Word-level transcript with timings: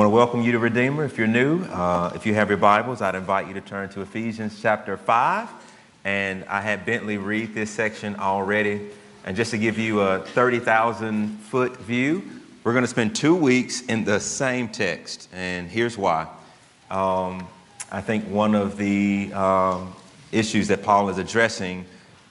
want 0.00 0.10
to 0.10 0.16
welcome 0.16 0.40
you 0.40 0.50
to 0.52 0.58
Redeemer. 0.58 1.04
If 1.04 1.18
you're 1.18 1.26
new, 1.26 1.62
uh, 1.64 2.12
if 2.14 2.24
you 2.24 2.32
have 2.32 2.48
your 2.48 2.56
Bibles, 2.56 3.02
I'd 3.02 3.14
invite 3.14 3.48
you 3.48 3.52
to 3.52 3.60
turn 3.60 3.90
to 3.90 4.00
Ephesians 4.00 4.58
chapter 4.62 4.96
5. 4.96 5.46
And 6.06 6.42
I 6.46 6.62
had 6.62 6.86
Bentley 6.86 7.18
read 7.18 7.52
this 7.52 7.70
section 7.70 8.16
already. 8.16 8.88
And 9.26 9.36
just 9.36 9.50
to 9.50 9.58
give 9.58 9.78
you 9.78 10.00
a 10.00 10.20
30,000 10.20 11.36
foot 11.40 11.76
view, 11.80 12.22
we're 12.64 12.72
going 12.72 12.84
to 12.84 12.88
spend 12.88 13.14
two 13.14 13.34
weeks 13.34 13.82
in 13.82 14.04
the 14.04 14.18
same 14.20 14.68
text. 14.68 15.28
And 15.34 15.68
here's 15.68 15.98
why. 15.98 16.28
Um, 16.90 17.46
I 17.92 18.00
think 18.00 18.24
one 18.24 18.54
of 18.54 18.78
the 18.78 19.30
um, 19.34 19.94
issues 20.32 20.68
that 20.68 20.82
Paul 20.82 21.10
is 21.10 21.18
addressing 21.18 21.84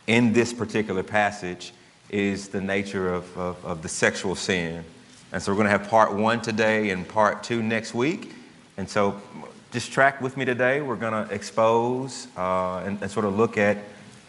in 0.08 0.34
this 0.34 0.54
particular 0.54 1.04
passage 1.04 1.72
is 2.10 2.48
the 2.48 2.62
nature 2.62 3.14
of, 3.14 3.38
of, 3.38 3.64
of 3.64 3.84
the 3.84 3.90
sexual 3.90 4.34
sin. 4.34 4.84
And 5.32 5.42
so 5.42 5.52
we're 5.52 5.58
going 5.58 5.66
to 5.66 5.78
have 5.78 5.90
part 5.90 6.14
one 6.14 6.42
today 6.42 6.90
and 6.90 7.08
part 7.08 7.44
two 7.44 7.62
next 7.62 7.94
week. 7.94 8.34
And 8.78 8.90
so 8.90 9.22
just 9.72 9.92
track 9.92 10.22
with 10.22 10.36
me 10.38 10.46
today. 10.46 10.82
We're 10.82 10.96
going 10.96 11.28
to 11.28 11.32
expose 11.34 12.28
uh, 12.36 12.80
and, 12.80 13.00
and, 13.02 13.12
sort 13.12 13.26
of 13.26 13.38
look 13.38 13.58
at 13.58 13.78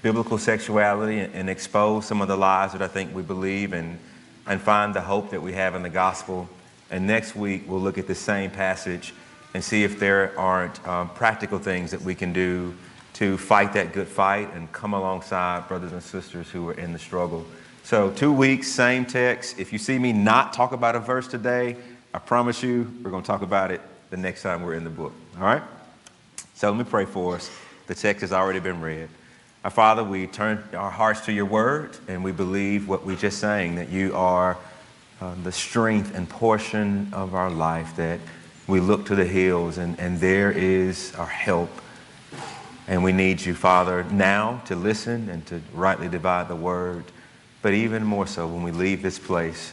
biblical 0.03 0.37
sexuality 0.37 1.21
and, 1.21 1.35
and, 1.35 1.49
expose 1.49 2.05
some 2.05 2.21
of 2.21 2.29
the 2.29 2.37
lies 2.37 2.73
that 2.73 2.83
I 2.83 2.89
think 2.89 3.15
we 3.15 3.23
believe 3.23 3.73
and, 3.73 3.99
and 4.47 4.61
find 4.61 4.93
the 4.93 5.01
hope 5.01 5.31
that 5.31 5.41
we 5.41 5.55
have 5.55 5.75
in 5.75 5.83
the 5.83 5.89
gospel. 5.89 6.47
And 6.91 7.07
next 7.07 7.35
week, 7.35 7.65
we'll 7.67 7.81
look 7.81 7.97
at 7.97 8.07
the 8.07 8.15
same 8.15 8.51
passage 8.51 9.15
and 9.55 9.65
see 9.65 9.85
if 9.85 9.99
there 9.99 10.39
aren't 10.39 10.87
um, 10.87 11.09
practical 11.11 11.59
things 11.59 11.91
that 11.93 12.03
we 12.03 12.15
can 12.15 12.35
do 12.35 12.75
to 13.15 13.39
fight 13.39 13.73
that 13.73 13.95
good 13.95 14.09
fight 14.09 14.53
and 14.55 14.71
come 14.73 14.93
alongside 14.93 15.67
brothers 15.69 15.93
and 15.93 16.03
sisters 16.03 16.51
who 16.51 16.69
are 16.69 16.75
in 16.75 16.93
the 16.93 16.99
struggle. 16.99 17.47
So, 17.91 18.09
two 18.09 18.33
weeks, 18.33 18.69
same 18.69 19.05
text. 19.05 19.59
If 19.59 19.73
you 19.73 19.79
see 19.81 19.99
me 19.99 20.13
not 20.13 20.53
talk 20.53 20.71
about 20.71 20.95
a 20.95 21.01
verse 21.01 21.27
today, 21.27 21.75
I 22.15 22.21
promise 22.21 22.63
you 22.63 22.89
we're 23.03 23.11
going 23.11 23.25
to 23.25 23.27
talk 23.27 23.43
about 23.43 23.73
it 23.73 23.81
the 24.11 24.17
next 24.17 24.43
time 24.43 24.63
we're 24.63 24.75
in 24.75 24.85
the 24.85 24.91
book. 24.91 25.13
All 25.37 25.43
right? 25.43 25.63
So, 26.55 26.71
let 26.71 26.79
me 26.79 26.85
pray 26.85 27.05
for 27.05 27.35
us. 27.35 27.51
The 27.89 27.97
text 27.97 28.21
has 28.21 28.33
already 28.33 28.61
been 28.61 28.81
read. 28.81 29.09
Our 29.65 29.73
Father, 29.73 30.05
we 30.05 30.29
turn 30.29 30.63
our 30.73 30.93
hearts 30.93 31.23
to 31.23 31.33
your 31.33 31.47
word 31.47 31.97
and 32.07 32.23
we 32.23 32.31
believe 32.31 32.89
what 32.89 33.05
we 33.05 33.17
just 33.17 33.41
sang 33.41 33.75
that 33.75 33.89
you 33.89 34.15
are 34.15 34.57
uh, 35.21 35.35
the 35.43 35.51
strength 35.51 36.15
and 36.15 36.29
portion 36.29 37.13
of 37.13 37.35
our 37.35 37.51
life, 37.51 37.97
that 37.97 38.21
we 38.69 38.79
look 38.79 39.05
to 39.07 39.17
the 39.17 39.25
hills 39.25 39.79
and, 39.79 39.99
and 39.99 40.21
there 40.21 40.53
is 40.53 41.13
our 41.17 41.27
help. 41.27 41.71
And 42.87 43.03
we 43.03 43.11
need 43.11 43.41
you, 43.41 43.53
Father, 43.53 44.05
now 44.05 44.63
to 44.67 44.77
listen 44.77 45.29
and 45.29 45.45
to 45.47 45.61
rightly 45.75 46.09
divide 46.09 46.47
the 46.47 46.55
word. 46.55 47.03
But 47.63 47.75
even 47.75 48.05
more 48.05 48.27
so, 48.27 48.47
when 48.47 48.63
we 48.63 48.73
leave 48.73 49.03
this 49.03 49.19
place, 49.19 49.73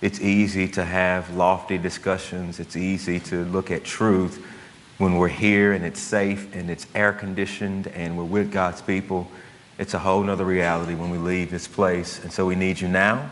it's 0.00 0.20
easy 0.20 0.68
to 0.68 0.84
have 0.84 1.34
lofty 1.34 1.76
discussions. 1.76 2.60
It's 2.60 2.76
easy 2.76 3.18
to 3.20 3.44
look 3.46 3.70
at 3.70 3.84
truth 3.84 4.44
when 4.98 5.16
we're 5.16 5.28
here 5.28 5.72
and 5.72 5.84
it's 5.84 6.00
safe 6.00 6.54
and 6.54 6.70
it's 6.70 6.86
air 6.94 7.12
conditioned 7.12 7.88
and 7.88 8.16
we're 8.16 8.24
with 8.24 8.52
God's 8.52 8.80
people. 8.80 9.28
It's 9.78 9.94
a 9.94 9.98
whole 9.98 10.22
nother 10.22 10.44
reality 10.44 10.94
when 10.94 11.10
we 11.10 11.18
leave 11.18 11.50
this 11.50 11.68
place. 11.68 12.22
And 12.22 12.32
so 12.32 12.46
we 12.46 12.54
need 12.54 12.80
you 12.80 12.88
now 12.88 13.30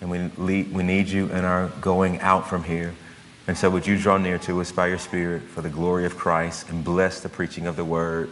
and 0.00 0.10
we, 0.10 0.62
we 0.64 0.82
need 0.82 1.08
you 1.08 1.26
in 1.30 1.44
our 1.44 1.68
going 1.80 2.20
out 2.20 2.48
from 2.48 2.64
here. 2.64 2.94
And 3.46 3.56
so 3.56 3.70
would 3.70 3.86
you 3.86 3.98
draw 3.98 4.16
near 4.16 4.38
to 4.38 4.60
us 4.60 4.70
by 4.70 4.86
your 4.88 4.98
Spirit 4.98 5.42
for 5.42 5.62
the 5.62 5.68
glory 5.68 6.06
of 6.06 6.16
Christ 6.16 6.68
and 6.68 6.84
bless 6.84 7.20
the 7.20 7.28
preaching 7.28 7.66
of 7.66 7.76
the 7.76 7.84
word. 7.84 8.30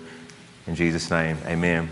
In 0.67 0.75
Jesus' 0.75 1.11
name, 1.11 1.37
amen. 1.47 1.89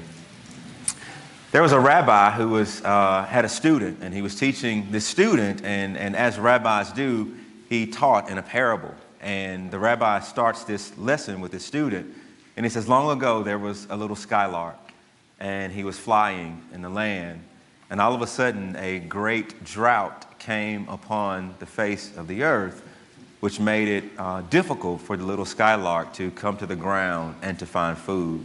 There 1.52 1.62
was 1.62 1.70
a 1.70 1.78
rabbi 1.78 2.32
who 2.32 2.48
was, 2.48 2.82
uh, 2.82 3.24
had 3.24 3.44
a 3.44 3.48
student, 3.48 3.98
and 4.02 4.12
he 4.12 4.20
was 4.20 4.34
teaching 4.34 4.88
this 4.90 5.06
student, 5.06 5.64
and, 5.64 5.96
and 5.96 6.16
as 6.16 6.40
rabbis 6.40 6.90
do, 6.90 7.36
he 7.68 7.86
taught 7.86 8.28
in 8.28 8.36
a 8.36 8.42
parable. 8.42 8.92
And 9.20 9.70
the 9.70 9.78
rabbi 9.78 10.20
starts 10.20 10.64
this 10.64 10.96
lesson 10.98 11.40
with 11.40 11.52
his 11.52 11.64
student, 11.64 12.12
and 12.56 12.66
he 12.66 12.70
says, 12.70 12.88
Long 12.88 13.16
ago, 13.16 13.44
there 13.44 13.60
was 13.60 13.86
a 13.90 13.96
little 13.96 14.16
skylark, 14.16 14.76
and 15.38 15.72
he 15.72 15.84
was 15.84 15.96
flying 15.96 16.62
in 16.74 16.82
the 16.82 16.90
land, 16.90 17.40
and 17.90 18.00
all 18.00 18.12
of 18.12 18.22
a 18.22 18.26
sudden, 18.26 18.74
a 18.76 18.98
great 18.98 19.62
drought 19.62 20.40
came 20.40 20.88
upon 20.88 21.54
the 21.60 21.66
face 21.66 22.14
of 22.16 22.26
the 22.26 22.42
earth, 22.42 22.82
which 23.38 23.60
made 23.60 23.86
it 23.86 24.04
uh, 24.18 24.40
difficult 24.42 25.00
for 25.00 25.16
the 25.16 25.24
little 25.24 25.44
skylark 25.44 26.12
to 26.14 26.32
come 26.32 26.56
to 26.56 26.66
the 26.66 26.74
ground 26.74 27.36
and 27.42 27.56
to 27.60 27.66
find 27.66 27.96
food. 27.96 28.44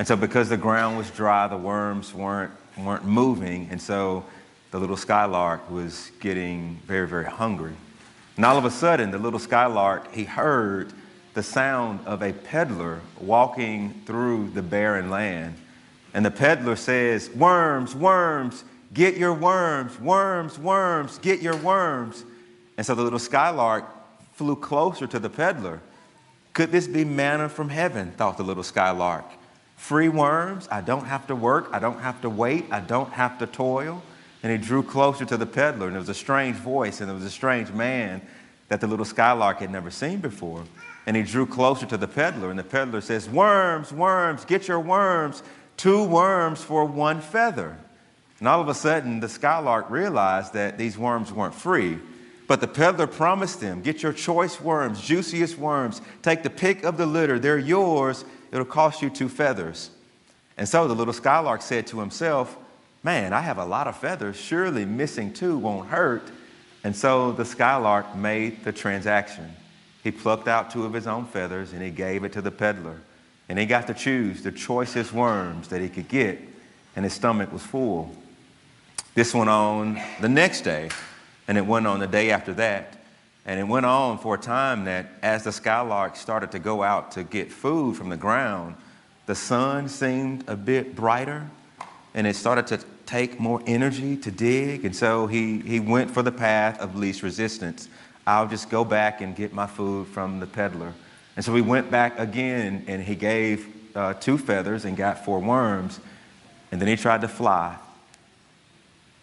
And 0.00 0.08
so, 0.08 0.16
because 0.16 0.48
the 0.48 0.56
ground 0.56 0.96
was 0.96 1.10
dry, 1.10 1.46
the 1.46 1.58
worms 1.58 2.14
weren't, 2.14 2.52
weren't 2.78 3.04
moving. 3.04 3.68
And 3.70 3.78
so, 3.78 4.24
the 4.70 4.78
little 4.78 4.96
skylark 4.96 5.70
was 5.70 6.10
getting 6.20 6.80
very, 6.86 7.06
very 7.06 7.26
hungry. 7.26 7.74
And 8.36 8.46
all 8.46 8.56
of 8.56 8.64
a 8.64 8.70
sudden, 8.70 9.10
the 9.10 9.18
little 9.18 9.38
skylark, 9.38 10.10
he 10.14 10.24
heard 10.24 10.94
the 11.34 11.42
sound 11.42 12.00
of 12.06 12.22
a 12.22 12.32
peddler 12.32 13.02
walking 13.20 13.92
through 14.06 14.48
the 14.54 14.62
barren 14.62 15.10
land. 15.10 15.56
And 16.14 16.24
the 16.24 16.30
peddler 16.30 16.76
says, 16.76 17.28
Worms, 17.34 17.94
worms, 17.94 18.64
get 18.94 19.18
your 19.18 19.34
worms, 19.34 20.00
worms, 20.00 20.58
worms, 20.58 21.18
get 21.18 21.42
your 21.42 21.56
worms. 21.56 22.24
And 22.78 22.86
so 22.86 22.94
the 22.94 23.02
little 23.02 23.18
skylark 23.18 23.84
flew 24.32 24.56
closer 24.56 25.06
to 25.06 25.18
the 25.18 25.28
peddler. 25.28 25.78
Could 26.54 26.72
this 26.72 26.88
be 26.88 27.04
manna 27.04 27.50
from 27.50 27.68
heaven? 27.68 28.12
thought 28.12 28.38
the 28.38 28.44
little 28.44 28.62
skylark. 28.62 29.26
Free 29.80 30.10
worms. 30.10 30.68
I 30.70 30.82
don't 30.82 31.06
have 31.06 31.26
to 31.28 31.34
work. 31.34 31.70
I 31.72 31.78
don't 31.78 31.98
have 32.00 32.20
to 32.20 32.28
wait. 32.28 32.66
I 32.70 32.80
don't 32.80 33.10
have 33.14 33.38
to 33.38 33.46
toil. 33.46 34.02
And 34.42 34.52
he 34.52 34.58
drew 34.58 34.82
closer 34.82 35.24
to 35.24 35.38
the 35.38 35.46
peddler, 35.46 35.86
and 35.86 35.94
there 35.94 36.00
was 36.00 36.10
a 36.10 36.14
strange 36.14 36.58
voice, 36.58 37.00
and 37.00 37.08
there 37.08 37.16
was 37.16 37.24
a 37.24 37.30
strange 37.30 37.72
man 37.72 38.20
that 38.68 38.82
the 38.82 38.86
little 38.86 39.06
skylark 39.06 39.58
had 39.58 39.70
never 39.70 39.90
seen 39.90 40.20
before. 40.20 40.64
And 41.06 41.16
he 41.16 41.22
drew 41.22 41.46
closer 41.46 41.86
to 41.86 41.96
the 41.96 42.06
peddler, 42.06 42.50
and 42.50 42.58
the 42.58 42.62
peddler 42.62 43.00
says, 43.00 43.28
Worms, 43.28 43.90
worms, 43.90 44.44
get 44.44 44.68
your 44.68 44.78
worms, 44.78 45.42
two 45.78 46.04
worms 46.04 46.62
for 46.62 46.84
one 46.84 47.22
feather. 47.22 47.76
And 48.38 48.46
all 48.46 48.60
of 48.60 48.68
a 48.68 48.74
sudden, 48.74 49.18
the 49.18 49.30
skylark 49.30 49.88
realized 49.88 50.52
that 50.52 50.76
these 50.76 50.98
worms 50.98 51.32
weren't 51.32 51.54
free. 51.54 51.98
But 52.50 52.60
the 52.60 52.66
peddler 52.66 53.06
promised 53.06 53.60
them, 53.60 53.80
Get 53.80 54.02
your 54.02 54.12
choice 54.12 54.60
worms, 54.60 55.00
juiciest 55.00 55.56
worms, 55.56 56.02
take 56.20 56.42
the 56.42 56.50
pick 56.50 56.82
of 56.82 56.96
the 56.96 57.06
litter, 57.06 57.38
they're 57.38 57.56
yours, 57.56 58.24
It'll 58.50 58.64
cost 58.64 59.02
you 59.02 59.08
two 59.08 59.28
feathers. 59.28 59.90
And 60.58 60.68
so 60.68 60.88
the 60.88 60.94
little 60.96 61.12
skylark 61.12 61.62
said 61.62 61.86
to 61.86 62.00
himself, 62.00 62.56
Man, 63.04 63.32
I 63.32 63.40
have 63.40 63.58
a 63.58 63.64
lot 63.64 63.86
of 63.86 63.96
feathers. 63.96 64.34
Surely 64.34 64.84
missing 64.84 65.32
two 65.32 65.58
won't 65.58 65.90
hurt. 65.90 66.24
And 66.82 66.96
so 66.96 67.30
the 67.30 67.44
skylark 67.44 68.16
made 68.16 68.64
the 68.64 68.72
transaction. 68.72 69.54
He 70.02 70.10
plucked 70.10 70.48
out 70.48 70.72
two 70.72 70.84
of 70.84 70.92
his 70.92 71.06
own 71.06 71.26
feathers 71.26 71.72
and 71.72 71.80
he 71.80 71.90
gave 71.90 72.24
it 72.24 72.32
to 72.32 72.42
the 72.42 72.50
peddler. 72.50 73.00
And 73.48 73.60
he 73.60 73.64
got 73.64 73.86
to 73.86 73.94
choose 73.94 74.42
the 74.42 74.50
choicest 74.50 75.12
worms 75.12 75.68
that 75.68 75.80
he 75.80 75.88
could 75.88 76.08
get, 76.08 76.40
and 76.96 77.04
his 77.04 77.12
stomach 77.12 77.52
was 77.52 77.62
full. 77.62 78.12
This 79.14 79.32
went 79.34 79.50
on 79.50 80.00
the 80.20 80.28
next 80.28 80.62
day, 80.62 80.88
and 81.50 81.58
it 81.58 81.66
went 81.66 81.84
on 81.84 81.98
the 81.98 82.06
day 82.06 82.30
after 82.30 82.54
that. 82.54 82.96
And 83.44 83.58
it 83.58 83.64
went 83.64 83.84
on 83.84 84.18
for 84.18 84.36
a 84.36 84.38
time 84.38 84.84
that 84.84 85.06
as 85.20 85.42
the 85.42 85.50
skylark 85.50 86.14
started 86.14 86.52
to 86.52 86.60
go 86.60 86.84
out 86.84 87.10
to 87.12 87.24
get 87.24 87.50
food 87.50 87.96
from 87.96 88.08
the 88.08 88.16
ground, 88.16 88.76
the 89.26 89.34
sun 89.34 89.88
seemed 89.88 90.44
a 90.46 90.54
bit 90.54 90.94
brighter 90.94 91.44
and 92.14 92.24
it 92.24 92.36
started 92.36 92.68
to 92.68 92.78
take 93.04 93.40
more 93.40 93.60
energy 93.66 94.16
to 94.18 94.30
dig. 94.30 94.84
And 94.84 94.94
so 94.94 95.26
he, 95.26 95.58
he 95.58 95.80
went 95.80 96.12
for 96.12 96.22
the 96.22 96.30
path 96.30 96.78
of 96.78 96.94
least 96.94 97.24
resistance. 97.24 97.88
I'll 98.28 98.46
just 98.46 98.70
go 98.70 98.84
back 98.84 99.20
and 99.20 99.34
get 99.34 99.52
my 99.52 99.66
food 99.66 100.06
from 100.06 100.38
the 100.38 100.46
peddler. 100.46 100.94
And 101.34 101.44
so 101.44 101.52
he 101.52 101.62
went 101.62 101.90
back 101.90 102.16
again 102.16 102.84
and 102.86 103.02
he 103.02 103.16
gave 103.16 103.66
uh, 103.96 104.14
two 104.14 104.38
feathers 104.38 104.84
and 104.84 104.96
got 104.96 105.24
four 105.24 105.40
worms. 105.40 105.98
And 106.70 106.80
then 106.80 106.86
he 106.86 106.94
tried 106.94 107.22
to 107.22 107.28
fly 107.28 107.76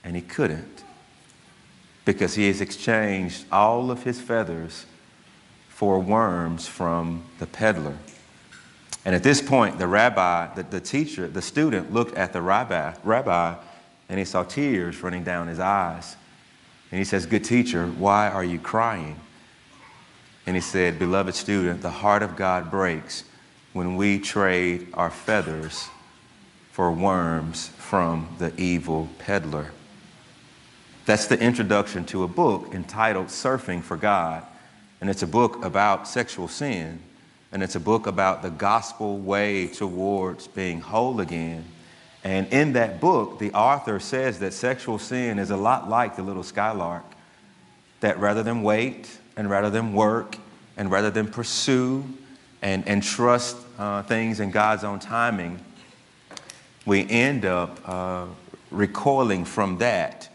and 0.04 0.14
he 0.14 0.22
couldn't 0.22 0.84
because 2.08 2.36
he 2.36 2.48
has 2.48 2.62
exchanged 2.62 3.44
all 3.52 3.92
of 3.92 4.04
his 4.04 4.22
feathers 4.22 4.86
for 5.68 6.00
worms 6.00 6.66
from 6.66 7.22
the 7.38 7.46
peddler. 7.46 7.98
And 9.04 9.14
at 9.14 9.24
this 9.24 9.42
point, 9.42 9.78
the 9.78 9.88
rabbi, 9.88 10.54
the, 10.56 10.64
the 10.64 10.80
teacher, 10.80 11.28
the 11.28 11.42
student 11.42 11.94
looked 11.94 12.16
at 12.16 12.32
the 12.32 12.42
rabbi, 12.42 12.94
rabbi 13.04 13.56
and 14.08 14.18
he 14.18 14.24
saw 14.24 14.44
tears 14.44 15.04
running 15.04 15.26
down 15.26 15.48
his 15.48 15.60
eyes. 15.60 16.16
And 16.92 16.98
he 16.98 17.04
says, 17.04 17.26
Good 17.26 17.44
teacher, 17.44 17.88
why 17.88 18.30
are 18.30 18.44
you 18.44 18.58
crying? 18.58 19.20
And 20.46 20.56
he 20.56 20.62
said, 20.62 20.98
Beloved 20.98 21.36
student, 21.36 21.82
the 21.82 21.90
heart 21.90 22.24
of 22.24 22.38
God 22.38 22.72
breaks 22.72 23.26
when 23.74 23.98
we 23.98 24.18
trade 24.18 24.88
our 24.94 25.12
feathers 25.12 25.90
for 26.72 26.90
worms 26.90 27.68
from 27.68 28.30
the 28.40 28.56
evil 28.56 29.10
peddler. 29.20 29.74
That's 31.08 31.28
the 31.28 31.40
introduction 31.40 32.04
to 32.08 32.24
a 32.24 32.28
book 32.28 32.76
entitled 32.76 33.28
Surfing 33.28 33.82
for 33.82 33.96
God. 33.96 34.44
And 35.00 35.10
it's 35.10 35.24
a 35.24 35.28
book 35.28 35.64
about 35.64 36.06
sexual 36.06 36.50
sin. 36.50 37.00
And 37.54 37.64
it's 37.64 37.76
a 37.76 37.80
book 37.80 38.08
about 38.08 38.42
the 38.42 38.50
gospel 38.50 39.18
way 39.18 39.68
towards 39.68 40.48
being 40.48 40.82
whole 40.82 41.22
again. 41.22 41.64
And 42.26 42.46
in 42.52 42.74
that 42.74 43.00
book, 43.00 43.40
the 43.40 43.54
author 43.54 44.02
says 44.02 44.40
that 44.40 44.52
sexual 44.52 45.00
sin 45.00 45.40
is 45.40 45.50
a 45.50 45.56
lot 45.56 45.88
like 45.88 46.18
the 46.18 46.24
little 46.24 46.44
skylark, 46.44 47.06
that 48.02 48.20
rather 48.20 48.44
than 48.44 48.62
wait 48.62 49.18
and 49.38 49.50
rather 49.50 49.70
than 49.70 49.94
work 49.94 50.36
and 50.76 50.92
rather 50.92 51.10
than 51.10 51.30
pursue 51.30 52.04
and, 52.62 52.86
and 52.86 53.02
trust 53.02 53.56
uh, 53.80 54.04
things 54.04 54.42
in 54.42 54.52
God's 54.52 54.84
own 54.84 55.00
timing, 55.00 55.58
we 56.86 57.10
end 57.10 57.46
up 57.46 57.80
uh, 57.86 58.26
recoiling 58.72 59.46
from 59.46 59.78
that 59.78 60.28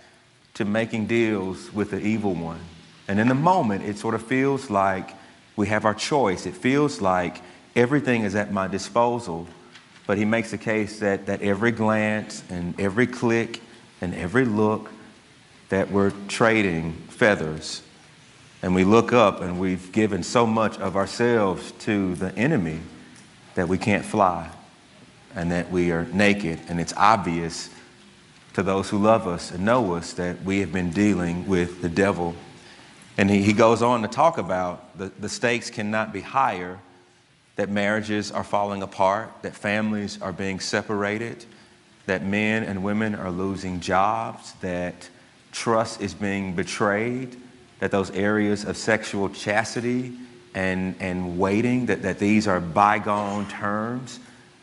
to 0.55 0.65
making 0.65 1.07
deals 1.07 1.73
with 1.73 1.91
the 1.91 2.01
evil 2.01 2.35
one. 2.35 2.61
And 3.09 3.19
in 3.19 3.29
the 3.29 3.35
moment, 3.35 3.85
it 3.85 3.99
sort 3.99 4.15
of 4.15 4.23
feels 4.23 4.71
like 4.71 5.15
we 5.57 5.67
have 5.69 5.85
our 5.85 5.95
choice. 5.95 6.47
It 6.47 6.55
feels 6.55 7.01
like 7.01 7.41
everything 7.75 8.23
is 8.23 8.35
at 8.35 8.53
my 8.53 8.69
disposal. 8.69 9.47
But 10.07 10.19
he 10.19 10.25
makes 10.25 10.51
the 10.51 10.59
case 10.59 10.99
that, 11.01 11.27
that 11.27 11.43
every 11.43 11.73
glance 11.73 12.43
and 12.51 12.79
every 12.79 13.07
click 13.07 13.61
and 14.01 14.15
every 14.15 14.45
look 14.45 14.91
that 15.69 15.91
we're 15.91 16.13
trading 16.29 16.93
feathers. 17.09 17.83
And 18.63 18.75
we 18.75 18.85
look 18.85 19.13
up 19.13 19.41
and 19.41 19.59
we've 19.59 19.91
given 19.93 20.23
so 20.23 20.47
much 20.47 20.79
of 20.79 20.97
ourselves 20.97 21.73
to 21.81 22.15
the 22.17 22.35
enemy 22.37 22.81
that 23.55 23.69
we 23.69 23.79
can't 23.79 24.05
fly 24.05 24.51
and 25.35 25.51
that 25.51 25.71
we 25.71 25.91
are 25.93 26.05
naked. 26.07 26.61
And 26.69 26.81
it's 26.81 26.93
obvious 26.97 27.71
to 28.55 28.63
those 28.63 28.91
who 28.91 28.99
love 28.99 29.27
us 29.27 29.51
and 29.51 29.65
know 29.65 29.95
us 29.95 30.13
that 30.15 30.43
we 30.43 30.61
have 30.61 30.73
been 30.73 30.91
dealing 30.91 31.47
with 31.47 31.83
the 31.83 31.89
devil. 31.89 32.35
And 33.17 33.31
he, 33.31 33.43
he 33.43 33.53
goes 33.53 33.83
on 33.83 34.03
to 34.03 34.09
talk 34.09 34.39
about 34.39 34.97
the, 34.99 35.13
the 35.21 35.29
stakes 35.29 35.71
cannot 35.71 36.13
be 36.13 36.21
higher, 36.21 36.79
that 37.57 37.69
marriages 37.69 38.33
are 38.33 38.45
falling 38.45 38.83
apart, 38.83 39.31
that 39.43 39.55
families 39.55 40.21
are 40.23 40.33
being 40.33 40.61
separated, 40.61 41.45
that 42.07 42.25
men 42.25 42.65
and 42.65 42.83
women 42.83 43.15
are 43.15 43.31
losing 43.31 43.81
jobs, 43.81 44.55
that 44.61 45.09
trust 45.53 46.01
is 46.01 46.15
being 46.15 46.55
betrayed, 46.55 47.37
that 47.79 47.91
those 47.91 48.11
areas 48.13 48.65
of 48.65 48.77
sexual 48.77 49.29
chastity 49.29 50.13
and, 50.55 50.95
and 51.01 51.39
waiting, 51.39 51.87
that, 51.87 52.03
that 52.03 52.19
these 52.19 52.47
are 52.49 52.61
bygone 52.61 53.47
terms, 53.49 54.19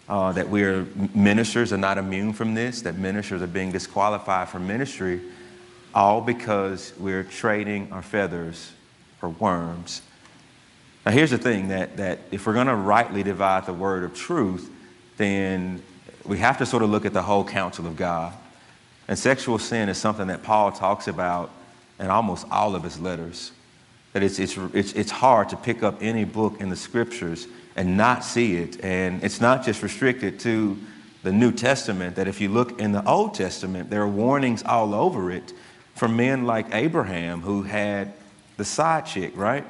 uh, 0.09 0.31
that 0.31 0.49
we're 0.49 0.85
ministers 1.13 1.71
are 1.71 1.77
not 1.77 1.97
immune 1.97 2.33
from 2.33 2.55
this, 2.55 2.81
that 2.81 2.97
ministers 2.97 3.41
are 3.41 3.47
being 3.47 3.71
disqualified 3.71 4.49
from 4.49 4.65
ministry, 4.65 5.21
all 5.93 6.19
because 6.19 6.93
we're 6.97 7.23
trading 7.23 7.91
our 7.91 8.01
feathers 8.01 8.71
for 9.19 9.29
worms. 9.29 10.01
Now, 11.05 11.11
here's 11.11 11.29
the 11.29 11.37
thing 11.37 11.69
that, 11.69 11.97
that 11.97 12.19
if 12.31 12.45
we're 12.47 12.53
going 12.53 12.67
to 12.67 12.75
rightly 12.75 13.23
divide 13.23 13.65
the 13.65 13.73
word 13.73 14.03
of 14.03 14.15
truth, 14.15 14.69
then 15.17 15.81
we 16.25 16.39
have 16.39 16.57
to 16.57 16.65
sort 16.65 16.83
of 16.83 16.89
look 16.89 17.05
at 17.05 17.13
the 17.13 17.21
whole 17.21 17.43
counsel 17.43 17.87
of 17.87 17.95
God. 17.95 18.33
And 19.07 19.17
sexual 19.17 19.59
sin 19.59 19.89
is 19.89 19.97
something 19.97 20.27
that 20.27 20.43
Paul 20.43 20.71
talks 20.71 21.07
about 21.07 21.51
in 21.99 22.07
almost 22.07 22.47
all 22.51 22.75
of 22.75 22.83
his 22.83 22.99
letters. 22.99 23.51
That 24.13 24.23
it's, 24.23 24.39
it's, 24.39 24.57
it's, 24.73 24.93
it's 24.93 25.11
hard 25.11 25.49
to 25.49 25.57
pick 25.57 25.83
up 25.83 25.97
any 26.01 26.25
book 26.25 26.59
in 26.59 26.69
the 26.69 26.75
scriptures 26.75 27.47
and 27.75 27.95
not 27.95 28.23
see 28.23 28.55
it. 28.55 28.83
And 28.83 29.23
it's 29.23 29.39
not 29.39 29.63
just 29.63 29.83
restricted 29.83 30.39
to 30.41 30.77
the 31.23 31.31
New 31.31 31.51
Testament, 31.51 32.15
that 32.15 32.27
if 32.27 32.39
you 32.39 32.49
look 32.49 32.79
in 32.79 32.91
the 32.91 33.05
Old 33.05 33.33
Testament, 33.33 33.89
there 33.89 34.01
are 34.01 34.07
warnings 34.07 34.63
all 34.63 34.93
over 34.95 35.31
it 35.31 35.53
from 35.95 36.15
men 36.15 36.45
like 36.45 36.73
Abraham, 36.73 37.41
who 37.41 37.63
had 37.63 38.13
the 38.55 38.63
side 38.63 39.05
chick, 39.05 39.33
right? 39.35 39.65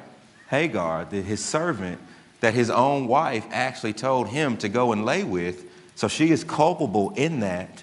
Hagar, 0.48 1.04
the, 1.04 1.22
his 1.22 1.44
servant, 1.44 2.00
that 2.40 2.54
his 2.54 2.70
own 2.70 3.06
wife 3.06 3.44
actually 3.50 3.92
told 3.92 4.28
him 4.28 4.56
to 4.58 4.68
go 4.68 4.92
and 4.92 5.04
lay 5.04 5.24
with. 5.24 5.64
So 5.96 6.08
she 6.08 6.30
is 6.30 6.44
culpable 6.44 7.12
in 7.16 7.40
that 7.40 7.82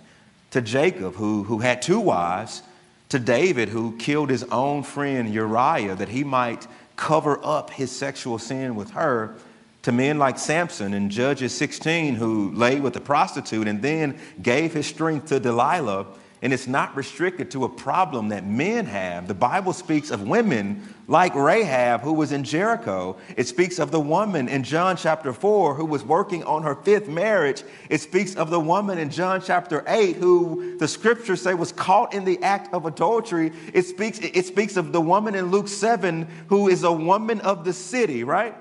to 0.52 0.62
Jacob, 0.62 1.16
who, 1.16 1.44
who 1.44 1.60
had 1.60 1.82
two 1.82 2.00
wives, 2.00 2.64
to 3.10 3.20
David, 3.20 3.70
who 3.70 3.96
killed 3.98 4.30
his 4.30 4.44
own 4.46 4.84
friend 4.84 5.34
Uriah 5.34 5.96
that 5.96 6.10
he 6.10 6.24
might 6.24 6.68
cover 6.96 7.40
up 7.44 7.70
his 7.70 7.92
sexual 7.92 8.40
sin 8.40 8.76
with 8.76 8.92
her, 8.92 9.36
to 9.84 9.92
men 9.92 10.18
like 10.18 10.38
Samson 10.38 10.94
in 10.94 11.10
Judges 11.10 11.56
16, 11.56 12.16
who 12.16 12.52
lay 12.52 12.80
with 12.80 12.96
a 12.98 13.00
prostitute 13.00 13.68
and 13.68 13.82
then 13.82 14.20
gave 14.42 14.74
his 14.74 14.86
strength 14.86 15.28
to 15.28 15.40
Delilah 15.40 16.08
and 16.42 16.54
it's 16.54 16.68
not 16.68 16.96
restricted 16.96 17.50
to 17.52 17.64
a 17.64 17.70
problem 17.70 18.30
that 18.30 18.46
men 18.46 18.86
have. 18.86 19.28
The 19.28 19.34
Bible 19.34 19.74
speaks 19.74 20.12
of 20.12 20.28
women 20.28 20.94
like 21.08 21.34
Rahab, 21.34 22.02
who 22.02 22.14
was 22.14 22.32
in 22.32 22.44
Jericho. 22.44 23.18
It 23.36 23.48
speaks 23.48 23.80
of 23.80 23.92
the 23.92 24.00
woman 24.00 24.48
in 24.48 24.64
John 24.64 24.98
chapter 24.98 25.34
4 25.34 25.74
who 25.74 25.86
was 25.86 26.04
working 26.04 26.44
on 26.44 26.64
her 26.64 26.76
fifth 26.76 27.08
marriage. 27.08 27.64
It 27.90 28.02
speaks 28.02 28.36
of 28.36 28.52
the 28.52 28.60
woman 28.60 29.00
in 29.00 29.10
John 29.10 29.42
chapter 29.44 29.84
8 29.88 30.18
who 30.18 30.78
the 30.78 30.88
scriptures 30.88 31.42
say 31.42 31.56
was 31.56 31.72
caught 31.72 32.14
in 32.14 32.24
the 32.24 32.42
act 32.44 32.74
of 32.74 32.86
adultery. 32.86 33.52
It 33.74 33.84
speaks, 33.84 34.20
it 34.20 34.46
speaks 34.46 34.78
of 34.78 34.92
the 34.92 35.02
woman 35.02 35.34
in 35.34 35.50
Luke 35.50 35.68
7 35.68 36.28
who 36.50 36.68
is 36.68 36.84
a 36.84 36.92
woman 36.92 37.42
of 37.42 37.66
the 37.66 37.74
city, 37.74 38.24
right? 38.24 38.56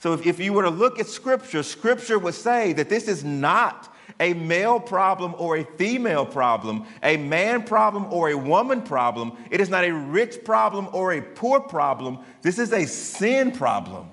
So 0.00 0.14
if, 0.14 0.24
if 0.26 0.38
you 0.40 0.52
were 0.52 0.62
to 0.62 0.70
look 0.70 0.98
at 0.98 1.08
scripture, 1.08 1.62
scripture 1.62 2.18
would 2.18 2.34
say 2.34 2.72
that 2.74 2.88
this 2.88 3.08
is 3.08 3.24
not 3.24 3.92
a 4.20 4.34
male 4.34 4.80
problem 4.80 5.34
or 5.38 5.56
a 5.56 5.64
female 5.64 6.26
problem, 6.26 6.86
a 7.02 7.16
man 7.16 7.62
problem 7.62 8.12
or 8.12 8.30
a 8.30 8.36
woman 8.36 8.82
problem. 8.82 9.32
It 9.50 9.60
is 9.60 9.68
not 9.68 9.84
a 9.84 9.92
rich 9.92 10.44
problem 10.44 10.88
or 10.92 11.12
a 11.12 11.22
poor 11.22 11.60
problem. 11.60 12.18
This 12.42 12.58
is 12.58 12.72
a 12.72 12.86
sin 12.86 13.52
problem. 13.52 14.10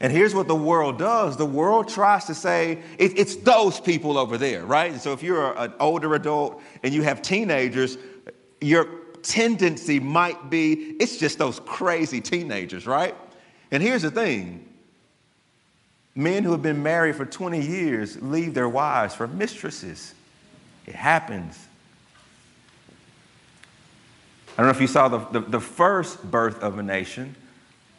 And 0.00 0.12
here's 0.12 0.34
what 0.34 0.46
the 0.46 0.54
world 0.54 0.98
does 0.98 1.36
the 1.36 1.46
world 1.46 1.88
tries 1.88 2.26
to 2.26 2.34
say 2.34 2.78
it, 2.98 3.18
it's 3.18 3.36
those 3.36 3.80
people 3.80 4.16
over 4.16 4.38
there, 4.38 4.64
right? 4.64 4.92
And 4.92 5.00
so 5.00 5.12
if 5.12 5.22
you're 5.22 5.58
an 5.58 5.72
older 5.80 6.14
adult 6.14 6.62
and 6.82 6.94
you 6.94 7.02
have 7.02 7.20
teenagers, 7.20 7.98
your 8.60 8.88
tendency 9.22 9.98
might 9.98 10.50
be 10.50 10.96
it's 11.00 11.16
just 11.16 11.38
those 11.38 11.60
crazy 11.60 12.20
teenagers, 12.20 12.86
right? 12.86 13.14
And 13.70 13.82
here's 13.82 14.02
the 14.02 14.10
thing 14.10 14.67
Men 16.18 16.42
who 16.42 16.50
have 16.50 16.62
been 16.62 16.82
married 16.82 17.14
for 17.14 17.24
20 17.24 17.60
years 17.64 18.20
leave 18.20 18.52
their 18.52 18.68
wives 18.68 19.14
for 19.14 19.28
mistresses. 19.28 20.14
It 20.84 20.96
happens. 20.96 21.68
I 24.54 24.62
don't 24.62 24.66
know 24.66 24.74
if 24.74 24.80
you 24.80 24.88
saw 24.88 25.06
the, 25.06 25.18
the, 25.30 25.38
the, 25.38 25.60
first 25.60 26.28
birth 26.28 26.60
of 26.60 26.76
a 26.80 26.82
nation 26.82 27.36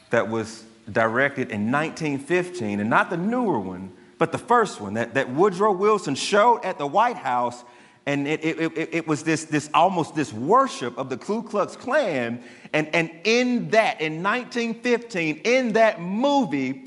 that 0.09 0.27
was 0.27 0.65
directed 0.91 1.51
in 1.51 1.71
1915, 1.71 2.81
and 2.81 2.89
not 2.89 3.09
the 3.09 3.15
newer 3.15 3.57
one, 3.57 3.89
but 4.17 4.33
the 4.33 4.37
first 4.37 4.81
one 4.81 4.95
that, 4.95 5.13
that 5.13 5.29
Woodrow 5.29 5.71
Wilson 5.71 6.13
showed 6.13 6.65
at 6.65 6.77
the 6.77 6.87
White 6.87 7.15
House. 7.15 7.63
And 8.05 8.27
it, 8.27 8.43
it, 8.43 8.59
it, 8.59 8.89
it 8.91 9.07
was 9.07 9.23
this, 9.23 9.45
this 9.45 9.69
almost 9.73 10.13
this 10.13 10.33
worship 10.33 10.97
of 10.97 11.09
the 11.09 11.15
Ku 11.15 11.41
Klux 11.41 11.77
Klan. 11.77 12.43
And, 12.73 12.93
and 12.93 13.11
in 13.23 13.69
that, 13.69 14.01
in 14.01 14.21
1915, 14.21 15.39
in 15.45 15.71
that 15.73 16.01
movie, 16.01 16.85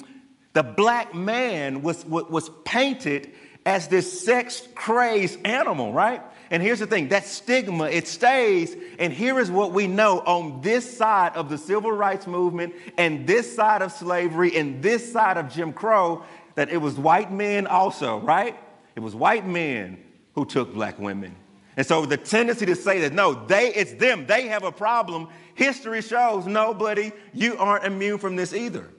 the 0.53 0.63
black 0.63 1.15
man 1.15 1.83
was, 1.83 2.05
was 2.05 2.51
painted 2.65 3.33
as 3.65 3.89
this 3.89 4.25
sex 4.25 4.67
crazed 4.75 5.39
animal, 5.47 5.93
right? 5.93 6.23
And 6.51 6.63
here's 6.63 6.81
the 6.81 6.87
thing 6.87 7.09
that 7.09 7.25
stigma, 7.25 7.85
it 7.85 8.07
stays. 8.07 8.77
And 8.99 9.13
here 9.13 9.41
is 9.41 9.51
what 9.51 9.73
we 9.73 9.87
know 9.87 10.21
on 10.21 10.61
this 10.61 10.99
side 10.99 11.35
of 11.35 11.49
the 11.49 11.57
civil 11.57 11.93
rights 11.93 12.27
movement, 12.27 12.75
and 12.99 13.27
this 13.27 13.55
side 13.55 13.81
of 13.81 13.93
slavery, 13.93 14.57
and 14.57 14.83
this 14.83 15.11
side 15.11 15.39
of 15.39 15.51
Jim 15.51 15.73
Crow 15.73 16.25
that 16.55 16.69
it 16.69 16.77
was 16.77 16.95
white 16.95 17.33
men 17.33 17.67
also, 17.67 18.21
right? 18.21 18.55
It 18.95 19.01
was 19.01 19.15
white 19.15 19.47
men 19.47 19.99
who 20.35 20.45
took 20.45 20.75
black 20.75 20.99
women. 20.99 21.37
And 21.77 21.87
so 21.87 22.05
the 22.05 22.19
tendency 22.19 22.67
to 22.67 22.77
say 22.77 23.01
that 23.01 23.15
no, 23.15 23.33
they, 23.47 23.73
it's 23.73 23.95
them, 23.95 24.27
they 24.27 24.49
have 24.49 24.63
a 24.63 24.73
problem, 24.73 25.29
history 25.55 26.03
shows, 26.03 26.47
no, 26.47 26.75
buddy, 26.75 27.13
you 27.33 27.57
aren't 27.57 27.85
immune 27.85 28.19
from 28.19 28.37
this 28.37 28.53
either. 28.53 28.91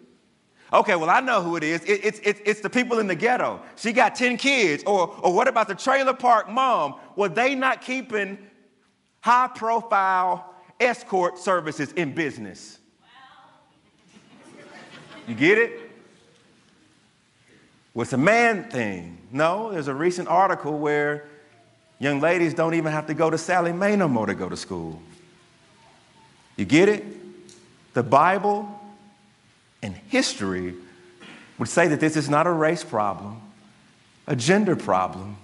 Okay, 0.74 0.96
well, 0.96 1.10
I 1.10 1.20
know 1.20 1.42
who 1.44 1.56
it 1.56 1.64
is. 1.64 1.84
It, 1.84 2.04
it's, 2.04 2.20
it, 2.20 2.42
it's 2.46 2.62
the 2.62 2.70
people 2.70 2.98
in 2.98 3.06
the 3.06 3.14
ghetto. 3.16 3.62
She 3.76 3.94
got 3.94 4.16
10 4.16 4.38
kids. 4.38 4.84
Or, 4.86 5.16
or 5.22 5.32
what 5.32 5.48
about 5.48 5.68
the 5.68 5.76
trailer 5.76 6.16
park 6.16 6.50
mom? 6.50 6.96
Well, 7.16 7.30
they 7.30 7.54
not 7.54 7.82
keeping 7.82 8.40
high 9.22 9.50
profile 9.54 10.56
escort 10.80 11.38
services 11.38 11.92
in 11.92 12.16
business. 12.16 12.80
You 15.28 15.36
get 15.36 15.60
it? 15.60 15.92
Well, 17.94 18.02
it's 18.02 18.14
a 18.14 18.18
man 18.18 18.70
thing. 18.70 19.20
No, 19.32 19.72
there's 19.72 19.88
a 19.88 19.94
recent 19.94 20.28
article 20.28 20.78
where 20.78 21.28
young 22.00 22.20
ladies 22.20 22.56
don't 22.56 22.74
even 22.74 22.92
have 22.92 23.06
to 23.08 23.14
go 23.14 23.30
to 23.30 23.38
Sallie 23.38 23.72
Mae 23.72 23.96
no 23.96 24.08
more 24.08 24.26
to 24.26 24.34
go 24.34 24.50
to 24.50 24.58
school. 24.58 25.00
You 26.58 26.66
get 26.66 26.90
it? 26.90 27.06
The 27.94 28.04
Bible 28.04 28.80
and 29.84 29.96
history 30.08 30.74
would 31.60 31.70
say 31.70 31.88
that 31.90 32.00
this 32.00 32.16
is 32.16 32.30
not 32.30 32.48
a 32.48 32.52
race 32.52 32.84
problem, 32.84 33.42
a 34.26 34.36
gender 34.36 34.76
problem, 34.76 35.38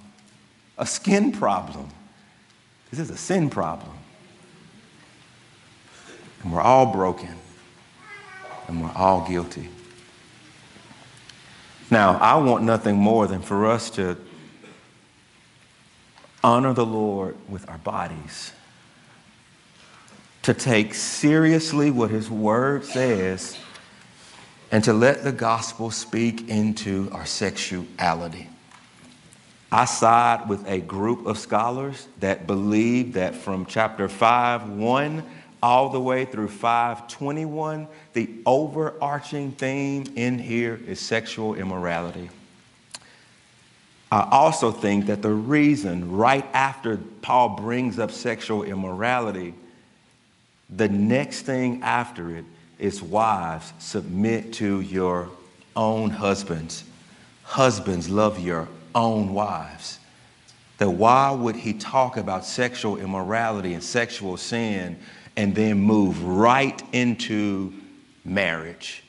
a 0.78 0.86
skin 0.86 1.32
problem. 1.32 1.90
This 2.90 3.00
is 3.00 3.10
a 3.12 3.18
sin 3.18 3.50
problem. 3.50 3.92
And 6.42 6.54
we're 6.54 6.62
all 6.62 6.88
broken, 6.88 7.36
and 8.68 8.82
we're 8.82 8.94
all 8.96 9.28
guilty. 9.28 9.70
Now, 11.92 12.18
I 12.18 12.36
want 12.38 12.64
nothing 12.64 12.96
more 12.96 13.28
than 13.28 13.42
for 13.42 13.68
us 13.68 13.90
to 13.92 14.16
honor 16.44 16.74
the 16.74 16.86
Lord 16.86 17.36
with 17.50 17.70
our 17.70 17.80
bodies, 17.80 18.54
to 20.44 20.54
take 20.54 20.94
seriously 20.94 21.92
what 21.92 22.10
His 22.10 22.30
Word 22.30 22.86
says 22.86 23.58
and 24.72 24.84
to 24.84 24.94
let 24.94 25.24
the 25.24 25.32
gospel 25.32 25.92
speak 25.92 26.48
into 26.50 27.10
our 27.12 27.26
sexuality. 27.26 28.48
I 29.72 29.86
side 29.86 30.50
with 30.50 30.68
a 30.68 30.80
group 30.80 31.26
of 31.26 31.38
scholars 31.38 32.08
that 32.20 32.48
believe 32.48 33.14
that 33.14 33.36
from 33.36 33.66
chapter 33.66 34.08
5 34.08 34.70
1 34.70 35.24
all 35.62 35.90
the 35.90 36.00
way 36.00 36.26
through 36.26 36.48
521, 36.48 37.88
the 38.14 38.30
overarching 38.46 39.52
theme 39.52 40.06
in 40.16 40.40
here 40.40 40.80
is 40.88 41.00
sexual 41.00 41.56
immorality. 41.56 42.30
I 44.12 44.28
also 44.32 44.72
think 44.72 45.06
that 45.08 45.22
the 45.22 45.32
reason, 45.32 46.14
right 46.14 46.46
after 46.54 46.98
Paul 47.22 47.50
brings 47.50 48.00
up 48.00 48.10
sexual 48.10 48.64
immorality, 48.64 49.54
the 50.70 50.90
next 50.90 51.42
thing 51.42 51.84
after 51.84 52.36
it 52.36 52.46
is 52.80 53.04
wives, 53.04 53.74
submit 53.78 54.54
to 54.54 54.82
your 54.82 55.30
own 55.76 56.10
husbands. 56.10 56.84
Husbands, 57.44 58.10
love 58.10 58.40
your 58.40 58.68
own 58.96 59.34
wives. 59.34 60.00
That 60.78 60.90
why 60.90 61.32
would 61.32 61.58
he 61.58 61.74
talk 61.74 62.16
about 62.16 62.46
sexual 62.46 62.98
immorality 62.98 63.74
and 63.74 63.84
sexual 63.84 64.38
sin 64.38 64.98
and 65.36 65.54
then 65.54 65.80
move 65.80 66.24
right 66.24 66.82
into 66.94 67.74
marriage? 68.24 69.04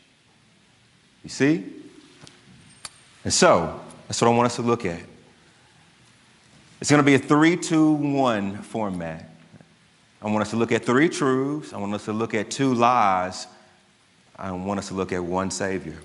You 1.22 1.30
see? 1.30 1.64
And 3.22 3.32
so, 3.32 3.80
that's 4.08 4.20
what 4.20 4.28
I 4.28 4.34
want 4.34 4.46
us 4.46 4.56
to 4.56 4.62
look 4.62 4.84
at. 4.84 5.00
It's 6.80 6.90
going 6.90 7.02
to 7.02 7.06
be 7.06 7.14
a 7.14 7.18
three, 7.18 7.56
two, 7.56 7.92
one 7.92 8.56
format. 8.62 9.28
I 10.22 10.26
want 10.26 10.42
us 10.42 10.50
to 10.50 10.56
look 10.56 10.72
at 10.72 10.84
three 10.84 11.08
truths. 11.08 11.72
I 11.72 11.78
want 11.78 11.94
us 11.94 12.06
to 12.06 12.12
look 12.12 12.34
at 12.34 12.50
two 12.50 12.74
lies. 12.74 13.46
I 14.40 14.52
want 14.52 14.78
us 14.78 14.88
to 14.88 14.94
look 14.94 15.12
at 15.12 15.22
one 15.22 15.50
Savior. 15.50 15.96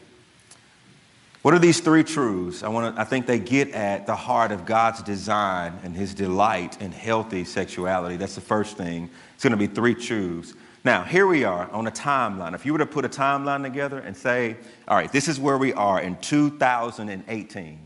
What 1.42 1.54
are 1.54 1.60
these 1.60 1.80
three 1.80 2.04
truths? 2.04 2.63
I, 2.63 2.70
want 2.70 2.96
to, 2.96 3.01
I 3.01 3.06
think 3.06 3.27
they 3.27 3.39
get 3.39 3.72
at 3.72 4.08
the 4.08 4.15
heart 4.15 4.51
of 4.51 4.65
God's 4.65 5.01
design 5.04 5.80
and 5.84 5.96
his 5.96 6.13
delight 6.13 6.82
in 6.82 6.92
healthy 6.92 7.46
sexuality. 7.46 8.18
That's 8.18 8.36
the 8.36 8.42
first 8.42 8.77
thing. 8.77 9.10
It's 9.36 9.44
going 9.44 9.51
to 9.51 9.58
be 9.58 9.68
three 9.68 9.96
truths. 9.96 10.54
Now, 10.84 11.04
here 11.04 11.27
we 11.27 11.44
are 11.44 11.70
on 11.72 11.88
a 11.88 11.92
timeline. 11.92 12.54
If 12.56 12.65
you 12.65 12.74
were 12.74 12.80
to 12.80 12.86
put 12.86 13.06
a 13.06 13.10
timeline 13.10 13.63
together 13.63 14.00
and 14.00 14.18
say, 14.18 14.58
all 14.88 14.98
right, 14.98 15.12
this 15.12 15.27
is 15.27 15.39
where 15.39 15.58
we 15.58 15.72
are 15.74 16.01
in 16.01 16.18
2018. 16.18 17.80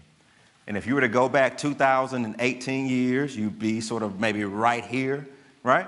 And 0.67 0.77
if 0.77 0.87
you 0.87 0.95
were 0.95 1.01
to 1.01 1.07
go 1.07 1.29
back 1.29 1.57
2018 1.57 2.87
years, 2.87 3.35
you'd 3.35 3.59
be 3.59 3.81
sort 3.81 4.03
of 4.03 4.19
maybe 4.19 4.45
right 4.45 4.85
here, 4.85 5.27
right? 5.63 5.87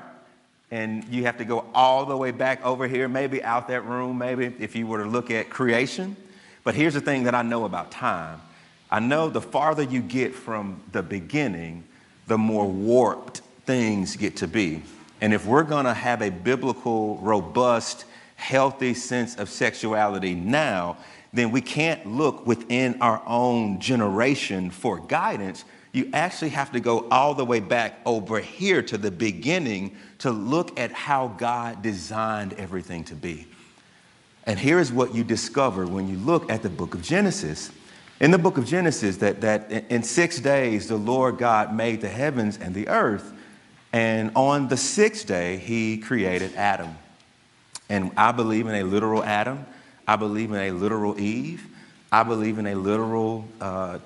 And 0.71 1.03
you 1.09 1.23
have 1.23 1.37
to 1.37 1.45
go 1.45 1.65
all 1.73 2.05
the 2.05 2.15
way 2.15 2.31
back 2.31 2.65
over 2.65 2.87
here, 2.87 3.07
maybe 3.07 3.43
out 3.43 3.67
that 3.67 3.85
room, 3.85 4.17
maybe 4.17 4.53
if 4.59 4.75
you 4.75 4.87
were 4.87 5.03
to 5.03 5.09
look 5.09 5.29
at 5.29 5.49
creation. 5.49 6.15
But 6.63 6.75
here's 6.75 6.93
the 6.93 7.01
thing 7.01 7.23
that 7.23 7.35
I 7.35 7.41
know 7.41 7.65
about 7.65 7.91
time 7.91 8.41
I 8.89 8.99
know 8.99 9.29
the 9.29 9.41
farther 9.41 9.83
you 9.83 10.01
get 10.01 10.33
from 10.33 10.81
the 10.91 11.03
beginning, 11.03 11.83
the 12.27 12.37
more 12.37 12.67
warped 12.67 13.41
things 13.65 14.15
get 14.15 14.37
to 14.37 14.47
be. 14.47 14.83
And 15.21 15.33
if 15.33 15.45
we're 15.45 15.63
to 15.85 15.93
have 15.93 16.21
a 16.21 16.29
biblical, 16.29 17.17
robust, 17.17 18.05
healthy 18.35 18.93
sense 18.93 19.35
of 19.35 19.49
sexuality 19.49 20.33
now, 20.33 20.97
then 21.31 21.51
we 21.51 21.61
can't 21.61 22.05
look 22.05 22.45
within 22.45 23.01
our 23.01 23.21
own 23.25 23.79
generation 23.79 24.69
for 24.69 24.97
guidance. 24.97 25.63
You 25.93 26.09
actually 26.13 26.49
have 26.49 26.71
to 26.71 26.79
go 26.79 27.07
all 27.09 27.33
the 27.33 27.43
way 27.43 27.59
back 27.59 27.99
over 28.05 28.39
here 28.39 28.81
to 28.83 28.97
the 28.97 29.11
beginning 29.11 29.97
to 30.19 30.31
look 30.31 30.79
at 30.79 30.91
how 30.91 31.29
God 31.29 31.81
designed 31.81 32.53
everything 32.53 33.03
to 33.05 33.15
be. 33.15 33.47
And 34.45 34.57
here's 34.57 34.91
what 34.91 35.13
you 35.13 35.23
discover 35.23 35.85
when 35.85 36.07
you 36.07 36.17
look 36.17 36.49
at 36.49 36.63
the 36.63 36.69
book 36.69 36.95
of 36.95 37.01
Genesis. 37.01 37.71
In 38.19 38.31
the 38.31 38.37
book 38.37 38.57
of 38.57 38.65
Genesis, 38.65 39.17
that, 39.17 39.41
that 39.41 39.71
in 39.89 40.03
six 40.03 40.39
days 40.39 40.87
the 40.87 40.95
Lord 40.95 41.37
God 41.37 41.75
made 41.75 42.01
the 42.01 42.09
heavens 42.09 42.57
and 42.57 42.73
the 42.73 42.87
earth. 42.87 43.33
And 43.91 44.31
on 44.35 44.69
the 44.69 44.77
sixth 44.77 45.27
day, 45.27 45.57
he 45.57 45.97
created 45.97 46.55
Adam. 46.55 46.95
And 47.89 48.11
I 48.15 48.31
believe 48.31 48.67
in 48.67 48.75
a 48.75 48.83
literal 48.83 49.23
Adam. 49.23 49.65
I 50.07 50.15
believe 50.15 50.51
in 50.51 50.57
a 50.57 50.71
literal 50.71 51.19
Eve. 51.19 51.67
I 52.13 52.23
believe 52.23 52.59
in 52.59 52.67
a 52.67 52.75
literal 52.75 53.45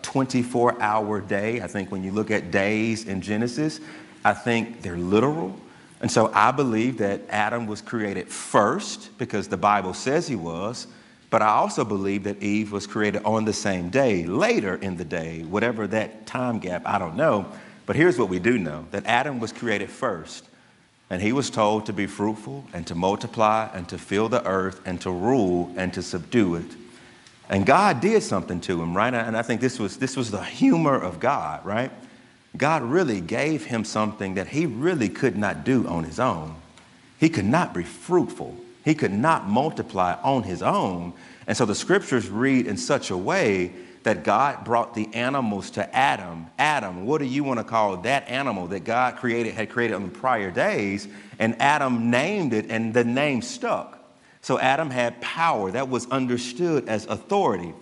24 0.04 0.74
uh, 0.74 0.78
hour 0.80 1.22
day. 1.22 1.62
I 1.62 1.66
think 1.66 1.92
when 1.92 2.04
you 2.04 2.12
look 2.12 2.30
at 2.30 2.52
days 2.52 3.06
in 3.06 3.20
Genesis, 3.20 3.80
I 4.24 4.34
think 4.34 4.84
they're 4.84 4.96
literal. 4.96 5.60
And 6.02 6.12
so 6.12 6.32
I 6.32 6.52
believe 6.52 7.00
that 7.00 7.22
Adam 7.30 7.66
was 7.66 7.82
created 7.82 8.30
first 8.30 9.18
because 9.18 9.48
the 9.48 9.58
Bible 9.58 9.96
says 9.96 10.28
he 10.28 10.36
was. 10.36 10.86
But 11.32 11.42
I 11.42 11.48
also 11.48 11.84
believe 11.84 12.26
that 12.26 12.44
Eve 12.44 12.72
was 12.72 12.86
created 12.86 13.24
on 13.24 13.44
the 13.44 13.54
same 13.54 13.90
day, 13.90 14.24
later 14.26 14.76
in 14.76 14.98
the 14.98 15.04
day, 15.04 15.42
whatever 15.42 15.88
that 15.88 16.28
time 16.28 16.60
gap, 16.60 16.84
I 16.86 17.00
don't 17.00 17.16
know. 17.16 17.52
But 17.88 17.96
here's 17.96 18.20
what 18.20 18.30
we 18.30 18.38
do 18.38 18.60
know 18.60 18.86
that 18.92 19.08
Adam 19.08 19.40
was 19.40 19.52
created 19.52 19.90
first. 19.90 20.46
And 21.10 21.24
he 21.24 21.32
was 21.32 21.50
told 21.50 21.88
to 21.88 21.94
be 21.94 22.06
fruitful 22.06 22.66
and 22.72 22.86
to 22.86 22.94
multiply 22.94 23.68
and 23.74 23.90
to 23.90 23.98
fill 23.98 24.30
the 24.30 24.46
earth 24.46 24.82
and 24.86 25.02
to 25.02 25.10
rule 25.10 25.74
and 25.76 25.92
to 25.94 26.04
subdue 26.04 26.56
it. 26.56 26.72
And 27.50 27.66
God 27.66 28.02
did 28.02 28.24
something 28.24 28.60
to 28.62 28.82
him, 28.82 28.96
right? 28.96 29.14
And 29.14 29.38
I 29.38 29.42
think 29.42 29.62
this 29.62 29.80
was, 29.80 29.98
this 29.98 30.18
was 30.18 30.32
the 30.32 30.44
humor 30.44 30.96
of 30.96 31.20
God, 31.20 31.66
right? 31.66 31.92
God 32.58 32.84
really 32.84 33.22
gave 33.22 33.66
him 33.66 33.84
something 33.84 34.36
that 34.36 34.48
he 34.48 34.66
really 34.66 35.10
could 35.10 35.38
not 35.38 35.64
do 35.64 35.88
on 35.88 36.04
his 36.04 36.20
own. 36.20 36.56
He 37.20 37.30
could 37.30 37.46
not 37.46 37.74
be 37.74 37.84
fruitful, 37.84 38.56
he 38.84 38.96
could 38.96 39.14
not 39.14 39.48
multiply 39.48 40.18
on 40.24 40.44
his 40.44 40.62
own. 40.62 41.14
And 41.48 41.56
so 41.56 41.66
the 41.66 41.76
scriptures 41.76 42.30
read 42.30 42.66
in 42.68 42.78
such 42.78 43.12
a 43.12 43.18
way 43.18 43.72
that 44.04 44.24
God 44.24 44.64
brought 44.64 44.94
the 44.94 45.12
animals 45.16 45.72
to 45.72 45.96
Adam. 45.96 46.48
Adam, 46.60 47.06
what 47.06 47.20
do 47.20 47.26
you 47.26 47.44
want 47.44 47.60
to 47.60 47.64
call 47.64 47.98
that 47.98 48.28
animal 48.30 48.68
that 48.68 48.82
God 48.82 49.18
created, 49.18 49.56
had 49.56 49.70
created 49.70 49.96
on 49.96 50.04
the 50.04 50.12
prior 50.12 50.52
days? 50.52 51.08
And 51.40 51.60
Adam 51.60 52.12
named 52.12 52.54
it, 52.54 52.68
and 52.70 52.94
the 52.94 53.04
name 53.04 53.42
stuck. 53.42 53.95
So 54.46 54.60
Adam 54.60 54.92
had 54.92 55.20
power 55.22 55.72
that 55.72 55.90
was 55.90 56.06
understood 56.12 56.88
as 56.88 57.08
authority. 57.08 57.74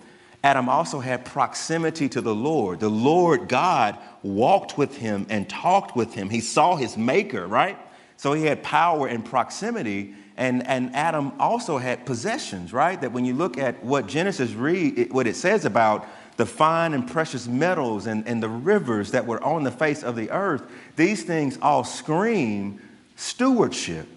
Adam 0.46 0.70
also 0.70 1.01
had 1.01 1.25
proximity 1.25 2.08
to 2.08 2.22
the 2.22 2.34
Lord. 2.34 2.79
The 2.79 2.89
Lord 2.89 3.50
God 3.50 3.98
walked 4.22 4.77
with 4.77 4.96
him 4.96 5.25
and 5.29 5.50
talked 5.50 5.93
with 5.98 6.13
him. 6.13 6.29
He 6.29 6.39
saw 6.39 6.77
his 6.77 6.96
maker, 6.96 7.48
right? 7.48 7.77
So 8.15 8.32
he 8.32 8.46
had 8.46 8.63
power 8.63 9.08
and 9.08 9.25
proximity. 9.25 10.15
And, 10.38 10.65
and 10.65 10.96
Adam 10.96 11.34
also 11.38 11.79
had 11.79 12.05
possessions, 12.05 12.72
right? 12.72 13.01
That 13.01 13.12
when 13.12 13.25
you 13.25 13.34
look 13.34 13.58
at 13.58 13.84
what 13.84 14.08
Genesis 14.08 14.53
read, 14.53 14.98
it, 14.98 15.13
what 15.13 15.27
it 15.27 15.36
says 15.36 15.65
about 15.65 16.08
the 16.38 16.46
fine 16.46 16.93
and 16.93 17.05
precious 17.05 17.46
metals 17.46 18.08
and, 18.08 18.25
and 18.25 18.41
the 18.41 18.48
rivers 18.48 19.12
that 19.12 19.25
were 19.25 19.43
on 19.43 19.65
the 19.65 19.72
face 19.72 20.01
of 20.01 20.15
the 20.15 20.32
earth, 20.32 20.63
these 20.96 21.24
things 21.24 21.60
all 21.62 21.84
scream 21.84 22.79
stewardship. 23.17 24.08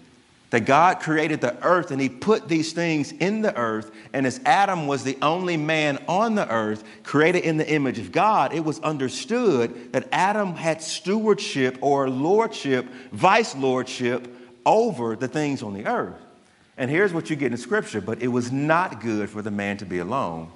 That 0.49 0.65
God 0.65 1.01
created 1.01 1.41
the 1.41 1.61
earth 1.61 1.91
and 1.91 1.99
He 1.99 2.07
put 2.07 2.47
these 2.47 2.71
things 2.71 3.11
in 3.11 3.41
the 3.41 3.55
earth. 3.57 3.91
And 4.13 4.25
as 4.25 4.39
Adam 4.45 4.87
was 4.87 5.03
the 5.03 5.17
only 5.21 5.57
man 5.57 6.01
on 6.07 6.35
the 6.35 6.49
earth 6.49 6.83
created 7.03 7.43
in 7.43 7.57
the 7.57 7.69
image 7.69 7.99
of 7.99 8.11
God, 8.13 8.53
it 8.53 8.63
was 8.63 8.79
understood 8.79 9.91
that 9.91 10.07
Adam 10.11 10.55
had 10.55 10.81
stewardship 10.81 11.77
or 11.81 12.09
lordship, 12.09 12.85
vice 13.11 13.55
lordship 13.55 14.33
over 14.65 15.15
the 15.15 15.27
things 15.27 15.61
on 15.63 15.73
the 15.73 15.85
earth. 15.85 16.21
And 16.77 16.91
here's 16.91 17.11
what 17.11 17.29
you 17.29 17.35
get 17.35 17.51
in 17.51 17.57
scripture, 17.57 18.01
but 18.01 18.21
it 18.21 18.27
was 18.27 18.51
not 18.51 19.01
good 19.01 19.29
for 19.29 19.41
the 19.41 19.51
man 19.51 19.77
to 19.77 19.85
be 19.85 19.97
alone. 19.97 20.51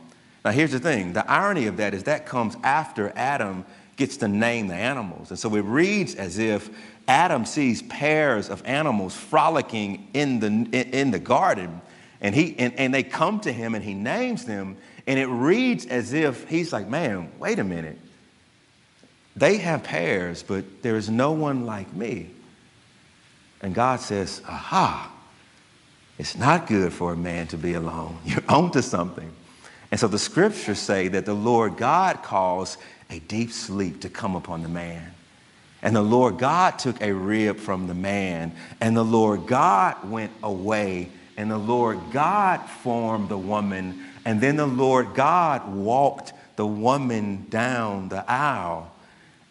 Now, 0.46 0.52
here's 0.52 0.72
the 0.72 0.80
thing 0.80 1.14
the 1.14 1.30
irony 1.30 1.68
of 1.68 1.78
that 1.78 1.94
is 1.94 2.04
that 2.04 2.26
comes 2.26 2.56
after 2.64 3.12
Adam 3.16 3.66
gets 3.98 4.18
to 4.18 4.28
name 4.28 4.68
the 4.68 4.76
animals. 4.76 5.30
And 5.30 5.38
so 5.38 5.54
it 5.56 5.62
reads 5.62 6.16
as 6.16 6.40
if 6.40 6.70
Adam 7.08 7.46
sees 7.46 7.82
pairs 7.82 8.50
of 8.50 8.62
animals 8.66 9.16
frolicking 9.16 10.08
in 10.14 10.40
the, 10.40 10.48
in 10.98 11.12
the 11.12 11.20
garden, 11.20 11.82
and, 12.22 12.36
he, 12.36 12.56
and, 12.58 12.74
and 12.76 12.94
they 12.94 13.04
come 13.04 13.40
to 13.42 13.52
him 13.52 13.74
and 13.76 13.84
he 13.84 13.94
names 13.94 14.46
them. 14.46 14.78
And 15.08 15.20
it 15.20 15.26
reads 15.26 15.88
as 15.88 16.14
if 16.14 16.48
he's 16.48 16.72
like, 16.72 16.88
man, 16.88 17.32
wait 17.40 17.58
a 17.58 17.64
minute. 17.64 17.98
They 19.36 19.58
have 19.58 19.84
pairs, 19.84 20.44
but 20.44 20.84
there 20.84 20.96
is 20.96 21.10
no 21.10 21.32
one 21.32 21.66
like 21.66 21.92
me. 21.94 22.30
And 23.62 23.74
God 23.74 24.00
says, 24.00 24.42
aha, 24.48 25.12
it's 26.18 26.38
not 26.38 26.68
good 26.68 26.94
for 26.94 27.14
a 27.14 27.18
man 27.18 27.48
to 27.48 27.58
be 27.58 27.74
alone. 27.74 28.18
You're 28.26 28.44
onto 28.48 28.82
something. 28.82 29.32
And 29.90 30.00
so 30.00 30.08
the 30.08 30.20
scriptures 30.20 30.80
say 30.80 31.08
that 31.10 31.26
the 31.26 31.34
Lord 31.34 31.78
God 31.78 32.24
calls 32.24 32.78
a 33.10 33.20
deep 33.20 33.52
sleep 33.52 34.02
to 34.02 34.10
come 34.10 34.36
upon 34.36 34.64
the 34.64 34.70
man. 34.70 35.14
And 35.82 35.96
the 35.96 36.02
Lord 36.02 36.38
God 36.38 36.78
took 36.78 37.02
a 37.02 37.12
rib 37.12 37.58
from 37.58 37.88
the 37.88 37.94
man, 37.94 38.54
and 38.80 38.96
the 38.96 39.04
Lord 39.04 39.48
God 39.48 40.10
went 40.10 40.32
away, 40.44 41.10
and 41.38 41.50
the 41.50 41.58
Lord 41.58 42.00
God 42.12 42.62
formed 42.70 43.30
the 43.30 43.38
woman, 43.38 44.06
and 44.24 44.40
then 44.40 44.58
the 44.58 44.68
Lord 44.68 45.16
God 45.16 45.74
walked 45.74 46.34
the 46.56 46.68
woman 46.68 47.48
down 47.50 48.10
the 48.10 48.30
aisle. 48.30 48.92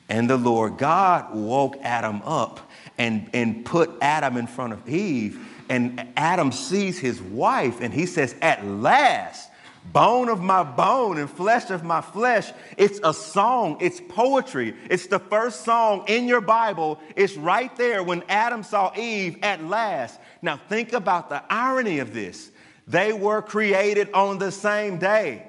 And 0.09 0.29
the 0.29 0.37
Lord 0.37 0.77
God 0.77 1.35
woke 1.35 1.77
Adam 1.83 2.21
up 2.25 2.61
and, 2.99 3.31
and 3.33 3.65
put 3.65 3.91
Adam 4.01 4.37
in 4.37 4.47
front 4.47 4.73
of 4.73 4.89
Eve. 4.89 5.39
And 5.69 6.07
Adam 6.17 6.51
sees 6.51 6.99
his 6.99 7.23
wife 7.23 7.81
and 7.81 7.95
he 7.95 8.07
says, 8.07 8.35
At 8.43 8.65
last, 8.67 9.50
bone 9.85 10.29
of 10.29 10.41
my 10.41 10.63
bone 10.63 11.19
and 11.19 11.29
flesh 11.29 11.71
of 11.71 11.83
my 11.83 12.01
flesh. 12.01 12.53
It's 12.77 13.01
a 13.03 13.13
song, 13.13 13.79
it's 13.81 14.01
poetry. 14.09 14.75
It's 14.89 15.07
the 15.07 15.19
first 15.19 15.65
song 15.65 16.05
in 16.07 16.29
your 16.29 16.41
Bible. 16.41 17.01
It's 17.17 17.37
right 17.37 17.75
there 17.77 18.03
when 18.03 18.23
Adam 18.29 18.63
saw 18.63 18.93
Eve 18.97 19.39
at 19.43 19.65
last. 19.65 20.21
Now, 20.43 20.57
think 20.69 20.93
about 20.93 21.29
the 21.29 21.43
irony 21.51 21.99
of 21.99 22.15
this. 22.15 22.51
They 22.87 23.13
were 23.13 23.43
created 23.43 24.13
on 24.13 24.39
the 24.39 24.51
same 24.51 24.99
day. 24.99 25.47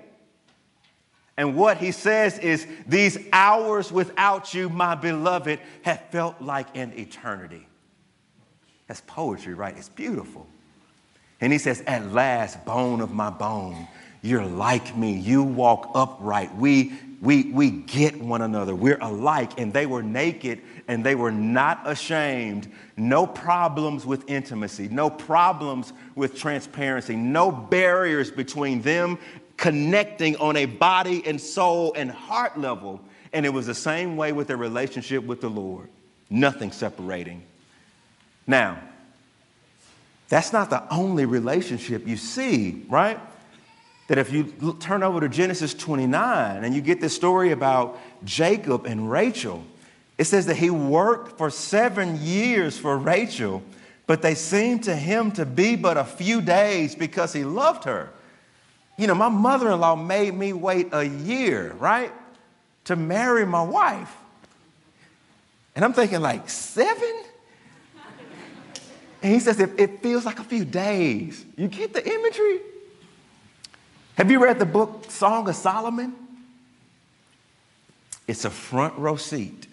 And 1.38 1.56
what 1.56 1.78
he 1.78 1.92
says 1.92 2.38
is, 2.38 2.68
These 2.88 3.18
hours 3.34 3.92
without 3.92 4.54
you, 4.54 4.70
my 4.70 4.96
beloved, 4.96 5.60
have 5.82 6.02
felt 6.12 6.42
like 6.42 6.76
an 6.76 6.94
eternity. 6.96 7.68
That's 8.88 9.02
poetry, 9.08 9.54
right? 9.54 9.76
It's 9.76 9.90
beautiful. 9.90 10.46
And 11.40 11.52
he 11.52 11.58
says, 11.58 11.82
At 11.88 12.12
last, 12.12 12.64
bone 12.66 13.02
of 13.02 13.12
my 13.12 13.30
bone, 13.30 13.88
you're 14.22 14.46
like 14.46 14.96
me. 14.96 15.14
You 15.14 15.44
walk 15.44 15.92
upright. 15.96 16.56
We, 16.56 16.94
we, 17.22 17.44
we 17.52 17.72
get 17.72 18.20
one 18.22 18.42
another. 18.42 18.76
We're 18.76 19.00
alike. 19.02 19.60
And 19.60 19.74
they 19.74 19.86
were 19.86 20.04
naked 20.04 20.62
and 20.88 21.04
they 21.04 21.16
were 21.16 21.32
not 21.32 21.82
ashamed. 21.86 22.72
No 22.98 23.26
problems 23.26 24.06
with 24.06 24.30
intimacy, 24.30 24.90
no 24.90 25.10
problems 25.10 25.94
with 26.16 26.38
transparency, 26.38 27.16
no 27.16 27.52
barriers 27.52 28.30
between 28.30 28.82
them 28.82 29.18
connecting 29.58 30.36
on 30.38 30.58
a 30.58 30.66
body 30.66 31.24
and 31.26 31.40
soul 31.40 31.94
and 31.96 32.12
heart 32.12 32.60
level. 32.60 33.00
And 33.34 33.46
it 33.46 33.50
was 33.50 33.68
the 33.68 33.76
same 33.76 34.18
way 34.18 34.34
with 34.34 34.48
their 34.48 34.58
relationship 34.58 35.24
with 35.24 35.42
the 35.42 35.50
Lord. 35.50 35.88
Nothing 36.30 36.72
separating. 36.72 37.44
Now, 38.46 38.80
that's 40.30 40.54
not 40.54 40.70
the 40.70 40.84
only 40.94 41.26
relationship 41.26 42.08
you 42.08 42.18
see, 42.18 42.86
right? 42.90 43.20
That 44.12 44.18
if 44.18 44.34
you 44.34 44.76
turn 44.82 45.04
over 45.04 45.22
to 45.22 45.30
Genesis 45.30 45.74
29 45.74 46.66
and 46.66 46.76
you 46.76 46.82
get 46.82 47.00
this 47.00 47.16
story 47.16 47.54
about 47.54 47.98
Jacob 48.26 48.86
and 48.86 49.10
Rachel, 49.10 49.64
it 50.18 50.26
says 50.26 50.48
that 50.48 50.58
he 50.58 50.70
worked 50.70 51.38
for 51.38 51.50
seven 51.50 52.22
years 52.22 52.78
for 52.78 52.98
Rachel, 52.98 53.64
but 54.08 54.22
they 54.22 54.36
seemed 54.36 54.84
to 54.84 54.94
him 54.94 55.32
to 55.32 55.46
be 55.46 55.78
but 55.78 55.96
a 55.96 56.04
few 56.04 56.42
days 56.42 56.94
because 56.94 57.32
he 57.32 57.46
loved 57.46 57.86
her. 57.86 58.10
You 58.98 59.08
know, 59.08 59.16
my 59.16 59.30
mother 59.30 59.72
in 59.72 59.80
law 59.80 59.96
made 59.96 60.34
me 60.34 60.52
wait 60.52 60.90
a 60.92 61.06
year, 61.06 61.74
right, 61.80 62.12
to 62.84 62.98
marry 62.98 63.46
my 63.46 63.64
wife. 63.64 64.14
And 65.74 65.86
I'm 65.86 65.94
thinking, 65.94 66.20
like, 66.20 66.50
seven? 66.50 67.24
And 69.24 69.34
he 69.34 69.40
says, 69.40 69.58
it, 69.62 69.80
it 69.80 70.02
feels 70.02 70.26
like 70.26 70.40
a 70.40 70.44
few 70.44 70.66
days. 70.66 71.46
You 71.56 71.70
get 71.70 71.94
the 71.94 72.06
imagery? 72.06 72.60
Have 74.22 74.30
you 74.30 74.38
read 74.38 74.60
the 74.60 74.68
book 74.68 75.10
Song 75.10 75.50
of 75.50 75.56
Solomon? 75.56 76.14
It's 78.28 78.46
a 78.46 78.52
front 78.52 78.96
row 79.00 79.16
seat 79.16 79.66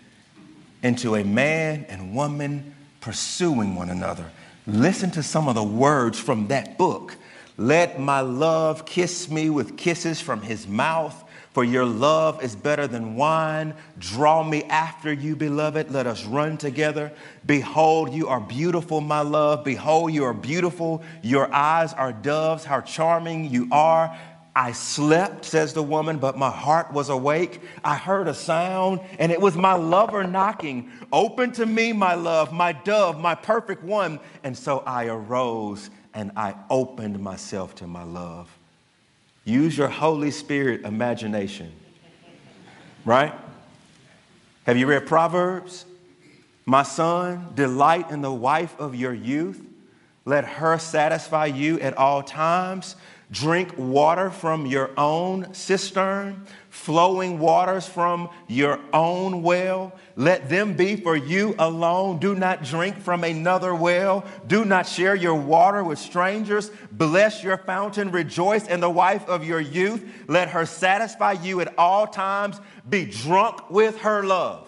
into 0.83 1.17
a 1.17 1.23
man 1.23 1.85
and 1.91 2.15
woman 2.15 2.75
pursuing 3.03 3.75
one 3.75 3.91
another. 3.91 4.25
Listen 4.67 5.11
to 5.11 5.23
some 5.23 5.49
of 5.49 5.55
the 5.55 5.63
words 5.63 6.19
from 6.19 6.47
that 6.49 6.79
book. 6.79 7.15
Let 7.59 8.01
my 8.01 8.23
love 8.23 8.87
kiss 8.87 9.31
me 9.31 9.51
with 9.51 9.77
kisses 9.77 10.19
from 10.19 10.41
his 10.41 10.67
mouth, 10.67 11.25
for 11.53 11.65
your 11.65 11.85
love 11.85 12.43
is 12.43 12.55
better 12.55 12.87
than 12.87 13.17
wine. 13.17 13.75
Draw 13.99 14.45
me 14.45 14.63
after 14.65 15.13
you, 15.13 15.35
beloved. 15.35 15.91
Let 15.91 16.07
us 16.07 16.25
run 16.25 16.57
together. 16.57 17.11
Behold, 17.45 18.15
you 18.15 18.29
are 18.29 18.41
beautiful, 18.41 19.01
my 19.01 19.23
love. 19.23 19.65
Behold, 19.65 20.13
you 20.13 20.25
are 20.25 20.33
beautiful. 20.33 21.03
Your 21.21 21.53
eyes 21.53 21.93
are 21.95 22.13
doves. 22.13 22.65
How 22.65 22.81
charming 22.81 23.51
you 23.51 23.67
are. 23.73 24.17
I 24.59 24.73
slept, 24.73 25.45
says 25.45 25.73
the 25.73 25.85
woman, 25.85 26.19
but 26.19 26.37
my 26.37 26.51
heart 26.51 26.93
was 26.93 27.11
awake. 27.11 27.61
I 27.85 27.97
heard 27.97 28.27
a 28.27 28.35
sound, 28.35 28.99
and 29.21 29.31
it 29.31 29.41
was 29.41 29.57
my 29.57 29.75
lover 29.75 30.25
knocking. 30.25 30.91
Open 31.13 31.53
to 31.53 31.65
me, 31.65 31.93
my 31.93 32.15
love, 32.15 32.53
my 32.53 32.73
dove, 32.73 33.21
my 33.21 33.37
perfect 33.37 33.85
one. 33.85 34.19
And 34.43 34.59
so 34.59 34.83
I 34.85 35.07
arose 35.07 35.91
and 36.13 36.33
I 36.37 36.57
opened 36.71 37.21
myself 37.21 37.77
to 37.77 37.87
my 37.87 38.03
love. 38.03 38.51
Use 39.45 39.79
your 39.79 39.87
Holy 39.87 40.33
Spirit 40.33 40.83
imagination, 40.83 41.71
right? 43.05 43.33
Have 44.67 44.77
you 44.77 44.89
read 44.89 45.07
Proverbs? 45.07 45.85
My 46.67 46.83
son, 46.83 47.53
delight 47.55 48.11
in 48.11 48.23
the 48.23 48.35
wife 48.35 48.75
of 48.81 48.97
your 48.97 49.15
youth. 49.15 49.65
Let 50.25 50.45
her 50.45 50.79
satisfy 50.79 51.47
you 51.47 51.79
at 51.79 51.97
all 51.97 52.25
times. 52.25 52.97
Drink 53.31 53.77
water 53.77 54.31
from 54.31 54.65
your 54.65 54.91
own 54.97 55.53
cistern, 55.53 56.47
flowing 56.71 57.39
waters 57.39 57.87
from 57.87 58.31
your 58.47 58.81
own 58.95 59.43
well. 59.43 59.93
Let 60.17 60.49
them 60.49 60.75
be 60.75 60.97
for 60.97 61.15
you 61.15 61.55
alone. 61.59 62.21
Do 62.21 62.35
not 62.35 62.65
drink 62.65 62.99
from 62.99 63.25
another 63.25 63.75
well. 63.75 64.25
Do 64.47 64.65
not 64.65 64.87
share 64.87 65.15
your 65.15 65.35
water 65.35 65.85
with 65.85 65.99
strangers. 65.99 66.71
Bless 66.91 67.45
your 67.45 67.59
fountain. 67.59 68.11
Rejoice 68.13 68.67
in 68.67 68.81
the 68.81 68.89
wife 68.89 69.29
of 69.29 69.45
your 69.45 69.61
youth. 69.61 70.03
Let 70.27 70.49
her 70.51 70.65
satisfy 70.65 71.33
you 71.33 71.61
at 71.61 71.75
all 71.77 72.07
times. 72.07 72.59
Be 72.89 73.05
drunk 73.05 73.69
with 73.69 73.99
her 73.99 74.23
love. 74.23 74.67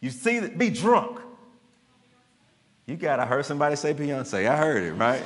You 0.00 0.10
see, 0.10 0.40
be 0.40 0.70
drunk. 0.70 1.20
You 2.86 2.96
got, 2.96 3.20
I 3.20 3.26
heard 3.26 3.44
somebody 3.46 3.76
say 3.76 3.94
Beyonce. 3.94 4.48
I 4.48 4.56
heard 4.56 4.82
it, 4.82 4.92
right? 4.92 5.22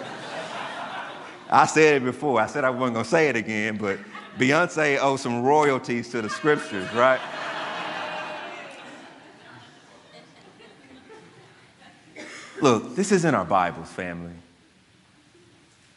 I 1.51 1.67
said 1.67 1.97
it 1.97 2.05
before. 2.05 2.41
I 2.41 2.47
said 2.47 2.63
I 2.63 2.71
wasn't 2.71 2.95
going 2.95 3.05
to 3.05 3.11
say 3.11 3.29
it 3.29 3.35
again, 3.35 3.77
but 3.77 3.99
Beyonce 4.39 4.99
owes 5.01 5.21
some 5.21 5.43
royalties 5.43 6.09
to 6.11 6.23
the 6.23 6.31
scriptures, 6.31 6.93
right? 6.95 7.21
Look, 12.63 12.95
this 12.95 13.11
is 13.11 13.25
in 13.25 13.35
our 13.35 13.45
Bibles, 13.45 13.89
family. 13.89 14.33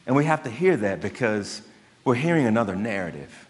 And 0.07 0.15
we 0.15 0.25
have 0.25 0.43
to 0.43 0.49
hear 0.49 0.75
that 0.77 1.01
because 1.01 1.61
we're 2.03 2.15
hearing 2.15 2.45
another 2.45 2.75
narrative. 2.75 3.47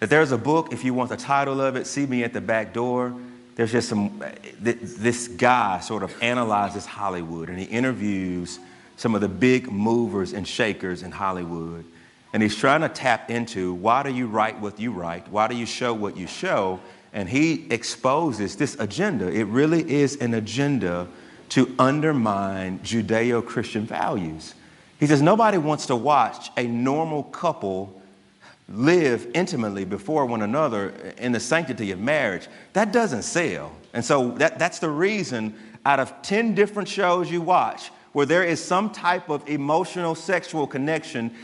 That 0.00 0.10
there's 0.10 0.32
a 0.32 0.38
book, 0.38 0.72
if 0.72 0.84
you 0.84 0.92
want 0.92 1.08
the 1.08 1.16
title 1.16 1.60
of 1.60 1.76
it, 1.76 1.86
See 1.86 2.04
Me 2.04 2.24
at 2.24 2.32
the 2.32 2.40
Back 2.40 2.72
Door. 2.74 3.14
There's 3.54 3.72
just 3.72 3.88
some, 3.88 4.22
eh, 4.22 4.74
this 4.82 5.28
guy 5.28 5.80
sort 5.80 6.02
of 6.02 6.14
analyzes 6.22 6.84
Hollywood 6.84 7.48
and 7.48 7.58
he 7.58 7.64
interviews 7.64 8.60
some 8.98 9.14
of 9.14 9.20
the 9.20 9.28
big 9.28 9.70
movers 9.70 10.34
and 10.34 10.46
shakers 10.46 11.02
in 11.02 11.12
Hollywood. 11.12 11.84
And 12.34 12.42
he's 12.42 12.56
trying 12.56 12.82
to 12.82 12.88
tap 12.88 13.30
into 13.30 13.72
why 13.72 14.02
do 14.02 14.12
you 14.12 14.26
write 14.26 14.60
what 14.60 14.78
you 14.78 14.90
write? 14.90 15.28
Why 15.28 15.48
do 15.48 15.56
you 15.56 15.64
show 15.64 15.94
what 15.94 16.16
you 16.16 16.26
show? 16.26 16.80
And 17.12 17.28
he 17.28 17.66
exposes 17.70 18.56
this 18.56 18.74
agenda. 18.78 19.28
It 19.28 19.44
really 19.44 19.88
is 19.90 20.16
an 20.16 20.34
agenda 20.34 21.08
to 21.50 21.74
undermine 21.78 22.80
Judeo 22.80 23.44
Christian 23.46 23.86
values. 23.86 24.54
He 24.98 25.06
says 25.06 25.22
nobody 25.22 25.58
wants 25.58 25.86
to 25.86 25.96
watch 25.96 26.50
a 26.56 26.64
normal 26.64 27.22
couple 27.22 28.02
live 28.68 29.28
intimately 29.32 29.84
before 29.84 30.26
one 30.26 30.42
another 30.42 30.92
in 31.18 31.30
the 31.32 31.40
sanctity 31.40 31.92
of 31.92 32.00
marriage. 32.00 32.48
That 32.72 32.92
doesn't 32.92 33.22
sell. 33.22 33.72
And 33.94 34.04
so 34.04 34.32
that, 34.32 34.58
that's 34.58 34.80
the 34.80 34.90
reason 34.90 35.54
out 35.86 36.00
of 36.00 36.20
10 36.22 36.54
different 36.54 36.88
shows 36.88 37.30
you 37.30 37.40
watch, 37.40 37.90
where 38.12 38.26
there 38.26 38.44
is 38.44 38.62
some 38.62 38.90
type 38.90 39.28
of 39.28 39.48
emotional 39.48 40.14
sexual 40.14 40.66
connection, 40.66 41.34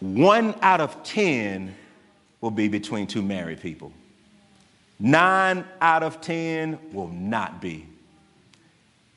one 0.00 0.54
out 0.62 0.80
of 0.80 1.02
10 1.02 1.74
will 2.40 2.50
be 2.50 2.68
between 2.68 3.06
two 3.06 3.22
married 3.22 3.60
people. 3.60 3.92
Nine 4.98 5.64
out 5.80 6.02
of 6.02 6.20
10 6.20 6.78
will 6.92 7.08
not 7.08 7.60
be. 7.60 7.86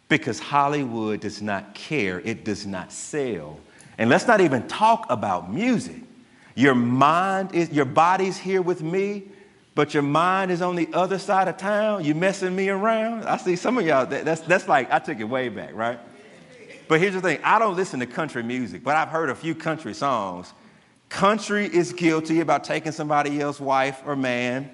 Because 0.09 0.39
Hollywood 0.39 1.21
does 1.21 1.41
not 1.41 1.73
care, 1.73 2.19
it 2.21 2.43
does 2.43 2.65
not 2.65 2.91
sell. 2.91 3.59
And 3.97 4.09
let's 4.09 4.27
not 4.27 4.41
even 4.41 4.67
talk 4.67 5.05
about 5.09 5.51
music. 5.51 6.01
Your 6.55 6.75
mind 6.75 7.55
is, 7.55 7.71
your 7.71 7.85
body's 7.85 8.37
here 8.37 8.61
with 8.61 8.81
me, 8.81 9.23
but 9.73 9.93
your 9.93 10.03
mind 10.03 10.51
is 10.51 10.61
on 10.61 10.75
the 10.75 10.89
other 10.93 11.17
side 11.17 11.47
of 11.47 11.57
town. 11.57 12.03
You're 12.03 12.15
messing 12.15 12.55
me 12.55 12.69
around. 12.69 13.23
I 13.23 13.37
see 13.37 13.55
some 13.55 13.77
of 13.77 13.85
y'all, 13.85 14.05
that, 14.05 14.25
that's, 14.25 14.41
that's 14.41 14.67
like, 14.67 14.91
I 14.91 14.99
took 14.99 15.19
it 15.19 15.23
way 15.23 15.49
back, 15.49 15.73
right? 15.73 15.99
But 16.91 16.99
here's 16.99 17.13
the 17.13 17.21
thing 17.21 17.39
I 17.41 17.57
don't 17.57 17.77
listen 17.77 18.01
to 18.01 18.05
country 18.05 18.43
music, 18.43 18.83
but 18.83 18.97
I've 18.97 19.07
heard 19.07 19.29
a 19.29 19.35
few 19.35 19.55
country 19.55 19.93
songs. 19.93 20.51
Country 21.07 21.65
is 21.65 21.93
guilty 21.93 22.41
about 22.41 22.65
taking 22.65 22.91
somebody 22.91 23.39
else's 23.39 23.61
wife 23.61 24.03
or 24.05 24.17
man. 24.17 24.69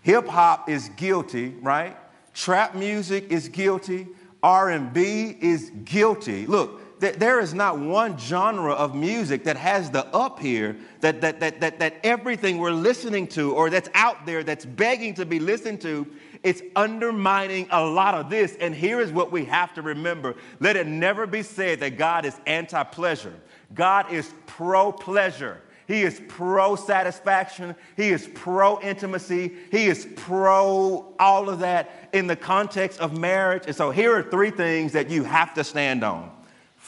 Hip 0.00 0.26
hop 0.26 0.70
is 0.70 0.88
guilty, 0.96 1.50
right? 1.60 1.94
Trap 2.32 2.74
music 2.74 3.30
is 3.30 3.50
guilty. 3.50 4.08
R&B 4.42 5.36
is 5.42 5.70
guilty. 5.84 6.46
Look, 6.46 6.80
there 7.02 7.40
is 7.40 7.52
not 7.52 7.78
one 7.78 8.18
genre 8.18 8.72
of 8.72 8.94
music 8.94 9.44
that 9.44 9.56
has 9.56 9.90
the 9.90 10.06
up 10.14 10.38
here 10.38 10.76
that, 11.00 11.20
that, 11.20 11.40
that, 11.40 11.60
that, 11.60 11.78
that 11.78 11.96
everything 12.02 12.58
we're 12.58 12.70
listening 12.70 13.26
to 13.28 13.52
or 13.52 13.70
that's 13.70 13.88
out 13.94 14.24
there 14.24 14.42
that's 14.42 14.64
begging 14.64 15.14
to 15.14 15.26
be 15.26 15.38
listened 15.38 15.80
to 15.82 16.06
it's 16.42 16.62
undermining 16.74 17.68
a 17.70 17.84
lot 17.84 18.14
of 18.14 18.28
this. 18.28 18.56
And 18.56 18.74
here 18.74 19.00
is 19.00 19.12
what 19.12 19.30
we 19.30 19.44
have 19.44 19.74
to 19.74 19.82
remember 19.82 20.34
let 20.60 20.76
it 20.76 20.86
never 20.86 21.26
be 21.26 21.42
said 21.42 21.80
that 21.80 21.96
God 21.96 22.24
is 22.24 22.38
anti 22.46 22.82
pleasure, 22.84 23.34
God 23.74 24.12
is 24.12 24.32
pro 24.46 24.92
pleasure. 24.92 25.60
He 25.88 26.02
is 26.02 26.22
pro 26.28 26.76
satisfaction. 26.76 27.74
He 27.96 28.10
is 28.10 28.28
pro 28.34 28.80
intimacy. 28.80 29.52
He 29.70 29.88
is 29.88 30.06
pro 30.16 31.12
all 31.18 31.50
of 31.50 31.58
that 31.58 32.08
in 32.12 32.28
the 32.28 32.36
context 32.36 33.00
of 33.00 33.18
marriage. 33.18 33.64
And 33.66 33.74
so 33.74 33.90
here 33.90 34.16
are 34.16 34.22
three 34.22 34.52
things 34.52 34.92
that 34.92 35.10
you 35.10 35.24
have 35.24 35.52
to 35.54 35.64
stand 35.64 36.04
on. 36.04 36.30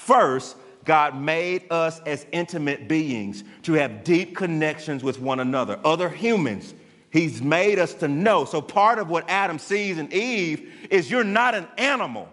First, 0.04 0.56
God 0.84 1.18
made 1.18 1.64
us 1.70 1.98
as 2.00 2.26
intimate 2.30 2.88
beings 2.88 3.42
to 3.62 3.72
have 3.72 4.04
deep 4.04 4.36
connections 4.36 5.02
with 5.02 5.18
one 5.18 5.40
another, 5.40 5.80
other 5.82 6.10
humans. 6.10 6.74
He's 7.10 7.40
made 7.40 7.78
us 7.78 7.94
to 7.94 8.08
know. 8.08 8.44
So, 8.44 8.60
part 8.60 8.98
of 8.98 9.08
what 9.08 9.24
Adam 9.30 9.58
sees 9.58 9.96
in 9.96 10.12
Eve 10.12 10.88
is 10.90 11.10
you're 11.10 11.24
not 11.24 11.54
an 11.54 11.66
animal, 11.78 12.28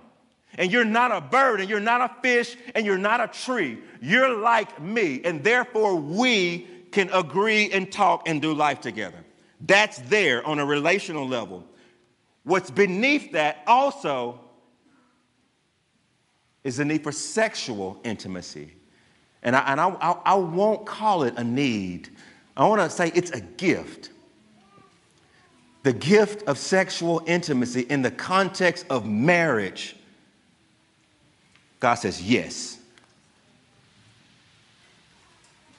and 0.56 0.70
you're 0.70 0.84
not 0.84 1.14
a 1.14 1.22
bird, 1.22 1.62
and 1.62 1.70
you're 1.70 1.80
not 1.80 2.02
a 2.02 2.22
fish, 2.22 2.58
and 2.76 2.86
you're 2.86 2.98
not 2.98 3.22
a 3.22 3.28
tree. 3.28 3.78
You're 4.02 4.38
like 4.38 4.82
me, 4.82 5.22
and 5.24 5.42
therefore 5.42 5.96
we 5.96 6.68
can 6.92 7.10
agree 7.14 7.72
and 7.72 7.90
talk 7.90 8.28
and 8.28 8.42
do 8.42 8.54
life 8.54 8.82
together. 8.82 9.24
That's 9.62 9.98
there 10.00 10.46
on 10.46 10.60
a 10.60 10.66
relational 10.66 11.26
level. 11.26 11.64
What's 12.44 12.70
beneath 12.70 13.32
that 13.32 13.64
also 13.66 14.42
is 16.64 16.78
the 16.78 16.86
need 16.86 17.04
for 17.04 17.12
sexual 17.12 18.00
intimacy. 18.04 18.72
And 19.44 19.56
I, 19.56 19.60
and 19.72 19.82
I, 19.82 19.90
I, 19.90 20.12
I 20.26 20.36
won't 20.36 20.86
call 20.86 21.24
it 21.24 21.34
a 21.38 21.44
need, 21.44 22.10
I 22.56 22.68
want 22.68 22.82
to 22.82 22.90
say 22.90 23.12
it's 23.16 23.32
a 23.32 23.42
gift. 23.42 24.10
The 25.84 25.94
gift 25.94 26.44
of 26.44 26.60
sexual 26.60 27.24
intimacy 27.26 27.82
in 27.82 28.04
the 28.04 28.12
context 28.12 28.86
of 28.90 29.08
marriage. 29.08 29.96
God 31.80 31.96
says 31.96 32.22
yes. 32.22 32.78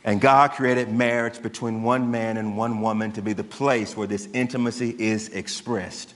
And 0.04 0.20
God 0.20 0.50
created 0.52 0.92
marriage 0.92 1.40
between 1.40 1.84
one 1.84 2.10
man 2.10 2.36
and 2.36 2.56
one 2.56 2.80
woman 2.80 3.12
to 3.12 3.22
be 3.22 3.32
the 3.32 3.44
place 3.44 3.96
where 3.96 4.08
this 4.08 4.28
intimacy 4.32 4.96
is 4.98 5.28
expressed. 5.28 6.14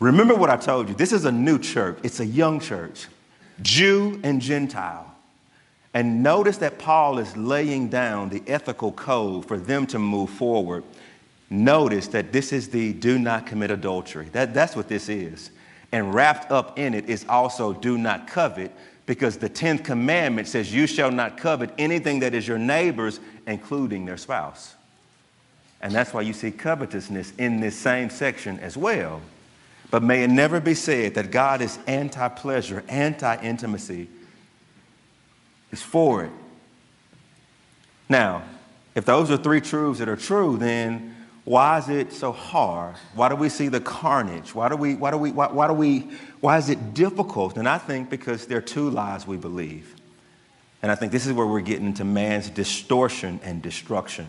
Remember 0.00 0.34
what 0.34 0.50
I 0.50 0.56
told 0.56 0.88
you. 0.88 0.94
This 0.96 1.12
is 1.12 1.24
a 1.24 1.32
new 1.32 1.58
church, 1.58 1.98
it's 2.02 2.18
a 2.18 2.26
young 2.26 2.58
church. 2.58 3.06
Jew 3.62 4.20
and 4.22 4.40
Gentile. 4.40 5.14
And 5.94 6.22
notice 6.22 6.58
that 6.58 6.78
Paul 6.78 7.18
is 7.18 7.36
laying 7.36 7.88
down 7.88 8.28
the 8.28 8.42
ethical 8.46 8.92
code 8.92 9.46
for 9.46 9.56
them 9.56 9.86
to 9.88 9.98
move 9.98 10.30
forward. 10.30 10.84
Notice 11.50 12.08
that 12.08 12.30
this 12.32 12.52
is 12.52 12.68
the 12.68 12.92
do 12.92 13.18
not 13.18 13.46
commit 13.46 13.70
adultery. 13.70 14.28
That, 14.32 14.52
that's 14.52 14.76
what 14.76 14.88
this 14.88 15.08
is. 15.08 15.50
And 15.90 16.14
wrapped 16.14 16.52
up 16.52 16.78
in 16.78 16.92
it 16.92 17.08
is 17.08 17.24
also 17.28 17.72
do 17.72 17.96
not 17.96 18.26
covet, 18.26 18.70
because 19.06 19.38
the 19.38 19.48
10th 19.48 19.84
commandment 19.84 20.46
says, 20.46 20.72
You 20.72 20.86
shall 20.86 21.10
not 21.10 21.38
covet 21.38 21.70
anything 21.78 22.20
that 22.20 22.34
is 22.34 22.46
your 22.46 22.58
neighbor's, 22.58 23.20
including 23.46 24.04
their 24.04 24.18
spouse. 24.18 24.74
And 25.80 25.94
that's 25.94 26.12
why 26.12 26.20
you 26.20 26.34
see 26.34 26.50
covetousness 26.50 27.32
in 27.38 27.60
this 27.60 27.76
same 27.76 28.10
section 28.10 28.58
as 28.60 28.76
well. 28.76 29.22
But 29.90 30.02
may 30.02 30.22
it 30.22 30.28
never 30.28 30.60
be 30.60 30.74
said 30.74 31.14
that 31.14 31.30
God 31.30 31.62
is 31.62 31.78
anti 31.86 32.28
pleasure, 32.28 32.84
anti 32.88 33.42
intimacy. 33.42 34.08
He's 35.70 35.82
for 35.82 36.24
it. 36.24 36.32
Now, 38.08 38.42
if 38.94 39.04
those 39.04 39.30
are 39.30 39.36
three 39.36 39.60
truths 39.60 39.98
that 39.98 40.08
are 40.08 40.16
true, 40.16 40.56
then 40.56 41.14
why 41.44 41.78
is 41.78 41.88
it 41.88 42.12
so 42.12 42.32
hard? 42.32 42.96
Why 43.14 43.28
do 43.28 43.36
we 43.36 43.48
see 43.48 43.68
the 43.68 43.80
carnage? 43.80 44.54
Why 44.54 44.68
do 44.68 44.76
we, 44.76 44.94
why 44.94 45.10
do 45.10 45.16
we, 45.16 45.32
why, 45.32 45.46
why 45.46 45.66
do 45.66 45.72
we, 45.72 46.10
why 46.40 46.58
is 46.58 46.68
it 46.68 46.94
difficult? 46.94 47.56
And 47.56 47.68
I 47.68 47.78
think 47.78 48.10
because 48.10 48.46
there 48.46 48.58
are 48.58 48.62
two 48.62 48.90
lies 48.90 49.26
we 49.26 49.36
believe. 49.36 49.94
And 50.82 50.92
I 50.92 50.94
think 50.94 51.10
this 51.10 51.26
is 51.26 51.32
where 51.32 51.46
we're 51.46 51.60
getting 51.60 51.86
into 51.86 52.04
man's 52.04 52.50
distortion 52.50 53.40
and 53.42 53.62
destruction. 53.62 54.26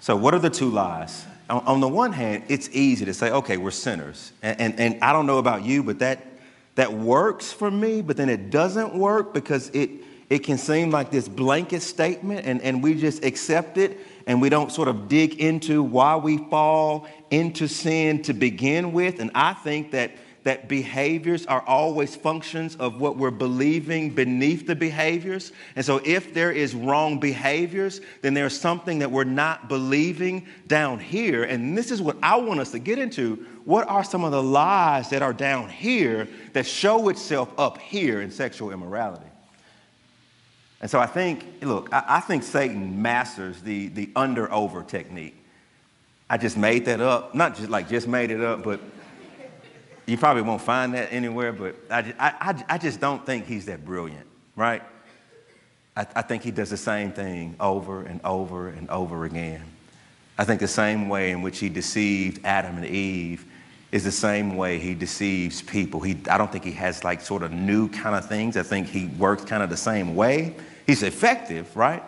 So, 0.00 0.16
what 0.16 0.34
are 0.34 0.38
the 0.38 0.50
two 0.50 0.70
lies? 0.70 1.24
On, 1.48 1.64
on 1.66 1.80
the 1.80 1.88
one 1.88 2.12
hand, 2.12 2.44
it's 2.48 2.68
easy 2.72 3.04
to 3.04 3.14
say, 3.14 3.30
okay, 3.30 3.56
we're 3.56 3.70
sinners. 3.70 4.32
And, 4.42 4.60
and, 4.60 4.80
and 4.80 5.04
I 5.04 5.12
don't 5.12 5.26
know 5.26 5.38
about 5.38 5.64
you, 5.64 5.82
but 5.82 5.98
that, 6.00 6.24
that 6.74 6.92
works 6.92 7.52
for 7.52 7.70
me, 7.70 8.02
but 8.02 8.16
then 8.16 8.28
it 8.28 8.50
doesn't 8.50 8.94
work 8.94 9.32
because 9.34 9.68
it, 9.70 9.90
it 10.30 10.40
can 10.40 10.58
seem 10.58 10.90
like 10.90 11.10
this 11.10 11.26
blanket 11.26 11.80
statement 11.80 12.44
and, 12.44 12.60
and 12.60 12.82
we 12.82 12.94
just 12.94 13.24
accept 13.24 13.78
it 13.78 13.98
and 14.26 14.42
we 14.42 14.50
don't 14.50 14.70
sort 14.70 14.88
of 14.88 15.08
dig 15.08 15.40
into 15.40 15.82
why 15.82 16.16
we 16.16 16.36
fall 16.36 17.08
into 17.30 17.66
sin 17.66 18.22
to 18.22 18.34
begin 18.34 18.92
with. 18.92 19.20
And 19.20 19.30
I 19.34 19.54
think 19.54 19.92
that 19.92 20.12
that 20.48 20.66
behaviors 20.66 21.44
are 21.44 21.60
always 21.66 22.16
functions 22.16 22.74
of 22.76 23.02
what 23.02 23.18
we're 23.18 23.30
believing 23.30 24.08
beneath 24.08 24.66
the 24.66 24.74
behaviors. 24.74 25.52
And 25.76 25.84
so 25.84 26.00
if 26.06 26.32
there 26.32 26.50
is 26.50 26.74
wrong 26.74 27.20
behaviors, 27.20 28.00
then 28.22 28.32
there's 28.32 28.58
something 28.58 29.00
that 29.00 29.10
we're 29.10 29.24
not 29.24 29.68
believing 29.68 30.46
down 30.66 31.00
here. 31.00 31.44
And 31.44 31.76
this 31.76 31.90
is 31.90 32.00
what 32.00 32.16
I 32.22 32.36
want 32.36 32.60
us 32.60 32.70
to 32.70 32.78
get 32.78 32.98
into. 32.98 33.44
What 33.66 33.86
are 33.88 34.02
some 34.02 34.24
of 34.24 34.32
the 34.32 34.42
lies 34.42 35.10
that 35.10 35.20
are 35.20 35.34
down 35.34 35.68
here 35.68 36.26
that 36.54 36.64
show 36.64 37.10
itself 37.10 37.52
up 37.58 37.76
here 37.76 38.22
in 38.22 38.30
sexual 38.30 38.70
immorality? 38.70 39.26
And 40.80 40.90
so 40.90 40.98
I 40.98 41.06
think, 41.06 41.44
look, 41.60 41.92
I, 41.92 42.04
I 42.08 42.20
think 42.20 42.42
Satan 42.42 43.02
masters 43.02 43.60
the, 43.60 43.88
the 43.88 44.08
under 44.16 44.50
over 44.50 44.82
technique. 44.82 45.36
I 46.30 46.38
just 46.38 46.56
made 46.56 46.86
that 46.86 47.02
up, 47.02 47.34
not 47.34 47.54
just 47.54 47.68
like 47.68 47.90
just 47.90 48.08
made 48.08 48.30
it 48.30 48.40
up, 48.40 48.62
but 48.62 48.80
you 50.08 50.16
probably 50.16 50.42
won't 50.42 50.62
find 50.62 50.94
that 50.94 51.12
anywhere, 51.12 51.52
but 51.52 51.76
I, 51.90 52.14
I, 52.18 52.64
I 52.66 52.78
just 52.78 52.98
don't 52.98 53.24
think 53.26 53.46
he's 53.46 53.66
that 53.66 53.84
brilliant, 53.84 54.26
right? 54.56 54.82
I, 55.94 56.06
I 56.16 56.22
think 56.22 56.42
he 56.42 56.50
does 56.50 56.70
the 56.70 56.78
same 56.78 57.12
thing 57.12 57.56
over 57.60 58.02
and 58.02 58.18
over 58.24 58.68
and 58.68 58.88
over 58.88 59.26
again. 59.26 59.62
I 60.38 60.44
think 60.44 60.60
the 60.60 60.66
same 60.66 61.10
way 61.10 61.30
in 61.30 61.42
which 61.42 61.58
he 61.58 61.68
deceived 61.68 62.42
Adam 62.46 62.78
and 62.78 62.86
Eve 62.86 63.44
is 63.92 64.02
the 64.02 64.12
same 64.12 64.56
way 64.56 64.78
he 64.78 64.94
deceives 64.94 65.60
people. 65.60 66.00
He, 66.00 66.16
I 66.30 66.38
don't 66.38 66.50
think 66.50 66.64
he 66.64 66.72
has 66.72 67.04
like 67.04 67.20
sort 67.20 67.42
of 67.42 67.52
new 67.52 67.88
kind 67.90 68.16
of 68.16 68.26
things. 68.26 68.56
I 68.56 68.62
think 68.62 68.86
he 68.86 69.06
works 69.18 69.44
kind 69.44 69.62
of 69.62 69.68
the 69.68 69.76
same 69.76 70.16
way. 70.16 70.56
He's 70.86 71.02
effective, 71.02 71.76
right? 71.76 72.02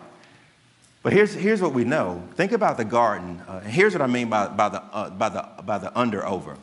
But 1.03 1.13
here's, 1.13 1.35
here's 1.35 1.61
what 1.61 1.73
we 1.73 1.83
know. 1.83 2.27
Think 2.33 2.51
about 2.51 2.77
the 2.77 2.85
garden. 2.85 3.41
Uh, 3.47 3.59
here's 3.59 3.93
what 3.93 4.01
I 4.01 4.07
mean 4.07 4.29
by, 4.29 4.47
by, 4.47 4.69
the, 4.69 4.81
uh, 4.81 5.11
by, 5.11 5.29
the, 5.29 5.47
by 5.63 5.77
the 5.77 5.95
under 5.97 6.25
over. 6.25 6.57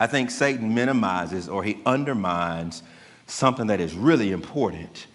I 0.00 0.06
think 0.06 0.30
Satan 0.30 0.74
minimizes 0.74 1.48
or 1.48 1.62
he 1.62 1.78
undermines 1.84 2.82
something 3.26 3.66
that 3.68 3.80
is 3.80 3.94
really 3.94 4.32
important. 4.32 5.06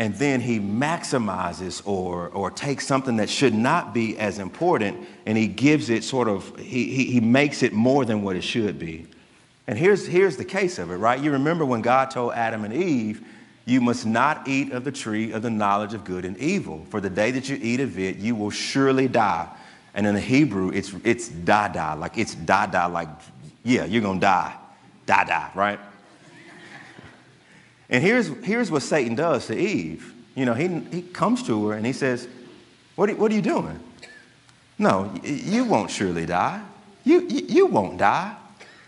And 0.00 0.14
then 0.16 0.40
he 0.40 0.58
maximizes 0.58 1.80
or, 1.86 2.28
or 2.28 2.50
takes 2.50 2.86
something 2.86 3.16
that 3.16 3.30
should 3.30 3.54
not 3.54 3.94
be 3.94 4.18
as 4.18 4.38
important 4.38 5.06
and 5.26 5.38
he 5.38 5.46
gives 5.46 5.90
it 5.90 6.02
sort 6.02 6.28
of, 6.28 6.58
he, 6.58 6.92
he, 6.92 7.04
he 7.04 7.20
makes 7.20 7.62
it 7.62 7.72
more 7.72 8.04
than 8.04 8.22
what 8.22 8.34
it 8.34 8.42
should 8.42 8.78
be. 8.78 9.06
And 9.66 9.78
here's, 9.78 10.06
here's 10.06 10.36
the 10.36 10.44
case 10.44 10.78
of 10.78 10.90
it, 10.90 10.96
right? 10.96 11.20
You 11.20 11.30
remember 11.30 11.64
when 11.64 11.80
God 11.80 12.10
told 12.10 12.32
Adam 12.32 12.64
and 12.64 12.74
Eve, 12.74 13.24
you 13.66 13.80
must 13.80 14.04
not 14.04 14.48
eat 14.48 14.72
of 14.72 14.82
the 14.82 14.90
tree 14.90 15.30
of 15.30 15.42
the 15.42 15.50
knowledge 15.50 15.94
of 15.94 16.02
good 16.02 16.24
and 16.24 16.36
evil. 16.38 16.84
For 16.90 17.00
the 17.00 17.10
day 17.10 17.30
that 17.30 17.48
you 17.48 17.56
eat 17.62 17.78
of 17.78 17.96
it, 17.96 18.16
you 18.16 18.34
will 18.34 18.50
surely 18.50 19.06
die. 19.06 19.48
And 19.94 20.06
in 20.06 20.14
the 20.14 20.20
Hebrew, 20.20 20.70
it's, 20.70 20.92
it's 21.04 21.28
da-da, 21.28 21.94
like 21.94 22.16
it's 22.16 22.34
da-da, 22.34 22.86
like 22.86 23.08
yeah, 23.62 23.84
you're 23.84 24.02
going 24.02 24.20
to 24.20 24.26
die. 24.26 24.54
Die, 25.06 25.24
die, 25.24 25.50
right? 25.54 25.80
and 27.88 28.02
here's, 28.02 28.28
here's 28.44 28.70
what 28.70 28.82
Satan 28.82 29.14
does 29.14 29.46
to 29.48 29.58
Eve. 29.58 30.14
You 30.34 30.46
know, 30.46 30.54
he, 30.54 30.68
he 30.90 31.02
comes 31.02 31.42
to 31.44 31.68
her 31.68 31.76
and 31.76 31.84
he 31.84 31.92
says, 31.92 32.28
what 32.94 33.10
are, 33.10 33.16
what 33.16 33.32
are 33.32 33.34
you 33.34 33.42
doing? 33.42 33.78
No, 34.78 35.12
you 35.22 35.64
won't 35.64 35.90
surely 35.90 36.26
die. 36.26 36.62
You, 37.04 37.26
you, 37.28 37.46
you 37.46 37.66
won't 37.66 37.98
die. 37.98 38.36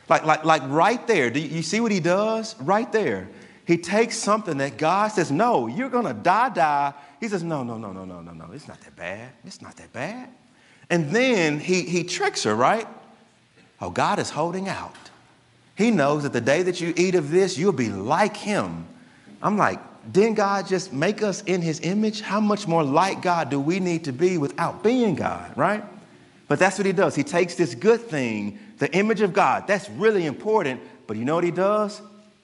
Like, 0.09 0.25
like, 0.25 0.45
like 0.45 0.63
right 0.67 1.07
there, 1.07 1.31
do 1.31 1.41
you 1.41 1.63
see 1.63 1.81
what 1.81 1.93
he 1.93 2.01
does? 2.01 2.59
Right 2.61 2.91
there. 2.93 3.29
He 3.67 3.79
takes 3.79 4.17
something 4.17 4.59
that 4.59 4.77
God 4.77 5.09
says, 5.13 5.31
no, 5.31 5.67
you're 5.67 5.89
going 5.89 6.07
to 6.07 6.15
die, 6.15 6.49
die. 6.51 6.95
He 7.21 7.29
says, 7.29 7.43
no, 7.43 7.63
no, 7.63 7.79
no, 7.79 7.93
no, 7.93 8.05
no, 8.05 8.21
no, 8.21 8.33
no. 8.33 8.53
It's 8.53 8.67
not 8.67 8.81
that 8.81 8.97
bad. 8.97 9.31
It's 9.45 9.63
not 9.63 9.77
that 9.77 9.93
bad. 9.93 10.29
And 10.91 11.11
then 11.11 11.59
he, 11.59 11.83
he 11.83 12.05
tricks 12.05 12.43
her, 12.45 12.55
right? 12.55 12.87
Oh, 13.83 13.91
God 13.91 14.21
is 14.21 14.31
holding 14.31 14.69
out. 14.69 14.95
He 15.75 15.91
knows 15.91 16.23
that 16.23 16.33
the 16.33 16.41
day 16.41 16.63
that 16.63 16.81
you 16.81 16.95
eat 16.97 17.17
of 17.17 17.33
this, 17.33 17.59
you'll 17.59 17.73
be 17.73 17.89
like 17.89 18.37
him. 18.37 18.87
I'm 19.43 19.59
like, 19.59 19.81
didn't 20.13 20.35
God 20.35 20.69
just 20.69 20.93
make 20.93 21.21
us 21.21 21.43
in 21.43 21.61
his 21.61 21.81
image? 21.81 22.21
How 22.21 22.39
much 22.39 22.69
more 22.69 22.85
like 22.85 23.23
God 23.23 23.51
do 23.51 23.59
we 23.59 23.81
need 23.81 24.05
to 24.05 24.13
be 24.13 24.39
without 24.39 24.85
being 24.85 25.17
God, 25.17 25.57
right? 25.57 25.85
But 26.47 26.61
that's 26.61 26.79
what 26.79 26.87
he 26.87 26.93
does. 26.93 27.17
He 27.17 27.25
takes 27.25 27.57
this 27.57 27.75
good 27.75 28.01
thing, 28.01 28.61
the 28.79 28.93
image 28.95 29.21
of 29.21 29.33
God, 29.33 29.67
that's 29.67 29.91
really 29.91 30.27
important. 30.27 30.81
But 31.09 31.17
you 31.17 31.25
know 31.25 31.35
what 31.35 31.45
he 31.45 31.51
does? 31.51 32.01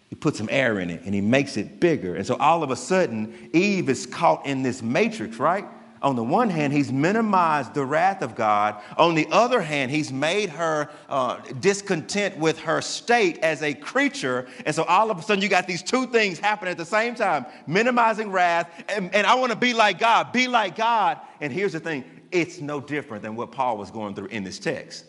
He 0.08 0.16
puts 0.16 0.38
some 0.38 0.48
air 0.50 0.80
in 0.80 0.90
it 0.90 1.02
and 1.04 1.14
he 1.14 1.20
makes 1.20 1.56
it 1.56 1.78
bigger. 1.78 2.16
And 2.16 2.26
so 2.26 2.36
all 2.36 2.64
of 2.64 2.72
a 2.72 2.76
sudden, 2.76 3.50
Eve 3.52 3.88
is 3.88 4.06
caught 4.06 4.44
in 4.44 4.64
this 4.64 4.82
matrix, 4.82 5.36
right? 5.36 5.66
On 6.02 6.16
the 6.16 6.22
one 6.22 6.50
hand, 6.50 6.72
he's 6.72 6.92
minimized 6.92 7.74
the 7.74 7.84
wrath 7.84 8.22
of 8.22 8.34
God. 8.34 8.80
On 8.96 9.14
the 9.14 9.26
other 9.30 9.60
hand, 9.60 9.90
he's 9.90 10.12
made 10.12 10.48
her 10.50 10.90
uh, 11.08 11.38
discontent 11.60 12.36
with 12.38 12.58
her 12.60 12.80
state 12.80 13.38
as 13.38 13.62
a 13.62 13.74
creature. 13.74 14.46
And 14.64 14.74
so 14.74 14.84
all 14.84 15.10
of 15.10 15.18
a 15.18 15.22
sudden, 15.22 15.42
you 15.42 15.48
got 15.48 15.66
these 15.66 15.82
two 15.82 16.06
things 16.06 16.38
happening 16.38 16.70
at 16.70 16.78
the 16.78 16.84
same 16.84 17.14
time 17.14 17.46
minimizing 17.66 18.30
wrath, 18.30 18.70
and, 18.88 19.14
and 19.14 19.26
I 19.26 19.34
want 19.34 19.52
to 19.52 19.58
be 19.58 19.74
like 19.74 19.98
God, 19.98 20.32
be 20.32 20.48
like 20.48 20.76
God. 20.76 21.18
And 21.40 21.52
here's 21.52 21.72
the 21.72 21.80
thing 21.80 22.04
it's 22.30 22.60
no 22.60 22.80
different 22.80 23.22
than 23.22 23.36
what 23.36 23.52
Paul 23.52 23.78
was 23.78 23.90
going 23.90 24.14
through 24.14 24.26
in 24.26 24.44
this 24.44 24.58
text. 24.58 25.04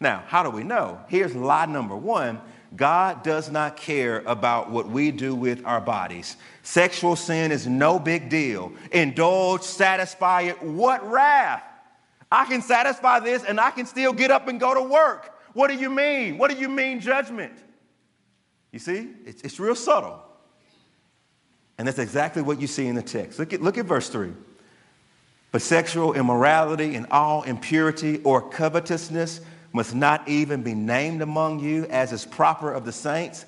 Now, 0.00 0.24
how 0.26 0.42
do 0.42 0.50
we 0.50 0.64
know? 0.64 1.00
Here's 1.08 1.34
lie 1.34 1.66
number 1.66 1.96
one 1.96 2.40
God 2.74 3.22
does 3.22 3.50
not 3.50 3.76
care 3.76 4.22
about 4.26 4.70
what 4.70 4.88
we 4.88 5.10
do 5.10 5.34
with 5.34 5.64
our 5.66 5.80
bodies. 5.80 6.36
Sexual 6.62 7.16
sin 7.16 7.52
is 7.52 7.66
no 7.66 7.98
big 7.98 8.28
deal. 8.28 8.72
Indulge, 8.90 9.62
satisfy 9.62 10.42
it. 10.42 10.62
What 10.62 11.08
wrath? 11.08 11.62
I 12.30 12.46
can 12.46 12.62
satisfy 12.62 13.20
this 13.20 13.44
and 13.44 13.60
I 13.60 13.70
can 13.70 13.84
still 13.84 14.12
get 14.12 14.30
up 14.30 14.48
and 14.48 14.58
go 14.58 14.72
to 14.72 14.82
work. 14.82 15.38
What 15.52 15.68
do 15.68 15.74
you 15.74 15.90
mean? 15.90 16.38
What 16.38 16.50
do 16.50 16.56
you 16.56 16.68
mean, 16.68 17.00
judgment? 17.00 17.52
You 18.70 18.78
see, 18.78 19.10
it's, 19.26 19.42
it's 19.42 19.60
real 19.60 19.74
subtle. 19.74 20.22
And 21.76 21.86
that's 21.86 21.98
exactly 21.98 22.42
what 22.42 22.60
you 22.60 22.66
see 22.66 22.86
in 22.86 22.94
the 22.94 23.02
text. 23.02 23.38
Look 23.38 23.52
at, 23.52 23.60
look 23.60 23.76
at 23.76 23.84
verse 23.84 24.08
3. 24.08 24.32
But 25.50 25.60
sexual 25.60 26.14
immorality 26.14 26.94
and 26.94 27.06
all 27.10 27.42
impurity 27.42 28.22
or 28.22 28.40
covetousness 28.40 29.42
must 29.72 29.94
not 29.94 30.28
even 30.28 30.62
be 30.62 30.74
named 30.74 31.22
among 31.22 31.60
you 31.60 31.86
as 31.86 32.12
is 32.12 32.24
proper 32.24 32.72
of 32.72 32.84
the 32.84 32.92
saints. 32.92 33.44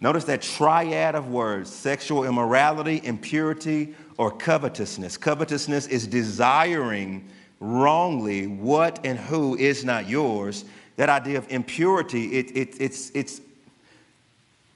Notice 0.00 0.24
that 0.24 0.42
triad 0.42 1.14
of 1.14 1.28
words 1.28 1.70
sexual 1.70 2.24
immorality, 2.24 3.00
impurity, 3.04 3.94
or 4.16 4.30
covetousness. 4.30 5.16
Covetousness 5.16 5.86
is 5.86 6.06
desiring 6.06 7.28
wrongly 7.60 8.46
what 8.46 9.04
and 9.04 9.18
who 9.18 9.56
is 9.56 9.84
not 9.84 10.08
yours. 10.08 10.64
That 10.96 11.08
idea 11.08 11.38
of 11.38 11.50
impurity, 11.50 12.38
it, 12.38 12.56
it, 12.56 12.80
it's, 12.80 13.10
it's 13.10 13.40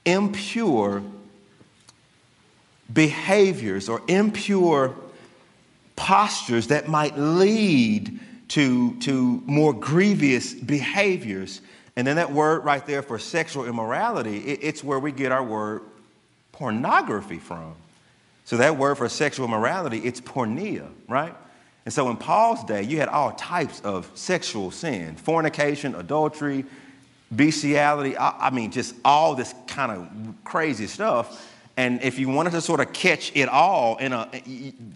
impure 0.05 1.03
behaviors 2.91 3.87
or 3.87 4.01
impure 4.07 4.95
postures 5.95 6.67
that 6.67 6.87
might 6.87 7.17
lead 7.17 8.19
to, 8.49 8.99
to 8.99 9.41
more 9.45 9.73
grievous 9.73 10.53
behaviors. 10.53 11.61
And 11.95 12.05
then 12.05 12.17
that 12.17 12.31
word 12.31 12.65
right 12.65 12.85
there 12.85 13.01
for 13.01 13.17
sexual 13.19 13.65
immorality, 13.65 14.37
it, 14.39 14.59
it's 14.61 14.83
where 14.83 14.99
we 14.99 15.11
get 15.11 15.31
our 15.31 15.43
word 15.43 15.81
pornography 16.51 17.39
from. 17.39 17.75
So 18.45 18.57
that 18.57 18.77
word 18.77 18.95
for 18.95 19.07
sexual 19.09 19.45
immorality, 19.45 19.99
it's 19.99 20.19
porneia, 20.19 20.87
right? 21.07 21.35
And 21.85 21.93
so 21.93 22.09
in 22.09 22.17
Paul's 22.17 22.63
day, 22.63 22.83
you 22.83 22.97
had 22.97 23.07
all 23.07 23.31
types 23.33 23.81
of 23.81 24.09
sexual 24.15 24.71
sin 24.71 25.15
fornication, 25.15 25.95
adultery, 25.95 26.65
bestiality, 27.31 28.17
I, 28.17 28.47
I 28.47 28.49
mean, 28.49 28.71
just 28.71 28.95
all 29.05 29.35
this 29.35 29.53
kind 29.67 29.91
of 29.91 30.07
crazy 30.43 30.87
stuff. 30.87 31.47
And 31.77 32.01
if 32.01 32.19
you 32.19 32.27
wanted 32.29 32.51
to 32.51 32.61
sort 32.61 32.79
of 32.79 32.91
catch 32.91 33.31
it 33.35 33.47
all 33.47 33.97
in 33.97 34.11
a, 34.11 34.27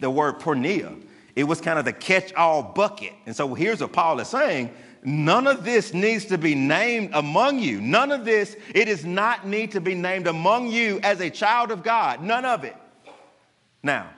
the 0.00 0.10
word 0.10 0.40
porneia, 0.40 1.00
it 1.36 1.44
was 1.44 1.60
kind 1.60 1.78
of 1.78 1.84
the 1.84 1.92
catch 1.92 2.32
all 2.34 2.62
bucket. 2.62 3.12
And 3.26 3.34
so 3.34 3.54
here's 3.54 3.80
what 3.80 3.92
Paul 3.92 4.20
is 4.20 4.28
saying 4.28 4.70
none 5.02 5.46
of 5.46 5.64
this 5.64 5.92
needs 5.92 6.26
to 6.26 6.38
be 6.38 6.54
named 6.54 7.10
among 7.12 7.58
you. 7.58 7.80
None 7.80 8.10
of 8.10 8.24
this, 8.24 8.56
it 8.74 8.86
does 8.86 9.04
not 9.04 9.46
need 9.46 9.72
to 9.72 9.80
be 9.80 9.94
named 9.94 10.26
among 10.26 10.68
you 10.68 10.98
as 11.02 11.20
a 11.20 11.28
child 11.28 11.70
of 11.70 11.82
God. 11.82 12.22
None 12.22 12.44
of 12.44 12.64
it. 12.64 12.76
Now, 13.82 14.08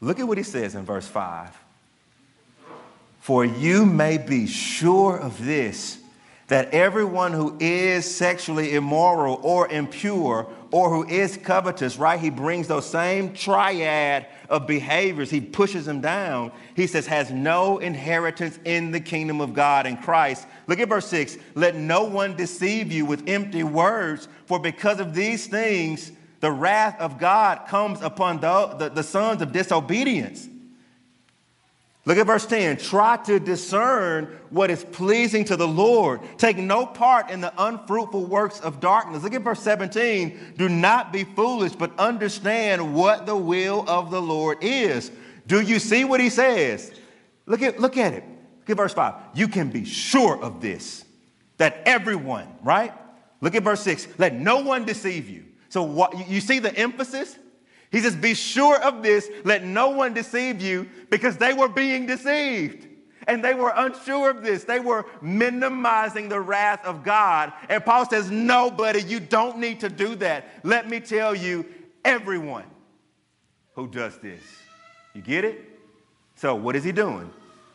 look 0.00 0.18
at 0.18 0.26
what 0.26 0.38
he 0.38 0.44
says 0.44 0.74
in 0.74 0.84
verse 0.84 1.06
5. 1.06 1.50
For 3.20 3.44
you 3.44 3.84
may 3.84 4.18
be 4.18 4.46
sure 4.46 5.16
of 5.16 5.44
this 5.44 5.98
that 6.48 6.72
everyone 6.74 7.32
who 7.32 7.56
is 7.58 8.14
sexually 8.14 8.74
immoral 8.74 9.40
or 9.42 9.70
impure 9.70 10.46
or 10.74 10.90
who 10.90 11.06
is 11.06 11.36
covetous, 11.36 11.98
right? 11.98 12.18
He 12.18 12.30
brings 12.30 12.66
those 12.66 12.84
same 12.84 13.32
triad 13.32 14.26
of 14.48 14.66
behaviors, 14.66 15.30
he 15.30 15.40
pushes 15.40 15.86
them 15.86 16.00
down. 16.00 16.50
He 16.74 16.88
says, 16.88 17.06
has 17.06 17.30
no 17.30 17.78
inheritance 17.78 18.58
in 18.64 18.90
the 18.90 18.98
kingdom 18.98 19.40
of 19.40 19.54
God 19.54 19.86
in 19.86 19.96
Christ. 19.96 20.48
Look 20.66 20.80
at 20.80 20.88
verse 20.88 21.06
6 21.06 21.38
Let 21.54 21.76
no 21.76 22.02
one 22.02 22.34
deceive 22.34 22.90
you 22.90 23.06
with 23.06 23.28
empty 23.28 23.62
words, 23.62 24.26
for 24.46 24.58
because 24.58 24.98
of 24.98 25.14
these 25.14 25.46
things, 25.46 26.10
the 26.40 26.50
wrath 26.50 27.00
of 27.00 27.20
God 27.20 27.68
comes 27.68 28.02
upon 28.02 28.40
the, 28.40 28.74
the, 28.76 28.88
the 28.88 29.04
sons 29.04 29.42
of 29.42 29.52
disobedience. 29.52 30.48
Look 32.06 32.18
at 32.18 32.26
verse 32.26 32.44
10. 32.44 32.76
Try 32.76 33.16
to 33.24 33.40
discern 33.40 34.26
what 34.50 34.70
is 34.70 34.84
pleasing 34.84 35.44
to 35.46 35.56
the 35.56 35.66
Lord. 35.66 36.20
Take 36.36 36.58
no 36.58 36.84
part 36.84 37.30
in 37.30 37.40
the 37.40 37.52
unfruitful 37.56 38.26
works 38.26 38.60
of 38.60 38.78
darkness. 38.78 39.22
Look 39.22 39.32
at 39.32 39.42
verse 39.42 39.62
17. 39.62 40.54
Do 40.58 40.68
not 40.68 41.12
be 41.12 41.24
foolish, 41.24 41.72
but 41.72 41.98
understand 41.98 42.94
what 42.94 43.24
the 43.24 43.36
will 43.36 43.88
of 43.88 44.10
the 44.10 44.20
Lord 44.20 44.58
is. 44.60 45.10
Do 45.46 45.62
you 45.62 45.78
see 45.78 46.04
what 46.04 46.20
he 46.20 46.28
says? 46.28 46.92
Look 47.46 47.62
at, 47.62 47.80
look 47.80 47.96
at 47.96 48.12
it. 48.12 48.24
Look 48.60 48.70
at 48.70 48.76
verse 48.76 48.94
5. 48.94 49.14
You 49.34 49.48
can 49.48 49.70
be 49.70 49.84
sure 49.84 50.42
of 50.42 50.60
this, 50.60 51.04
that 51.56 51.82
everyone, 51.86 52.48
right? 52.62 52.92
Look 53.40 53.54
at 53.54 53.62
verse 53.62 53.80
6. 53.80 54.08
Let 54.18 54.34
no 54.34 54.60
one 54.60 54.84
deceive 54.84 55.28
you. 55.28 55.44
So 55.70 55.82
what 55.82 56.28
you 56.28 56.40
see 56.40 56.58
the 56.58 56.74
emphasis? 56.74 57.38
He 57.94 58.00
says, 58.00 58.16
Be 58.16 58.34
sure 58.34 58.82
of 58.82 59.04
this, 59.04 59.30
let 59.44 59.62
no 59.62 59.90
one 59.90 60.14
deceive 60.14 60.60
you, 60.60 60.88
because 61.10 61.36
they 61.36 61.54
were 61.54 61.68
being 61.68 62.06
deceived. 62.06 62.88
And 63.28 63.42
they 63.42 63.54
were 63.54 63.72
unsure 63.74 64.30
of 64.30 64.42
this. 64.42 64.64
They 64.64 64.80
were 64.80 65.06
minimizing 65.22 66.28
the 66.28 66.40
wrath 66.40 66.84
of 66.84 67.04
God. 67.04 67.52
And 67.68 67.84
Paul 67.84 68.10
says, 68.10 68.32
Nobody, 68.32 69.00
you 69.00 69.20
don't 69.20 69.58
need 69.58 69.78
to 69.78 69.88
do 69.88 70.16
that. 70.16 70.48
Let 70.64 70.90
me 70.90 70.98
tell 70.98 71.36
you, 71.36 71.64
everyone 72.04 72.64
who 73.76 73.86
does 73.86 74.18
this. 74.18 74.42
You 75.14 75.22
get 75.22 75.44
it? 75.44 75.60
So, 76.34 76.56
what 76.56 76.74
is 76.74 76.82
he 76.82 76.90
doing? 76.90 77.30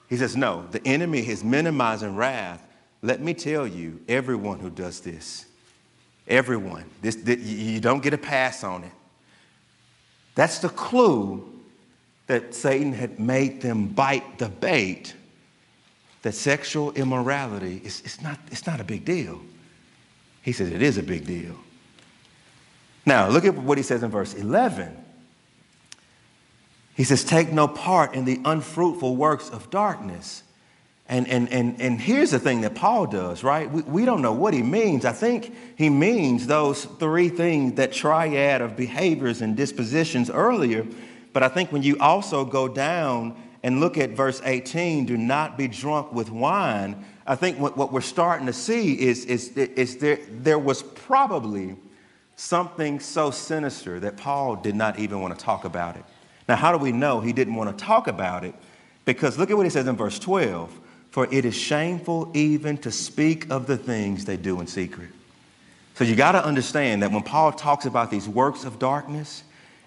He 0.10 0.17
says, 0.17 0.36
No, 0.36 0.67
the 0.69 0.86
enemy 0.86 1.25
is 1.25 1.45
minimizing 1.45 2.17
wrath. 2.17 2.67
Let 3.01 3.21
me 3.21 3.34
tell 3.34 3.65
you, 3.65 4.01
everyone 4.10 4.60
who 4.60 4.69
does 4.69 4.99
this, 4.99 5.45
everyone, 6.27 6.84
this, 7.01 7.15
this 7.15 7.39
you 7.39 7.79
don't 7.79 8.03
get 8.03 8.13
a 8.13 8.17
pass 8.17 8.65
on 8.65 8.84
it. 8.84 8.91
That's 10.39 10.60
the 10.60 10.69
clue 10.69 11.45
that 12.28 12.56
Satan 12.56 12.93
had 12.93 13.19
made 13.19 13.60
them 13.60 13.88
bite 13.88 14.38
the 14.38 14.47
bait 14.47 15.13
that 16.21 16.34
sexual 16.34 16.93
immorality 16.93 17.82
is 17.84 18.02
it's 18.06 18.21
not, 18.21 18.39
it's 18.49 18.65
not 18.65 18.80
a 18.80 18.86
big 18.86 19.04
deal. 19.04 19.41
He 20.41 20.54
says 20.54 20.71
it 20.71 20.82
is 20.82 20.97
a 20.97 21.04
big 21.04 21.25
deal. 21.25 21.58
Now, 23.06 23.28
look 23.28 23.43
at 23.43 23.54
what 23.54 23.78
he 23.78 23.84
says 23.84 24.02
in 24.02 24.12
verse 24.12 24.34
11. 24.34 24.95
He 26.95 27.04
says, 27.04 27.25
Take 27.25 27.52
no 27.52 27.67
part 27.67 28.13
in 28.13 28.23
the 28.23 28.39
unfruitful 28.45 29.17
works 29.17 29.49
of 29.49 29.69
darkness. 29.69 30.43
And, 31.09 31.27
and, 31.27 31.51
and, 31.51 31.81
and 31.81 31.99
here's 31.99 32.29
the 32.29 32.37
thing 32.37 32.61
that 32.61 32.75
Paul 32.75 33.07
does, 33.07 33.43
right? 33.43 33.69
We, 33.69 33.81
we 33.81 34.05
don't 34.05 34.21
know 34.21 34.31
what 34.31 34.53
he 34.53 34.61
means. 34.61 35.05
I 35.05 35.11
think 35.11 35.55
he 35.75 35.89
means 35.89 36.45
those 36.45 36.85
three 36.85 37.29
things, 37.29 37.73
that 37.73 37.91
triad 37.91 38.61
of 38.61 38.77
behaviors 38.77 39.41
and 39.41 39.57
dispositions 39.57 40.29
earlier. 40.29 40.85
But 41.33 41.41
I 41.41 41.49
think 41.49 41.71
when 41.71 41.81
you 41.81 41.97
also 41.99 42.45
go 42.45 42.67
down 42.67 43.35
and 43.63 43.79
look 43.79 43.97
at 43.97 44.11
verse 44.11 44.39
18, 44.45 45.07
do 45.07 45.17
not 45.17 45.57
be 45.57 45.67
drunk 45.67 46.13
with 46.13 46.29
wine, 46.29 47.03
I 47.25 47.35
think 47.35 47.57
what, 47.59 47.75
what 47.75 47.91
we're 47.91 48.01
starting 48.01 48.45
to 48.45 48.53
see 48.53 48.93
is, 48.93 49.25
is, 49.25 49.49
is 49.57 49.97
there, 49.97 50.19
there 50.29 50.59
was 50.59 50.83
probably 50.83 51.75
something 52.35 52.99
so 52.99 53.31
sinister 53.31 53.99
that 53.99 54.15
Paul 54.15 54.57
did 54.57 54.75
not 54.75 54.99
even 54.99 55.21
want 55.21 55.37
to 55.37 55.43
talk 55.43 55.65
about 55.65 55.95
it. 55.95 56.05
Now, 56.47 56.55
how 56.55 56.71
do 56.71 56.77
we 56.77 56.91
know 56.91 57.19
he 57.19 57.33
didn't 57.33 57.55
want 57.55 57.75
to 57.75 57.83
talk 57.83 58.07
about 58.07 58.43
it? 58.43 58.53
Because 59.05 59.39
look 59.39 59.49
at 59.49 59.57
what 59.57 59.65
he 59.65 59.71
says 59.71 59.87
in 59.87 59.95
verse 59.95 60.19
12 60.19 60.79
for 61.11 61.27
it 61.31 61.45
is 61.45 61.55
shameful 61.55 62.31
even 62.33 62.77
to 62.79 62.91
speak 62.91 63.49
of 63.49 63.67
the 63.67 63.77
things 63.77 64.25
they 64.25 64.37
do 64.37 64.59
in 64.59 64.67
secret. 64.67 65.09
So 65.95 66.03
you 66.03 66.15
got 66.15 66.31
to 66.31 66.45
understand 66.45 67.03
that 67.03 67.11
when 67.11 67.23
Paul 67.23 67.51
talks 67.51 67.85
about 67.85 68.09
these 68.09 68.27
works 68.27 68.63
of 68.63 68.79
darkness 68.79 69.43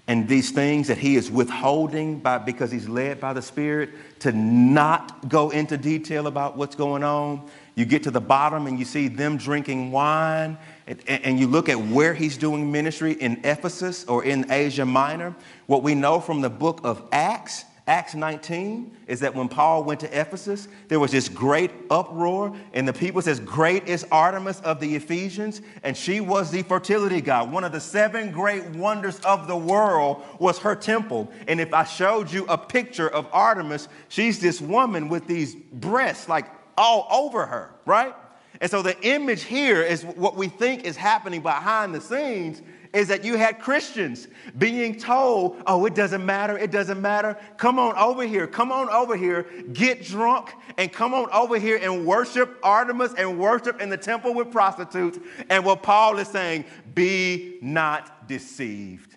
and 0.08 0.28
these 0.28 0.50
things 0.50 0.88
that 0.88 0.98
he 0.98 1.16
is 1.16 1.30
withholding 1.30 2.18
by, 2.18 2.38
because 2.38 2.70
he's 2.70 2.88
led 2.88 3.20
by 3.20 3.32
the 3.32 3.40
Spirit 3.40 3.90
to 4.20 4.32
not 4.32 5.28
go 5.28 5.50
into 5.50 5.78
detail 5.78 6.26
about 6.26 6.56
what's 6.56 6.74
going 6.74 7.02
on, 7.04 7.48
you 7.76 7.86
get 7.86 8.02
to 8.02 8.10
the 8.10 8.20
bottom 8.20 8.66
and 8.66 8.78
you 8.78 8.84
see 8.84 9.08
them 9.08 9.38
drinking 9.38 9.92
wine, 9.92 10.58
and, 10.86 11.00
and, 11.08 11.38
you 11.40 11.46
look 11.46 11.68
at 11.68 11.78
where 11.78 12.12
he's 12.12 12.36
doing 12.36 12.70
ministry 12.70 13.12
in 13.12 13.40
Ephesus 13.44 14.04
or 14.04 14.24
in 14.24 14.50
Asia 14.50 14.84
Minor. 14.84 15.34
What 15.66 15.82
we 15.82 15.94
know 15.94 16.20
from 16.20 16.40
the 16.42 16.50
book 16.50 16.80
of 16.84 17.08
Acts 17.12 17.64
Acts 17.88 18.14
19 18.14 18.96
is 19.08 19.20
that 19.20 19.34
when 19.34 19.48
Paul 19.48 19.82
went 19.82 19.98
to 20.00 20.20
Ephesus, 20.20 20.68
there 20.86 21.00
was 21.00 21.10
this 21.10 21.28
great 21.28 21.72
uproar, 21.90 22.54
and 22.74 22.86
the 22.86 22.92
people 22.92 23.20
says, 23.20 23.40
Great 23.40 23.88
is 23.88 24.06
Artemis 24.12 24.60
of 24.60 24.78
the 24.78 24.94
Ephesians, 24.94 25.62
and 25.82 25.96
she 25.96 26.20
was 26.20 26.52
the 26.52 26.62
fertility 26.62 27.20
god. 27.20 27.50
One 27.50 27.64
of 27.64 27.72
the 27.72 27.80
seven 27.80 28.30
great 28.30 28.64
wonders 28.70 29.18
of 29.20 29.48
the 29.48 29.56
world 29.56 30.22
was 30.38 30.58
her 30.58 30.76
temple. 30.76 31.32
And 31.48 31.60
if 31.60 31.74
I 31.74 31.82
showed 31.82 32.30
you 32.30 32.46
a 32.46 32.56
picture 32.56 33.08
of 33.08 33.26
Artemis, 33.32 33.88
she's 34.08 34.38
this 34.38 34.60
woman 34.60 35.08
with 35.08 35.26
these 35.26 35.56
breasts 35.56 36.28
like 36.28 36.46
all 36.78 37.08
over 37.10 37.46
her, 37.46 37.74
right? 37.84 38.14
And 38.60 38.70
so 38.70 38.80
the 38.80 38.96
image 39.04 39.42
here 39.42 39.82
is 39.82 40.04
what 40.04 40.36
we 40.36 40.46
think 40.46 40.84
is 40.84 40.96
happening 40.96 41.42
behind 41.42 41.92
the 41.92 42.00
scenes 42.00 42.62
is 42.92 43.08
that 43.08 43.24
you 43.24 43.36
had 43.36 43.58
Christians 43.58 44.28
being 44.58 44.98
told, 44.98 45.62
oh, 45.66 45.86
it 45.86 45.94
doesn't 45.94 46.24
matter, 46.24 46.58
it 46.58 46.70
doesn't 46.70 47.00
matter. 47.00 47.38
Come 47.56 47.78
on 47.78 47.96
over 47.96 48.26
here, 48.26 48.46
come 48.46 48.70
on 48.70 48.88
over 48.90 49.16
here, 49.16 49.46
get 49.72 50.04
drunk, 50.04 50.50
and 50.76 50.92
come 50.92 51.14
on 51.14 51.30
over 51.30 51.58
here 51.58 51.78
and 51.82 52.04
worship 52.04 52.58
Artemis 52.62 53.14
and 53.14 53.38
worship 53.38 53.80
in 53.80 53.88
the 53.88 53.96
temple 53.96 54.34
with 54.34 54.50
prostitutes. 54.50 55.18
And 55.48 55.64
what 55.64 55.82
Paul 55.82 56.18
is 56.18 56.28
saying, 56.28 56.66
be 56.94 57.58
not 57.62 58.28
deceived. 58.28 59.16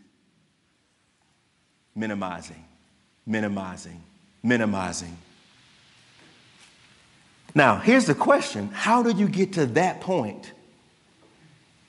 Minimizing, 1.93 2.63
minimizing, 3.25 4.01
minimizing. 4.41 5.17
Now, 7.53 7.77
here's 7.77 8.05
the 8.05 8.15
question 8.15 8.69
How 8.69 9.03
do 9.03 9.11
you 9.11 9.27
get 9.27 9.53
to 9.53 9.65
that 9.67 10.01
point? 10.01 10.51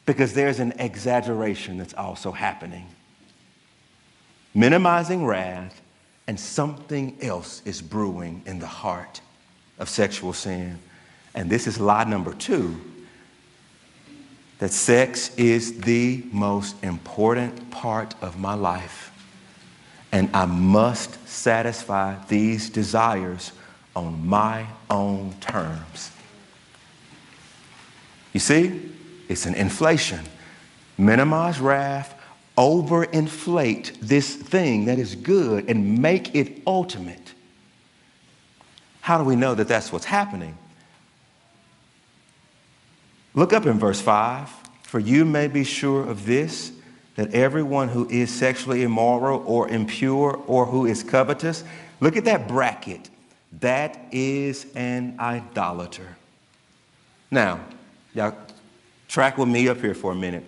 Because 0.07 0.33
there's 0.33 0.61
an 0.61 0.73
exaggeration 0.79 1.79
that's 1.79 1.95
also 1.95 2.31
happening. 2.33 2.87
Minimizing 4.55 5.27
wrath, 5.27 5.83
and 6.29 6.39
something 6.39 7.17
else 7.21 7.63
is 7.65 7.83
brewing 7.83 8.43
in 8.47 8.59
the 8.59 8.67
heart 8.67 9.21
of 9.79 9.89
sexual 9.89 10.33
sin. 10.33 10.79
And 11.35 11.51
this 11.51 11.67
is 11.67 11.79
lie 11.79 12.05
number 12.05 12.33
two 12.33 12.81
that 14.59 14.73
sex 14.73 15.37
is 15.37 15.81
the 15.81 16.25
most 16.33 16.83
important 16.83 17.71
part 17.71 18.15
of 18.23 18.39
my 18.39 18.55
life. 18.55 19.13
And 20.13 20.31
I 20.35 20.47
must 20.47 21.29
satisfy 21.29 22.17
these 22.27 22.71
desires 22.71 23.53
on 23.95 24.27
my 24.27 24.67
own 24.89 25.35
terms. 25.41 26.11
You 28.33 28.41
see, 28.41 28.81
it's 29.29 29.47
an 29.47 29.55
inflation. 29.55 30.21
Minimize 30.99 31.61
wrath, 31.61 32.15
overinflate 32.57 33.99
this 34.01 34.35
thing 34.35 34.87
that 34.87 34.99
is 34.99 35.15
good, 35.15 35.69
and 35.69 36.01
make 36.01 36.35
it 36.35 36.63
ultimate. 36.67 37.35
How 39.01 39.19
do 39.19 39.25
we 39.25 39.37
know 39.37 39.55
that 39.55 39.69
that's 39.69 39.93
what's 39.93 40.05
happening? 40.05 40.57
Look 43.35 43.53
up 43.53 43.67
in 43.67 43.79
verse 43.79 44.01
5. 44.01 44.51
For 44.83 45.01
you 45.01 45.25
may 45.25 45.49
be 45.49 45.65
sure 45.65 46.09
of 46.09 46.27
this, 46.27 46.73
that 47.17 47.35
everyone 47.35 47.89
who 47.89 48.09
is 48.09 48.33
sexually 48.33 48.83
immoral 48.83 49.43
or 49.47 49.69
impure 49.69 50.43
or 50.47 50.67
who 50.67 50.87
is 50.87 51.03
covetous, 51.03 51.65
look 52.01 52.17
at 52.17 52.25
that 52.25 52.47
bracket. 52.47 53.11
That 53.61 53.99
is 54.13 54.67
an 54.75 55.17
idolater. 55.19 56.17
Now, 57.31 57.61
y'all 58.15 58.37
Track 59.09 59.39
with 59.39 59.49
me 59.49 59.69
up 59.69 59.81
here 59.81 59.95
for 59.95 60.13
a 60.13 60.15
minute. 60.15 60.45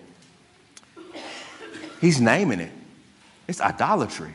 He's 2.01 2.21
naming 2.21 2.59
it. 2.59 2.71
It's 3.47 3.61
idolatry. 3.61 4.33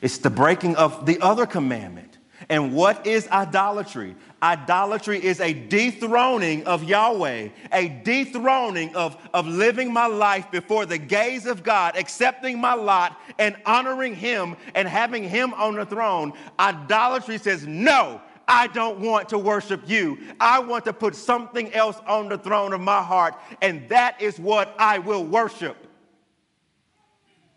It's 0.00 0.18
the 0.18 0.30
breaking 0.30 0.76
of 0.76 1.06
the 1.06 1.20
other 1.20 1.46
commandment. 1.46 2.18
And 2.48 2.72
what 2.72 3.06
is 3.06 3.26
idolatry? 3.28 4.14
Idolatry 4.40 5.22
is 5.22 5.40
a 5.40 5.52
dethroning 5.52 6.64
of 6.66 6.84
Yahweh, 6.84 7.48
a 7.72 7.88
dethroning 7.88 8.94
of, 8.94 9.16
of 9.34 9.48
living 9.48 9.92
my 9.92 10.06
life 10.06 10.48
before 10.52 10.86
the 10.86 10.98
gaze 10.98 11.46
of 11.46 11.64
God, 11.64 11.96
accepting 11.96 12.60
my 12.60 12.74
lot 12.74 13.20
and 13.38 13.56
honoring 13.66 14.14
Him 14.14 14.56
and 14.76 14.86
having 14.86 15.28
Him 15.28 15.52
on 15.54 15.74
the 15.74 15.84
throne. 15.84 16.32
Idolatry 16.60 17.38
says, 17.38 17.66
no, 17.66 18.20
I 18.48 18.66
don't 18.66 19.00
want 19.00 19.28
to 19.28 19.38
worship 19.38 19.82
you. 19.86 20.18
I 20.40 20.58
want 20.58 20.86
to 20.86 20.92
put 20.94 21.14
something 21.14 21.72
else 21.74 22.00
on 22.06 22.30
the 22.30 22.38
throne 22.38 22.72
of 22.72 22.80
my 22.80 23.02
heart, 23.02 23.34
and 23.60 23.86
that 23.90 24.20
is 24.20 24.40
what 24.40 24.74
I 24.78 24.98
will 24.98 25.24
worship. 25.24 25.76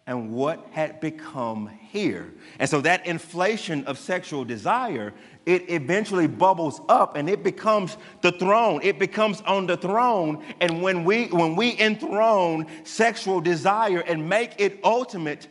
And 0.05 0.33
what 0.33 0.67
had 0.71 0.99
become 0.99 1.69
here. 1.89 2.33
And 2.59 2.69
so 2.69 2.81
that 2.81 3.05
inflation 3.05 3.85
of 3.85 3.97
sexual 3.97 4.43
desire, 4.43 5.13
it 5.45 5.69
eventually 5.69 6.27
bubbles 6.27 6.81
up 6.89 7.15
and 7.15 7.29
it 7.29 7.43
becomes 7.43 7.97
the 8.21 8.31
throne. 8.31 8.81
It 8.83 8.99
becomes 8.99 9.41
on 9.41 9.67
the 9.67 9.77
throne. 9.77 10.43
And 10.59 10.81
when 10.81 11.05
we 11.05 11.27
when 11.27 11.55
we 11.55 11.79
enthrone 11.79 12.65
sexual 12.83 13.39
desire 13.41 13.99
and 13.99 14.27
make 14.27 14.59
it 14.59 14.79
ultimate, 14.83 15.47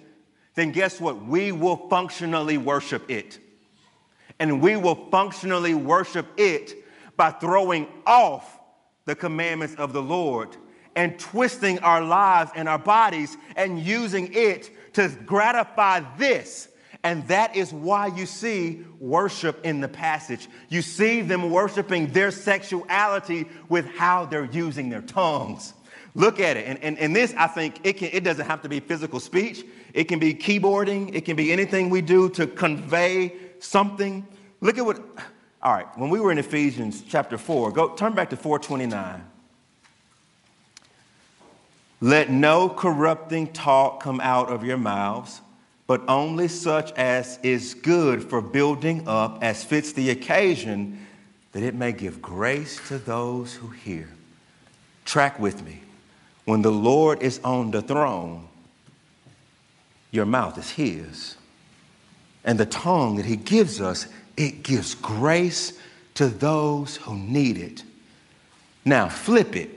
then 0.56 0.72
guess 0.72 1.00
what? 1.00 1.24
We 1.24 1.52
will 1.52 1.88
functionally 1.88 2.58
worship 2.58 3.08
it 3.08 3.38
and 4.40 4.60
we 4.60 4.74
will 4.74 4.96
functionally 5.10 5.74
worship 5.74 6.26
it 6.36 6.74
by 7.16 7.30
throwing 7.30 7.86
off 8.06 8.58
the 9.04 9.14
commandments 9.14 9.74
of 9.76 9.92
the 9.92 10.02
Lord 10.02 10.56
and 10.96 11.18
twisting 11.18 11.78
our 11.80 12.02
lives 12.02 12.50
and 12.56 12.68
our 12.68 12.78
bodies 12.78 13.36
and 13.54 13.78
using 13.78 14.32
it 14.32 14.94
to 14.94 15.08
gratify 15.26 16.00
this. 16.16 16.68
And 17.02 17.26
that 17.28 17.54
is 17.54 17.72
why 17.72 18.08
you 18.08 18.26
see 18.26 18.84
worship 18.98 19.64
in 19.64 19.80
the 19.80 19.88
passage. 19.88 20.48
You 20.68 20.82
see 20.82 21.20
them 21.20 21.50
worshiping 21.50 22.08
their 22.08 22.30
sexuality 22.30 23.46
with 23.68 23.86
how 23.86 24.26
they're 24.26 24.50
using 24.50 24.88
their 24.88 25.02
tongues. 25.02 25.74
Look 26.14 26.40
at 26.40 26.56
it. 26.56 26.66
And, 26.66 26.82
and, 26.82 26.98
and 26.98 27.14
this, 27.14 27.34
I 27.36 27.46
think, 27.46 27.80
it, 27.84 27.94
can, 27.94 28.10
it 28.12 28.24
doesn't 28.24 28.46
have 28.46 28.62
to 28.62 28.68
be 28.68 28.80
physical 28.80 29.20
speech. 29.20 29.64
It 29.94 30.04
can 30.04 30.18
be 30.18 30.34
keyboarding. 30.34 31.14
It 31.14 31.24
can 31.24 31.36
be 31.36 31.52
anything 31.52 31.88
we 31.88 32.00
do 32.00 32.28
to 32.30 32.46
convey 32.46 33.32
something. 33.60 34.26
Look 34.60 34.78
at 34.78 34.84
what, 34.84 34.98
all 35.62 35.72
right, 35.72 35.86
when 35.98 36.10
we 36.10 36.20
were 36.20 36.32
in 36.32 36.38
Ephesians 36.38 37.02
chapter 37.08 37.38
4, 37.38 37.72
go 37.72 37.94
turn 37.94 38.14
back 38.14 38.30
to 38.30 38.36
429. 38.36 39.24
Let 42.00 42.30
no 42.30 42.68
corrupting 42.68 43.52
talk 43.52 44.02
come 44.02 44.20
out 44.20 44.50
of 44.50 44.64
your 44.64 44.78
mouths, 44.78 45.42
but 45.86 46.02
only 46.08 46.48
such 46.48 46.92
as 46.92 47.38
is 47.42 47.74
good 47.74 48.24
for 48.24 48.40
building 48.40 49.06
up 49.06 49.42
as 49.42 49.64
fits 49.64 49.92
the 49.92 50.10
occasion, 50.10 51.06
that 51.52 51.62
it 51.62 51.74
may 51.74 51.92
give 51.92 52.22
grace 52.22 52.80
to 52.88 52.98
those 52.98 53.54
who 53.54 53.68
hear. 53.68 54.08
Track 55.04 55.38
with 55.38 55.62
me. 55.64 55.82
When 56.44 56.62
the 56.62 56.72
Lord 56.72 57.22
is 57.22 57.38
on 57.44 57.70
the 57.70 57.82
throne, 57.82 58.48
your 60.10 60.26
mouth 60.26 60.56
is 60.58 60.70
His. 60.70 61.36
And 62.44 62.58
the 62.58 62.66
tongue 62.66 63.16
that 63.16 63.26
He 63.26 63.36
gives 63.36 63.80
us, 63.80 64.06
it 64.36 64.62
gives 64.62 64.94
grace 64.94 65.78
to 66.14 66.28
those 66.28 66.96
who 66.96 67.16
need 67.16 67.58
it. 67.58 67.82
Now, 68.84 69.08
flip 69.08 69.56
it. 69.56 69.70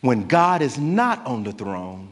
When 0.00 0.28
God 0.28 0.62
is 0.62 0.78
not 0.78 1.24
on 1.26 1.42
the 1.42 1.52
throne, 1.52 2.10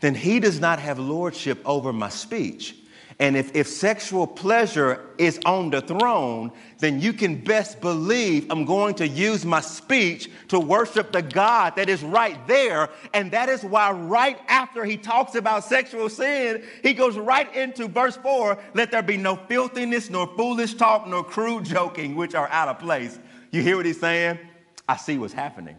then 0.00 0.14
He 0.14 0.40
does 0.40 0.60
not 0.60 0.78
have 0.78 0.98
lordship 0.98 1.60
over 1.64 1.92
my 1.92 2.08
speech. 2.08 2.76
And 3.20 3.36
if, 3.36 3.54
if 3.54 3.68
sexual 3.68 4.26
pleasure 4.26 5.00
is 5.18 5.38
on 5.46 5.70
the 5.70 5.80
throne, 5.80 6.50
then 6.78 7.00
you 7.00 7.12
can 7.12 7.36
best 7.36 7.80
believe 7.80 8.50
I'm 8.50 8.64
going 8.64 8.96
to 8.96 9.06
use 9.06 9.44
my 9.44 9.60
speech 9.60 10.30
to 10.48 10.58
worship 10.58 11.12
the 11.12 11.22
God 11.22 11.76
that 11.76 11.88
is 11.88 12.02
right 12.02 12.44
there. 12.48 12.90
And 13.12 13.30
that 13.30 13.48
is 13.48 13.62
why, 13.62 13.92
right 13.92 14.38
after 14.48 14.84
he 14.84 14.96
talks 14.96 15.36
about 15.36 15.64
sexual 15.64 16.08
sin, 16.08 16.64
he 16.82 16.92
goes 16.92 17.16
right 17.16 17.54
into 17.54 17.86
verse 17.86 18.16
4 18.16 18.58
let 18.74 18.90
there 18.90 19.02
be 19.02 19.16
no 19.16 19.36
filthiness, 19.36 20.10
nor 20.10 20.26
foolish 20.36 20.74
talk, 20.74 21.06
nor 21.06 21.22
crude 21.22 21.64
joking, 21.64 22.16
which 22.16 22.34
are 22.34 22.48
out 22.48 22.68
of 22.68 22.80
place. 22.80 23.18
You 23.52 23.62
hear 23.62 23.76
what 23.76 23.86
he's 23.86 24.00
saying? 24.00 24.40
I 24.88 24.96
see 24.96 25.18
what's 25.18 25.32
happening. 25.32 25.76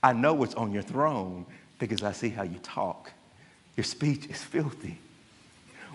I 0.00 0.12
know 0.12 0.34
what's 0.34 0.54
on 0.54 0.72
your 0.72 0.82
throne 0.82 1.44
because 1.80 2.04
I 2.04 2.12
see 2.12 2.28
how 2.28 2.44
you 2.44 2.58
talk. 2.60 3.10
Your 3.76 3.84
speech 3.84 4.26
is 4.26 4.42
filthy 4.42 5.00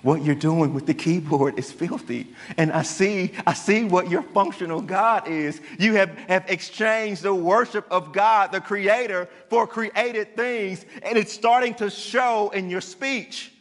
what 0.02 0.24
you're 0.24 0.36
doing 0.36 0.74
with 0.74 0.88
the 0.88 0.94
keyboard 0.94 1.60
is 1.60 1.72
filthy. 1.72 2.28
And 2.58 2.72
I 2.72 2.82
see, 2.82 3.34
I 3.46 3.54
see 3.54 3.84
what 3.84 4.10
your 4.10 4.24
functional 4.24 4.82
God 4.82 5.28
is. 5.28 5.62
You 5.78 5.94
have, 5.96 6.10
have 6.28 6.50
exchanged 6.50 7.22
the 7.22 7.34
worship 7.34 7.86
of 7.92 8.12
God, 8.12 8.52
the 8.52 8.62
creator, 8.62 9.30
for 9.50 9.68
created 9.68 10.36
things, 10.36 10.86
and 11.04 11.18
it's 11.18 11.32
starting 11.32 11.76
to 11.76 11.90
show 11.90 12.50
in 12.50 12.70
your 12.70 12.82
speech. 12.82 13.52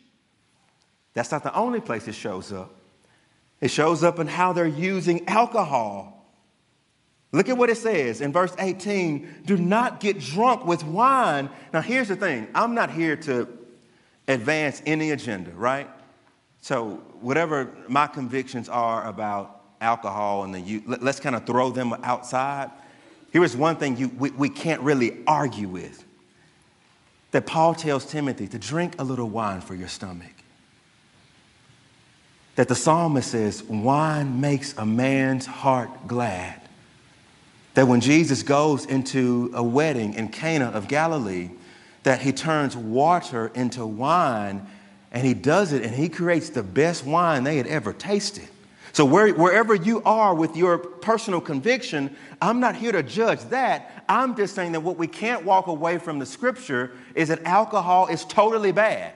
That's 1.13 1.31
not 1.31 1.43
the 1.43 1.55
only 1.55 1.81
place 1.81 2.09
it 2.09 2.15
shows 2.15 2.53
up. 2.53 2.75
It 3.61 3.71
shows 3.71 4.03
up 4.03 4.19
in 4.19 4.27
how 4.27 4.55
they're 4.55 4.67
using 4.67 5.29
alcohol. 5.29 6.17
Look 7.33 7.49
at 7.49 7.59
what 7.59 7.69
it 7.69 7.77
says 7.77 8.21
in 8.21 8.33
verse 8.33 8.55
18 8.59 9.43
do 9.45 9.57
not 9.57 10.01
get 10.01 10.19
drunk 10.19 10.65
with 10.65 10.83
wine. 10.85 11.51
Now, 11.73 11.83
here's 11.83 12.09
the 12.09 12.17
thing 12.17 12.49
I'm 12.55 12.75
not 12.75 12.91
here 12.91 13.17
to 13.17 13.47
advance 14.27 14.83
any 14.87 15.11
agenda, 15.11 15.51
right? 15.51 15.89
So, 16.63 17.03
whatever 17.21 17.71
my 17.89 18.07
convictions 18.07 18.69
are 18.69 19.07
about 19.07 19.63
alcohol 19.81 20.45
and 20.45 20.55
the 20.55 20.61
youth, 20.61 20.85
let, 20.87 21.03
us 21.03 21.21
kind 21.21 21.35
of 21.35 21.47
throw 21.47 21.71
them 21.71 21.95
outside. 22.03 22.71
Here 23.33 23.43
is 23.45 23.57
one 23.57 23.77
thing 23.77 23.97
you, 23.97 24.09
we, 24.19 24.31
we 24.31 24.49
can't 24.49 24.81
really 24.83 25.19
argue 25.27 25.69
with 25.69 26.05
that 27.31 27.47
Paul 27.47 27.75
tells 27.75 28.05
Timothy 28.05 28.49
to 28.49 28.59
drink 28.59 28.95
a 28.99 29.05
little 29.05 29.29
wine 29.29 29.61
for 29.61 29.75
your 29.75 29.89
stomach. 29.89 30.33
That 32.57 32.69
the 32.69 32.75
psalmist 32.75 33.31
says, 33.31 33.63
wine 33.63 34.41
makes 34.41 34.77
a 34.77 34.85
man's 34.85 35.47
heart 35.47 36.07
glad. 36.07 36.61
That 37.75 37.87
when 37.87 38.01
Jesus 38.01 38.43
goes 38.43 38.85
into 38.85 39.51
a 39.55 39.63
wedding 39.63 40.15
in 40.15 40.29
Cana 40.29 40.67
of 40.67 40.89
Galilee, 40.89 41.51
that 42.03 42.21
he 42.21 42.33
turns 42.33 42.77
water 42.77 43.53
into 43.55 43.87
wine 43.87 44.67
and 45.13 45.27
he 45.27 45.35
does 45.35 45.73
it 45.73 45.83
and 45.83 45.95
he 45.95 46.09
creates 46.09 46.51
the 46.51 46.63
best 46.63 47.05
wine 47.05 47.45
they 47.45 47.57
had 47.57 47.67
ever 47.67 47.93
tasted. 47.93 48.49
So, 48.93 49.05
where, 49.05 49.33
wherever 49.33 49.75
you 49.75 50.03
are 50.03 50.35
with 50.35 50.57
your 50.57 50.79
personal 50.79 51.41
conviction, 51.41 52.17
I'm 52.43 52.59
not 52.59 52.75
here 52.75 52.91
to 52.91 53.03
judge 53.03 53.41
that. 53.51 54.05
I'm 54.09 54.37
just 54.37 54.55
saying 54.55 54.73
that 54.73 54.81
what 54.81 54.97
we 54.97 55.07
can't 55.07 55.45
walk 55.45 55.69
away 55.69 55.99
from 55.99 56.19
the 56.19 56.27
scripture 56.27 56.93
is 57.15 57.29
that 57.29 57.45
alcohol 57.45 58.09
is 58.09 58.25
totally 58.25 58.73
bad. 58.73 59.15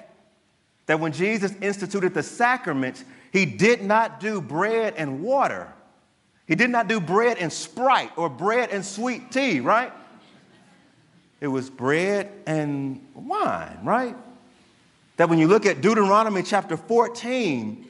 That 0.86 1.00
when 1.00 1.12
Jesus 1.12 1.52
instituted 1.60 2.14
the 2.14 2.22
sacraments, 2.22 3.04
he 3.32 3.46
did 3.46 3.82
not 3.82 4.20
do 4.20 4.40
bread 4.40 4.94
and 4.96 5.22
water. 5.22 5.72
He 6.46 6.54
did 6.54 6.70
not 6.70 6.86
do 6.86 7.00
bread 7.00 7.38
and 7.38 7.52
Sprite 7.52 8.12
or 8.16 8.28
bread 8.28 8.70
and 8.70 8.84
sweet 8.84 9.32
tea, 9.32 9.60
right? 9.60 9.92
It 11.40 11.48
was 11.48 11.68
bread 11.68 12.30
and 12.46 13.04
wine, 13.14 13.78
right? 13.82 14.16
That 15.16 15.28
when 15.28 15.38
you 15.38 15.46
look 15.46 15.66
at 15.66 15.80
Deuteronomy 15.80 16.42
chapter 16.42 16.76
14, 16.76 17.86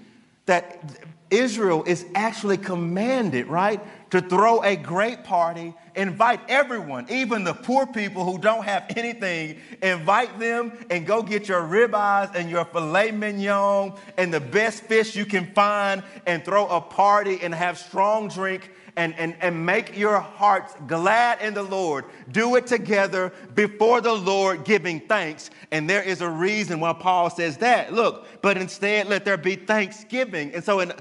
that 0.47 0.83
Israel 1.31 1.83
is 1.85 2.05
actually 2.15 2.59
commanded, 2.59 3.47
right, 3.47 3.81
to 4.11 4.21
throw 4.21 4.63
a 4.63 4.77
great 4.77 5.25
party, 5.25 5.75
invite 5.97 6.41
everyone, 6.49 7.07
even 7.11 7.43
the 7.43 7.55
poor 7.55 7.87
people 7.87 8.25
who 8.25 8.39
don't 8.39 8.65
have 8.65 8.85
anything, 8.97 9.59
invite 9.83 10.39
them 10.39 10.73
and 10.91 11.07
go 11.07 11.23
get 11.23 11.49
your 11.49 11.63
ribeyes 11.63 12.35
and 12.35 12.49
your 12.49 12.65
filet 12.67 13.11
mignon 13.11 13.95
and 14.17 14.33
the 14.33 14.41
best 14.41 14.85
fish 14.85 15.17
you 15.17 15.25
can 15.25 15.47
find 15.53 16.03
and 16.27 16.45
throw 16.45 16.69
a 16.69 16.81
party 16.81 17.41
and 17.43 17.55
have 17.55 17.79
strong 17.79 18.29
drink 18.29 18.71
and, 18.97 19.15
and, 19.19 19.37
and 19.41 19.67
make 19.67 19.97
your 19.97 20.21
hearts 20.21 20.75
glad 20.87 21.41
in 21.41 21.55
the 21.55 21.63
Lord. 21.63 22.05
Do 22.31 22.57
it 22.57 22.67
together 22.67 23.33
before 23.55 24.01
the 24.01 24.13
Lord, 24.13 24.65
giving 24.65 25.01
thanks. 25.01 25.51
And 25.71 25.91
there 25.91 26.03
is 26.03 26.21
a 26.21 26.29
reason 26.29 26.81
why 26.81 26.93
Paul 26.93 27.31
says 27.31 27.57
that. 27.59 27.93
Look, 27.93 28.27
but 28.41 28.57
instead 28.57 29.09
let 29.09 29.25
there 29.25 29.37
be 29.37 29.57
thanksgiving. 29.57 30.55
And 30.55 30.63
so, 30.63 30.81
in, 30.81 30.93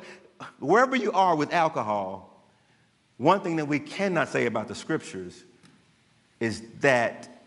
wherever 0.59 0.95
you 0.95 1.11
are 1.11 1.35
with 1.35 1.53
alcohol, 1.53 2.43
one 3.17 3.41
thing 3.41 3.57
that 3.57 3.65
we 3.65 3.79
cannot 3.79 4.29
say 4.29 4.47
about 4.47 4.67
the 4.67 4.75
scriptures 4.75 5.43
is 6.39 6.63
that, 6.79 7.41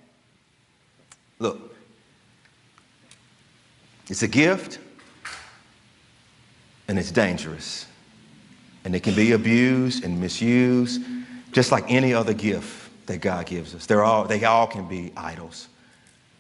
look, 1.39 1.75
it's 4.09 4.23
a 4.23 4.29
gift 4.29 4.79
and 6.87 6.99
it's 6.99 7.11
dangerous 7.11 7.87
and 8.87 8.95
it 8.95 9.03
can 9.03 9.17
be 9.17 9.33
abused 9.33 10.05
and 10.05 10.21
misused, 10.21 11.03
just 11.51 11.73
like 11.73 11.83
any 11.89 12.15
other 12.15 12.33
gift 12.33 12.89
that 13.07 13.21
God 13.21 13.45
gives 13.45 13.75
us. 13.75 13.85
They're 13.85 14.05
all, 14.05 14.27
they 14.27 14.45
all 14.45 14.69
can 14.69 14.87
be 14.87 15.13
idols. 15.17 15.67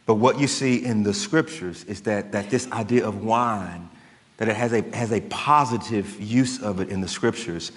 But 0.06 0.14
what 0.14 0.38
you 0.38 0.46
see 0.46 0.84
in 0.84 1.02
the 1.02 1.12
scriptures 1.12 1.82
is 1.84 2.02
that, 2.02 2.30
that 2.30 2.48
this 2.48 2.70
idea 2.70 3.04
of 3.04 3.24
wine, 3.24 3.90
that 4.36 4.48
it 4.48 4.54
has 4.54 4.72
a, 4.72 4.82
has 4.94 5.10
a 5.10 5.22
positive 5.22 6.20
use 6.20 6.62
of 6.62 6.78
it 6.78 6.88
in 6.88 7.00
the 7.00 7.08
scriptures. 7.08 7.72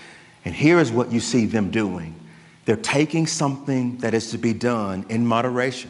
And 0.45 0.53
here 0.53 0.77
is 0.77 0.91
what 0.91 1.11
you 1.11 1.19
see 1.19 1.47
them 1.47 1.71
doing 1.71 2.15
they're 2.65 2.75
taking 2.75 3.25
something 3.25 3.97
that 3.97 4.13
is 4.13 4.29
to 4.29 4.37
be 4.37 4.53
done 4.53 5.03
in 5.09 5.25
moderation. 5.25 5.89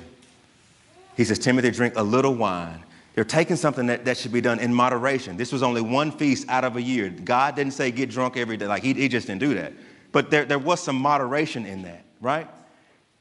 He 1.17 1.25
says, 1.25 1.37
Timothy, 1.37 1.71
drink 1.71 1.95
a 1.97 2.03
little 2.03 2.33
wine 2.33 2.81
they're 3.19 3.25
taking 3.25 3.57
something 3.57 3.87
that, 3.87 4.05
that 4.05 4.17
should 4.17 4.31
be 4.31 4.39
done 4.39 4.59
in 4.59 4.73
moderation. 4.73 5.35
This 5.35 5.51
was 5.51 5.61
only 5.61 5.81
one 5.81 6.09
feast 6.09 6.47
out 6.47 6.63
of 6.63 6.77
a 6.77 6.81
year. 6.81 7.09
God 7.09 7.53
didn't 7.53 7.73
say 7.73 7.91
get 7.91 8.09
drunk 8.09 8.37
every 8.37 8.55
day. 8.55 8.65
Like, 8.65 8.81
he, 8.81 8.93
he 8.93 9.09
just 9.09 9.27
didn't 9.27 9.41
do 9.41 9.55
that. 9.55 9.73
But 10.13 10.31
there, 10.31 10.45
there 10.45 10.57
was 10.57 10.81
some 10.81 10.95
moderation 10.95 11.65
in 11.65 11.81
that, 11.81 12.05
right? 12.21 12.47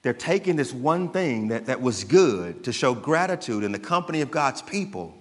They're 0.02 0.12
taking 0.12 0.54
this 0.54 0.72
one 0.72 1.08
thing 1.08 1.48
that, 1.48 1.66
that 1.66 1.82
was 1.82 2.04
good 2.04 2.62
to 2.62 2.72
show 2.72 2.94
gratitude 2.94 3.64
in 3.64 3.72
the 3.72 3.78
company 3.80 4.20
of 4.20 4.30
God's 4.30 4.62
people, 4.62 5.18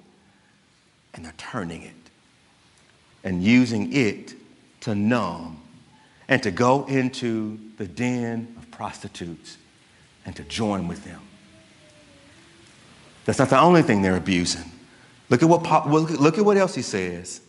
and 1.15 1.25
they're 1.25 1.33
turning 1.37 1.81
it 1.81 1.95
and 3.23 3.43
using 3.43 3.91
it 3.91 4.35
to 4.81 4.93
numb 4.93 5.59
and 6.27 6.43
to 6.43 6.51
go 6.51 6.85
into 6.85 7.57
the 7.77 7.87
den 7.87 8.53
of 8.59 8.69
prostitutes 8.69 9.57
and 10.23 10.35
to 10.35 10.43
join 10.43 10.87
with 10.87 11.03
them. 11.03 11.26
That's 13.27 13.39
not 13.39 13.49
the 13.49 13.59
only 13.59 13.81
thing 13.81 14.01
they're 14.01 14.15
abusing. 14.15 14.63
Look 15.29 15.43
at 15.43 15.49
what, 15.49 15.89
look 15.89 16.37
at 16.37 16.45
what 16.45 16.55
else 16.55 16.73
he 16.73 16.81
says. 16.81 17.41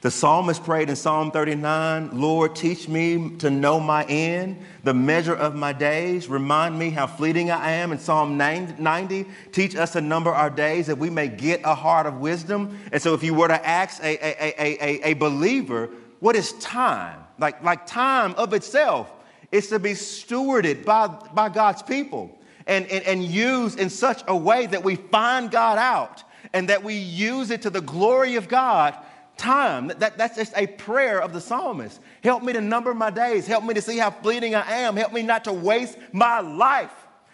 The 0.00 0.10
psalmist 0.10 0.64
prayed 0.64 0.88
in 0.88 0.96
Psalm 0.96 1.30
39 1.30 2.18
Lord, 2.18 2.56
teach 2.56 2.88
me 2.88 3.36
to 3.36 3.50
know 3.50 3.78
my 3.78 4.04
end, 4.04 4.64
the 4.82 4.94
measure 4.94 5.34
of 5.34 5.54
my 5.54 5.74
days. 5.74 6.26
Remind 6.26 6.78
me 6.78 6.88
how 6.88 7.06
fleeting 7.06 7.50
I 7.50 7.72
am. 7.72 7.92
In 7.92 7.98
Psalm 7.98 8.38
90, 8.38 9.26
teach 9.52 9.76
us 9.76 9.92
to 9.92 10.00
number 10.00 10.30
our 10.30 10.48
days 10.48 10.86
that 10.86 10.96
we 10.96 11.10
may 11.10 11.28
get 11.28 11.60
a 11.64 11.74
heart 11.74 12.06
of 12.06 12.18
wisdom. 12.18 12.78
And 12.90 13.02
so, 13.02 13.12
if 13.12 13.22
you 13.22 13.34
were 13.34 13.48
to 13.48 13.68
ask 13.68 14.02
a, 14.02 14.16
a, 14.26 14.54
a, 14.58 15.10
a, 15.10 15.12
believer, 15.12 15.90
what 16.20 16.34
is 16.34 16.54
time? 16.54 17.22
Like, 17.38 17.62
like 17.62 17.86
time 17.86 18.34
of 18.38 18.54
itself 18.54 19.12
is 19.52 19.68
to 19.68 19.78
be 19.78 19.90
stewarded 19.90 20.86
by, 20.86 21.08
by 21.08 21.50
God's 21.50 21.82
people 21.82 22.39
and, 22.70 22.86
and, 22.86 23.04
and 23.04 23.78
in 23.78 23.90
such 23.90 24.22
a 24.28 24.36
way 24.36 24.66
that 24.66 24.84
we 24.84 24.94
find 24.94 25.50
God 25.50 25.76
out 25.76 26.22
and 26.52 26.68
that 26.68 26.84
we 26.84 26.94
use 26.94 27.50
it 27.50 27.62
to 27.62 27.70
the 27.70 27.80
glory 27.80 28.36
of 28.36 28.48
God 28.48 28.96
time. 29.36 29.88
That, 29.98 30.16
that's 30.16 30.36
just 30.36 30.52
a 30.56 30.68
prayer 30.68 31.20
of 31.20 31.32
the 31.32 31.40
psalmist. 31.40 32.00
Help 32.22 32.44
me 32.44 32.52
to 32.52 32.60
number 32.60 32.94
my 32.94 33.10
days. 33.10 33.46
Help 33.46 33.64
me 33.64 33.74
to 33.74 33.82
see 33.82 33.98
how 33.98 34.10
fleeting 34.10 34.54
I 34.54 34.70
am. 34.82 34.96
Help 34.96 35.12
me 35.12 35.22
not 35.22 35.44
to 35.44 35.52
waste 35.52 35.98
my 36.12 36.40
life. 36.40 36.92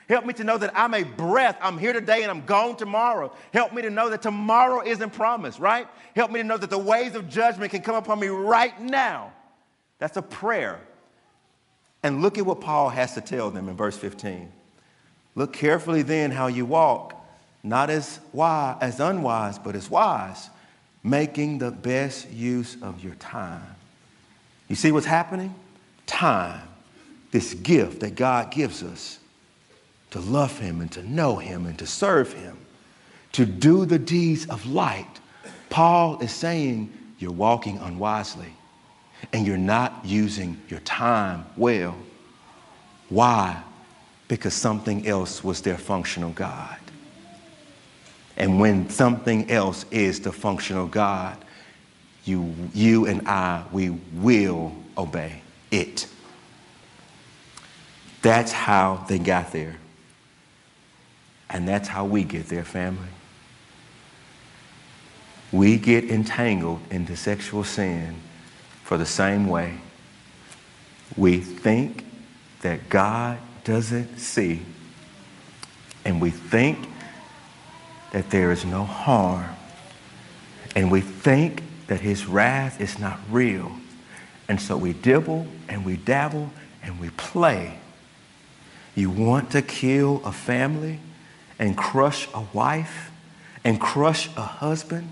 Help 0.08 0.24
me 0.24 0.32
to 0.34 0.44
know 0.44 0.56
that 0.56 0.72
I'm 0.74 0.94
a 0.94 1.02
breath. 1.02 1.58
I'm 1.60 1.76
here 1.76 1.92
today 1.92 2.22
and 2.22 2.30
I'm 2.30 2.46
gone 2.46 2.76
tomorrow. 2.76 3.30
Help 3.52 3.74
me 3.74 3.82
to 3.82 3.90
know 3.90 4.08
that 4.08 4.22
tomorrow 4.22 4.82
isn't 4.86 5.12
promised, 5.12 5.58
right? 5.58 5.86
Help 6.14 6.30
me 6.30 6.40
to 6.40 6.46
know 6.46 6.56
that 6.56 6.70
the 6.70 6.78
ways 6.78 7.14
of 7.14 7.28
judgment 7.28 7.72
can 7.72 7.82
come 7.82 7.96
upon 7.96 8.20
me 8.20 8.28
right 8.28 8.80
now. 8.80 9.34
That's 9.98 10.16
a 10.16 10.22
prayer. 10.22 10.80
And 12.02 12.22
look 12.22 12.38
at 12.38 12.46
what 12.46 12.62
Paul 12.62 12.88
has 12.88 13.14
to 13.14 13.20
tell 13.20 13.50
them 13.50 13.68
in 13.68 13.76
verse 13.76 13.98
15. 13.98 14.52
Look 15.36 15.52
carefully 15.52 16.02
then 16.02 16.30
how 16.32 16.48
you 16.48 16.64
walk, 16.66 17.14
not 17.62 17.90
as 17.90 18.18
wise, 18.32 18.78
as 18.80 18.98
unwise, 18.98 19.58
but 19.58 19.76
as 19.76 19.90
wise, 19.90 20.48
making 21.04 21.58
the 21.58 21.70
best 21.70 22.30
use 22.32 22.76
of 22.82 23.04
your 23.04 23.14
time. 23.16 23.76
You 24.68 24.74
see 24.74 24.90
what's 24.90 25.06
happening? 25.06 25.54
Time, 26.06 26.66
this 27.30 27.54
gift 27.54 28.00
that 28.00 28.14
God 28.16 28.50
gives 28.50 28.82
us 28.82 29.18
to 30.10 30.20
love 30.20 30.58
Him 30.58 30.80
and 30.80 30.90
to 30.92 31.02
know 31.02 31.36
Him 31.36 31.66
and 31.66 31.78
to 31.78 31.86
serve 31.86 32.32
Him, 32.32 32.56
to 33.32 33.44
do 33.44 33.84
the 33.84 33.98
deeds 33.98 34.46
of 34.46 34.66
light. 34.66 35.20
Paul 35.68 36.18
is 36.20 36.32
saying 36.32 36.92
you're 37.18 37.30
walking 37.30 37.76
unwisely 37.78 38.52
and 39.32 39.46
you're 39.46 39.58
not 39.58 40.00
using 40.04 40.60
your 40.68 40.80
time 40.80 41.44
well. 41.56 41.94
Why? 43.10 43.62
Because 44.28 44.54
something 44.54 45.06
else 45.06 45.44
was 45.44 45.60
their 45.60 45.78
functional 45.78 46.30
God. 46.30 46.78
And 48.36 48.60
when 48.60 48.90
something 48.90 49.50
else 49.50 49.86
is 49.90 50.20
the 50.20 50.32
functional 50.32 50.86
God, 50.86 51.36
you, 52.24 52.54
you 52.74 53.06
and 53.06 53.26
I, 53.28 53.64
we 53.72 53.90
will 53.90 54.72
obey 54.98 55.40
it. 55.70 56.06
That's 58.22 58.52
how 58.52 59.04
they 59.08 59.18
got 59.18 59.52
there. 59.52 59.76
And 61.48 61.66
that's 61.66 61.88
how 61.88 62.04
we 62.04 62.24
get 62.24 62.48
there, 62.48 62.64
family. 62.64 63.08
We 65.52 65.78
get 65.78 66.10
entangled 66.10 66.80
into 66.90 67.16
sexual 67.16 67.62
sin 67.62 68.16
for 68.82 68.98
the 68.98 69.06
same 69.06 69.46
way. 69.46 69.78
We 71.16 71.38
think 71.38 72.04
that 72.62 72.88
God 72.88 73.38
doesn't 73.66 74.18
see. 74.18 74.62
And 76.04 76.20
we 76.20 76.30
think 76.30 76.88
that 78.12 78.30
there 78.30 78.52
is 78.52 78.64
no 78.64 78.84
harm. 78.84 79.44
And 80.76 80.90
we 80.90 81.00
think 81.00 81.64
that 81.88 82.00
his 82.00 82.26
wrath 82.26 82.80
is 82.80 83.00
not 83.00 83.18
real. 83.28 83.72
And 84.48 84.60
so 84.60 84.76
we 84.76 84.92
dibble 84.92 85.48
and 85.68 85.84
we 85.84 85.96
dabble 85.96 86.50
and 86.82 87.00
we 87.00 87.10
play. 87.10 87.80
You 88.94 89.10
want 89.10 89.50
to 89.50 89.62
kill 89.62 90.22
a 90.24 90.30
family 90.30 91.00
and 91.58 91.76
crush 91.76 92.28
a 92.34 92.44
wife 92.52 93.10
and 93.64 93.80
crush 93.80 94.28
a 94.36 94.42
husband 94.42 95.10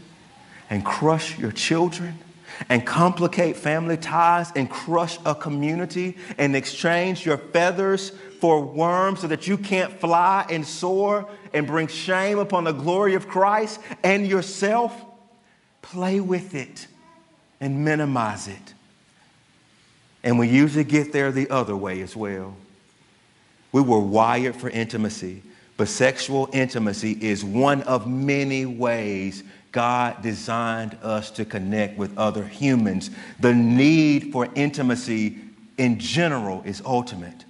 and 0.70 0.84
crush 0.84 1.36
your 1.40 1.50
children 1.50 2.20
and 2.68 2.86
complicate 2.86 3.56
family 3.56 3.96
ties 3.96 4.52
and 4.54 4.70
crush 4.70 5.18
a 5.26 5.34
community 5.34 6.16
and 6.38 6.54
exchange 6.54 7.26
your 7.26 7.38
feathers 7.38 8.12
for 8.44 8.60
worms 8.60 9.20
so 9.20 9.26
that 9.26 9.48
you 9.48 9.56
can't 9.56 9.90
fly 10.00 10.44
and 10.50 10.66
soar 10.66 11.26
and 11.54 11.66
bring 11.66 11.86
shame 11.86 12.38
upon 12.38 12.64
the 12.64 12.72
glory 12.72 13.14
of 13.14 13.26
Christ 13.26 13.80
and 14.02 14.26
yourself, 14.26 14.94
play 15.80 16.20
with 16.20 16.54
it 16.54 16.86
and 17.58 17.86
minimize 17.86 18.46
it. 18.46 18.74
And 20.22 20.38
we 20.38 20.48
usually 20.48 20.84
get 20.84 21.10
there 21.10 21.32
the 21.32 21.48
other 21.48 21.74
way 21.74 22.02
as 22.02 22.14
well. 22.14 22.54
We 23.72 23.80
were 23.80 23.98
wired 23.98 24.56
for 24.56 24.68
intimacy, 24.68 25.40
but 25.78 25.88
sexual 25.88 26.50
intimacy 26.52 27.12
is 27.12 27.42
one 27.42 27.80
of 27.84 28.06
many 28.06 28.66
ways 28.66 29.42
God 29.72 30.20
designed 30.20 30.98
us 31.02 31.30
to 31.30 31.46
connect 31.46 31.96
with 31.96 32.18
other 32.18 32.44
humans. 32.44 33.10
The 33.40 33.54
need 33.54 34.32
for 34.32 34.50
intimacy 34.54 35.38
in 35.78 35.98
general 35.98 36.60
is 36.66 36.82
ultimate. 36.84 37.46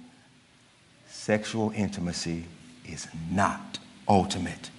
Sexual 1.25 1.71
intimacy 1.75 2.43
is 2.87 3.07
not 3.31 3.79
ultimate. 4.07 4.69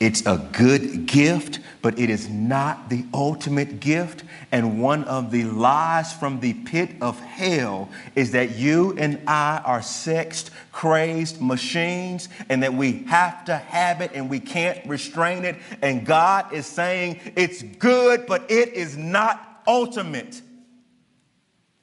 It's 0.00 0.24
a 0.24 0.38
good 0.52 1.04
gift, 1.04 1.60
but 1.82 1.98
it 1.98 2.08
is 2.08 2.26
not 2.26 2.88
the 2.88 3.04
ultimate 3.12 3.80
gift. 3.80 4.24
And 4.50 4.80
one 4.80 5.04
of 5.04 5.30
the 5.30 5.44
lies 5.44 6.10
from 6.10 6.40
the 6.40 6.54
pit 6.54 6.92
of 7.02 7.20
hell 7.20 7.90
is 8.16 8.32
that 8.32 8.56
you 8.56 8.96
and 8.96 9.20
I 9.26 9.60
are 9.62 9.82
sexed, 9.82 10.52
crazed 10.72 11.42
machines 11.42 12.30
and 12.48 12.62
that 12.62 12.72
we 12.72 13.02
have 13.02 13.44
to 13.44 13.58
have 13.58 14.00
it 14.00 14.12
and 14.14 14.30
we 14.30 14.40
can't 14.40 14.80
restrain 14.86 15.44
it. 15.44 15.56
And 15.82 16.06
God 16.06 16.50
is 16.50 16.64
saying 16.64 17.20
it's 17.36 17.62
good, 17.62 18.24
but 18.24 18.50
it 18.50 18.72
is 18.72 18.96
not 18.96 19.60
ultimate. 19.66 20.40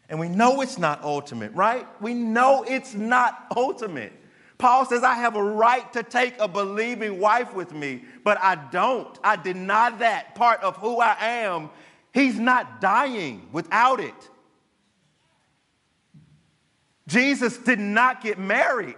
And 0.10 0.20
we 0.20 0.30
know 0.30 0.62
it's 0.62 0.78
not 0.78 1.03
ultimate, 1.03 1.53
right? 1.53 1.86
We 2.01 2.14
know 2.14 2.64
it's 2.68 2.93
not 2.93 3.47
ultimate. 3.55 4.14
Paul 4.58 4.86
says, 4.86 5.03
I 5.03 5.16
have 5.16 5.36
a 5.36 5.43
right 5.43 5.91
to 5.93 6.01
take 6.01 6.34
a 6.39 6.47
believing 6.47 7.20
wife 7.20 7.53
with 7.53 7.74
me, 7.74 8.05
but 8.24 8.39
I 8.41 8.55
don't. 8.55 9.18
I 9.24 9.36
deny 9.36 9.91
that 9.97 10.34
part 10.36 10.62
of 10.62 10.78
who 10.78 10.99
I 10.99 11.16
am. 11.20 11.70
He's 12.14 12.39
not 12.39 12.82
dying 12.82 13.47
without 13.51 13.99
it. 13.99 14.30
Jesus 17.08 17.58
did 17.58 17.80
not 17.80 18.22
get 18.22 18.39
married. 18.39 18.97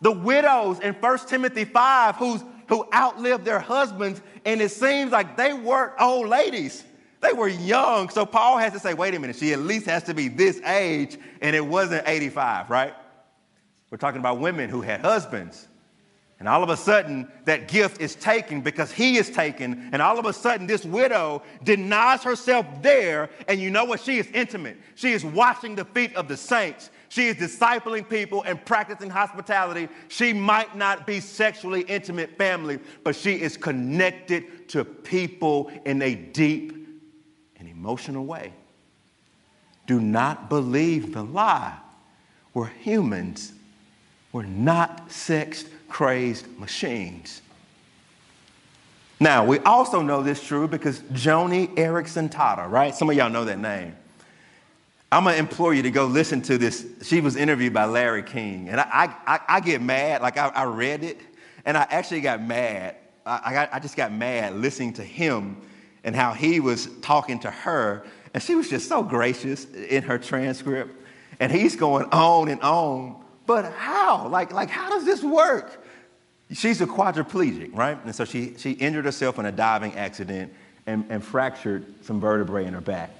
The 0.00 0.12
widows 0.12 0.80
in 0.80 0.94
1 0.94 1.18
Timothy 1.26 1.64
5 1.64 2.16
who's, 2.16 2.44
who 2.68 2.86
outlived 2.92 3.44
their 3.44 3.58
husbands, 3.58 4.20
and 4.44 4.60
it 4.60 4.70
seems 4.70 5.10
like 5.10 5.36
they 5.36 5.52
weren't 5.54 5.94
old 5.98 6.28
ladies. 6.28 6.84
They 7.20 7.32
were 7.32 7.48
young. 7.48 8.08
So 8.10 8.24
Paul 8.24 8.58
has 8.58 8.72
to 8.72 8.78
say, 8.78 8.94
wait 8.94 9.14
a 9.14 9.18
minute, 9.18 9.36
she 9.36 9.52
at 9.52 9.58
least 9.60 9.86
has 9.86 10.04
to 10.04 10.14
be 10.14 10.28
this 10.28 10.60
age, 10.62 11.18
and 11.40 11.54
it 11.54 11.64
wasn't 11.64 12.04
85, 12.06 12.70
right? 12.70 12.94
We're 13.90 13.98
talking 13.98 14.20
about 14.20 14.38
women 14.38 14.70
who 14.70 14.82
had 14.82 15.00
husbands. 15.00 15.66
And 16.38 16.46
all 16.46 16.62
of 16.62 16.68
a 16.68 16.76
sudden, 16.76 17.26
that 17.46 17.66
gift 17.66 18.00
is 18.00 18.14
taken 18.14 18.60
because 18.60 18.92
he 18.92 19.16
is 19.16 19.28
taken. 19.28 19.88
And 19.92 20.00
all 20.00 20.20
of 20.20 20.24
a 20.24 20.32
sudden, 20.32 20.68
this 20.68 20.84
widow 20.84 21.42
denies 21.64 22.22
herself 22.22 22.64
there. 22.80 23.28
And 23.48 23.60
you 23.60 23.70
know 23.70 23.84
what? 23.84 24.00
She 24.00 24.18
is 24.18 24.28
intimate. 24.32 24.76
She 24.94 25.10
is 25.10 25.24
washing 25.24 25.74
the 25.74 25.84
feet 25.84 26.14
of 26.14 26.28
the 26.28 26.36
saints. 26.36 26.90
She 27.08 27.26
is 27.26 27.36
discipling 27.36 28.08
people 28.08 28.44
and 28.44 28.64
practicing 28.64 29.10
hospitality. 29.10 29.88
She 30.06 30.32
might 30.32 30.76
not 30.76 31.08
be 31.08 31.18
sexually 31.18 31.80
intimate 31.82 32.38
family, 32.38 32.78
but 33.02 33.16
she 33.16 33.40
is 33.40 33.56
connected 33.56 34.68
to 34.68 34.84
people 34.84 35.72
in 35.86 36.00
a 36.02 36.14
deep 36.14 36.77
and 37.58 37.68
emotional 37.68 38.24
way. 38.24 38.52
Do 39.86 40.00
not 40.00 40.48
believe 40.48 41.14
the 41.14 41.22
lie. 41.22 41.76
We're 42.54 42.66
humans 42.66 43.52
we're 44.32 44.44
not 44.44 45.10
sex 45.10 45.64
crazed 45.88 46.46
machines. 46.58 47.42
Now, 49.20 49.44
we 49.44 49.58
also 49.60 50.00
know 50.00 50.22
this 50.22 50.44
true 50.44 50.68
because 50.68 51.00
Joni 51.00 51.74
Eareckson 51.74 52.30
Tada, 52.30 52.70
right? 52.70 52.94
Some 52.94 53.10
of 53.10 53.16
y'all 53.16 53.30
know 53.30 53.44
that 53.46 53.58
name. 53.58 53.96
I'm 55.10 55.24
gonna 55.24 55.36
implore 55.36 55.72
you 55.72 55.82
to 55.82 55.90
go 55.90 56.04
listen 56.04 56.42
to 56.42 56.58
this. 56.58 56.86
She 57.02 57.20
was 57.20 57.34
interviewed 57.34 57.72
by 57.72 57.86
Larry 57.86 58.22
King, 58.22 58.68
and 58.68 58.78
I, 58.78 59.12
I, 59.26 59.40
I 59.48 59.60
get 59.60 59.80
mad. 59.80 60.20
Like 60.20 60.36
I, 60.36 60.48
I, 60.48 60.64
read 60.64 61.02
it, 61.02 61.18
and 61.64 61.78
I 61.78 61.86
actually 61.90 62.20
got 62.20 62.42
mad. 62.42 62.96
I, 63.24 63.40
I, 63.46 63.52
got, 63.54 63.68
I 63.72 63.78
just 63.78 63.96
got 63.96 64.12
mad 64.12 64.54
listening 64.54 64.92
to 64.94 65.02
him 65.02 65.56
and 66.08 66.16
how 66.16 66.32
he 66.32 66.58
was 66.58 66.88
talking 67.02 67.38
to 67.40 67.50
her, 67.50 68.02
and 68.32 68.42
she 68.42 68.54
was 68.54 68.68
just 68.68 68.88
so 68.88 69.02
gracious 69.02 69.66
in 69.74 70.02
her 70.02 70.18
transcript, 70.18 70.90
and 71.38 71.52
he's 71.52 71.76
going 71.76 72.06
on 72.06 72.48
and 72.48 72.60
on 72.62 73.14
but 73.48 73.72
how? 73.72 74.28
Like, 74.28 74.52
like 74.52 74.68
how 74.68 74.90
does 74.90 75.06
this 75.06 75.24
work? 75.24 75.82
She's 76.52 76.82
a 76.82 76.86
quadriplegic, 76.86 77.74
right? 77.74 77.98
And 78.04 78.14
so 78.14 78.26
she, 78.26 78.54
she 78.58 78.72
injured 78.72 79.06
herself 79.06 79.38
in 79.38 79.46
a 79.46 79.52
diving 79.52 79.96
accident 79.96 80.52
and, 80.86 81.06
and 81.08 81.24
fractured 81.24 81.86
some 82.04 82.20
vertebrae 82.20 82.66
in 82.66 82.74
her 82.74 82.82
back. 82.82 83.10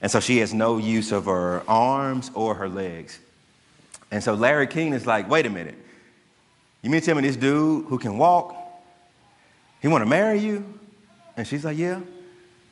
And 0.00 0.10
so 0.10 0.20
she 0.20 0.38
has 0.38 0.54
no 0.54 0.78
use 0.78 1.12
of 1.12 1.26
her 1.26 1.62
arms 1.68 2.30
or 2.32 2.54
her 2.54 2.68
legs. 2.68 3.18
And 4.10 4.24
so 4.24 4.32
Larry 4.32 4.68
King 4.68 4.94
is 4.94 5.06
like, 5.06 5.28
wait 5.28 5.44
a 5.44 5.50
minute. 5.50 5.76
You 6.80 6.88
mean 6.88 7.02
to 7.02 7.06
tell 7.06 7.16
me 7.16 7.20
this 7.20 7.36
dude 7.36 7.84
who 7.84 7.98
can 7.98 8.16
walk, 8.16 8.56
he 9.82 9.88
want 9.88 10.00
to 10.00 10.08
marry 10.08 10.38
you? 10.38 10.64
And 11.36 11.46
she's 11.46 11.62
like, 11.66 11.76
yeah. 11.76 12.00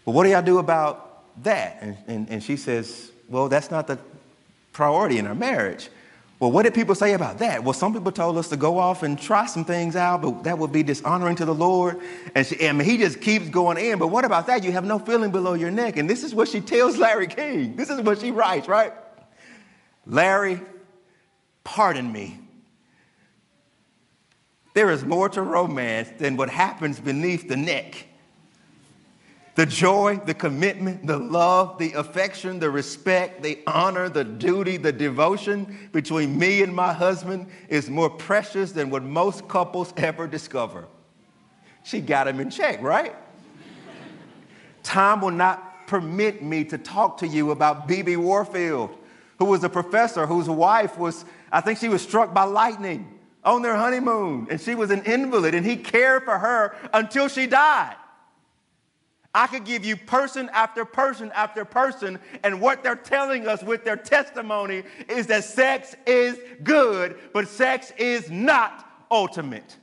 Well, 0.05 0.15
what 0.15 0.25
do 0.25 0.31
y'all 0.31 0.43
do 0.43 0.59
about 0.59 1.43
that? 1.45 1.79
And, 1.81 1.97
and, 2.07 2.29
and 2.31 2.43
she 2.43 2.57
says, 2.57 3.11
well, 3.29 3.49
that's 3.49 3.71
not 3.71 3.87
the 3.87 3.99
priority 4.73 5.19
in 5.19 5.27
our 5.27 5.35
marriage. 5.35 5.89
Well, 6.41 6.51
what 6.51 6.65
did 6.65 6.75
people 6.75 6.97
say 6.97 7.13
about 7.13 7.39
that? 7.39 7.63
Well, 7.63 7.73
some 7.73 7.93
people 7.93 8.11
told 8.11 8.37
us 8.37 8.49
to 8.49 8.57
go 8.57 8.77
off 8.77 9.05
and 9.05 9.17
try 9.17 9.47
some 9.47 9.65
things 9.65 9.95
out, 9.95 10.23
but 10.23 10.43
that 10.43 10.59
would 10.59 10.73
be 10.73 10.83
dishonoring 10.83 11.37
to 11.37 11.45
the 11.45 11.55
Lord. 11.55 12.01
And, 12.35 12.45
she, 12.45 12.57
he 12.57 12.99
just 12.99 13.21
keeps 13.21 13.49
going 13.49 13.79
in. 13.79 14.01
But 14.01 14.09
what 14.09 14.25
about 14.25 14.49
that? 14.49 14.65
You 14.65 14.73
have 14.73 14.85
no 14.85 14.99
feeling 14.99 15.31
below 15.31 15.55
your 15.55 15.71
neck. 15.71 15.99
And 15.99 16.11
this 16.11 16.25
is 16.25 16.35
what 16.35 16.49
she 16.49 16.61
tells 16.61 16.99
Larry 16.99 17.29
King. 17.29 17.77
This 17.77 17.91
is 17.91 18.01
what 18.01 18.19
she 18.19 18.33
writes, 18.33 18.67
right? 18.67 18.93
Larry, 20.05 20.61
pardon 21.63 22.11
me. 22.11 22.41
There 24.75 24.91
is 24.91 25.05
more 25.05 25.29
to 25.29 25.43
romance 25.43 26.09
than 26.19 26.37
what 26.37 26.51
happens 26.51 26.99
beneath 26.99 27.49
the 27.49 27.57
neck. 27.57 28.07
The 29.55 29.67
joy, 29.67 30.19
the 30.25 30.33
commitment, 30.33 31.07
the 31.07 31.19
love, 31.19 31.77
the 31.79 31.93
affection, 31.93 32.59
the 32.59 32.71
respect, 32.71 33.43
the 33.43 33.59
honor, 33.67 34.09
the 34.09 34.25
duty, 34.25 34.79
the 34.79 34.93
devotion 34.93 35.91
between 35.93 36.39
me 36.39 36.63
and 36.63 36.75
my 36.75 36.93
husband 36.93 37.49
is 37.69 37.91
more 37.91 38.09
precious 38.09 38.73
than 38.73 38.89
what 38.89 39.03
most 39.03 39.49
couples 39.49 39.93
ever 39.99 40.27
discover. 40.27 40.87
She 41.83 42.01
got 42.01 42.29
him 42.29 42.41
in 42.41 42.49
check, 42.49 42.81
right? 42.81 43.15
Time 44.83 45.21
will 45.21 45.31
not 45.31 45.87
permit 45.87 46.43
me 46.43 46.65
to 46.65 46.79
talk 46.79 47.19
to 47.19 47.29
you 47.29 47.51
about 47.51 47.87
B.B. 47.87 48.17
Warfield, 48.17 48.97
who 49.39 49.45
was 49.45 49.63
a 49.65 49.69
professor 49.69 50.27
whose 50.27 50.49
wife 50.49 50.97
was, 50.97 51.27
I 51.51 51.61
think 51.61 51.79
she 51.79 51.91
was 51.91 52.01
struck 52.01 52.33
by 52.33 52.45
lightning 52.45 53.19
on 53.45 53.61
their 53.61 53.77
honeymoon, 53.77 54.47
and 54.51 54.59
she 54.59 54.75
was 54.75 54.91
an 54.91 55.03
invalid, 55.03 55.55
and 55.55 55.67
he 55.67 55.77
cared 55.77 56.25
for 56.25 56.39
her 56.39 56.75
until 56.95 57.29
she 57.29 57.47
died. 57.47 57.97
I 59.35 59.47
could 59.47 59.65
give 59.65 59.85
you 59.85 59.97
person 59.97 60.51
after 60.53 60.85
person 60.85 61.33
after 61.35 61.65
person, 61.65 62.19
and 62.43 62.61
what 62.61 62.83
they're 62.83 62.95
telling 62.95 63.49
us 63.49 63.63
with 63.63 63.83
their 63.83 63.97
testimony 63.97 64.83
is 65.09 65.27
that 65.29 65.45
sex 65.45 65.97
is 66.07 66.39
good, 66.63 67.19
but 67.33 67.49
sex 67.49 67.93
is 67.97 68.31
not 68.31 69.07
ultimate. 69.11 69.77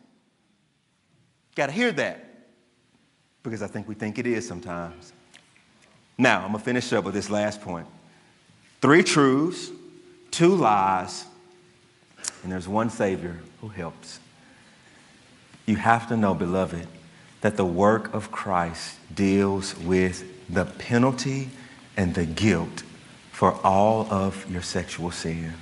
Got 1.55 1.67
to 1.67 1.71
hear 1.71 1.91
that 1.93 2.25
because 3.41 3.63
I 3.63 3.67
think 3.67 3.87
we 3.87 3.95
think 3.95 4.19
it 4.19 4.27
is 4.27 4.47
sometimes. 4.47 5.13
Now, 6.17 6.41
I'm 6.41 6.51
going 6.51 6.59
to 6.59 6.65
finish 6.65 6.93
up 6.93 7.05
with 7.05 7.15
this 7.15 7.29
last 7.29 7.61
point 7.61 7.87
three 8.81 9.03
truths, 9.03 9.71
two 10.29 10.55
lies, 10.55 11.25
and 12.43 12.51
there's 12.51 12.67
one 12.67 12.91
Savior 12.91 13.39
who 13.61 13.69
helps. 13.69 14.19
You 15.65 15.75
have 15.75 16.07
to 16.09 16.17
know, 16.17 16.35
beloved 16.35 16.87
that 17.41 17.57
the 17.57 17.65
work 17.65 18.13
of 18.13 18.31
Christ 18.31 18.97
deals 19.13 19.77
with 19.77 20.23
the 20.49 20.65
penalty 20.65 21.49
and 21.95 22.13
the 22.13 22.25
guilt 22.25 22.83
for 23.31 23.57
all 23.63 24.11
of 24.11 24.49
your 24.51 24.61
sexual 24.61 25.11
sin. 25.11 25.53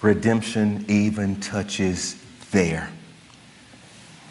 Redemption 0.00 0.84
even 0.88 1.40
touches 1.40 2.22
there. 2.50 2.90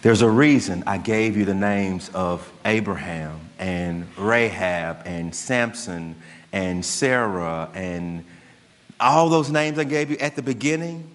There's 0.01 0.21
a 0.21 0.29
reason 0.29 0.83
I 0.87 0.97
gave 0.97 1.35
you 1.35 1.45
the 1.45 1.53
names 1.53 2.09
of 2.13 2.51
Abraham 2.63 3.39
and 3.59 4.07
Rahab 4.17 5.01
and 5.05 5.35
Samson 5.35 6.15
and 6.53 6.85
Sarah 6.85 7.69
and 7.73 8.23
all 8.99 9.29
those 9.29 9.51
names 9.51 9.77
I 9.77 9.83
gave 9.83 10.09
you 10.09 10.17
at 10.17 10.35
the 10.35 10.41
beginning. 10.41 11.09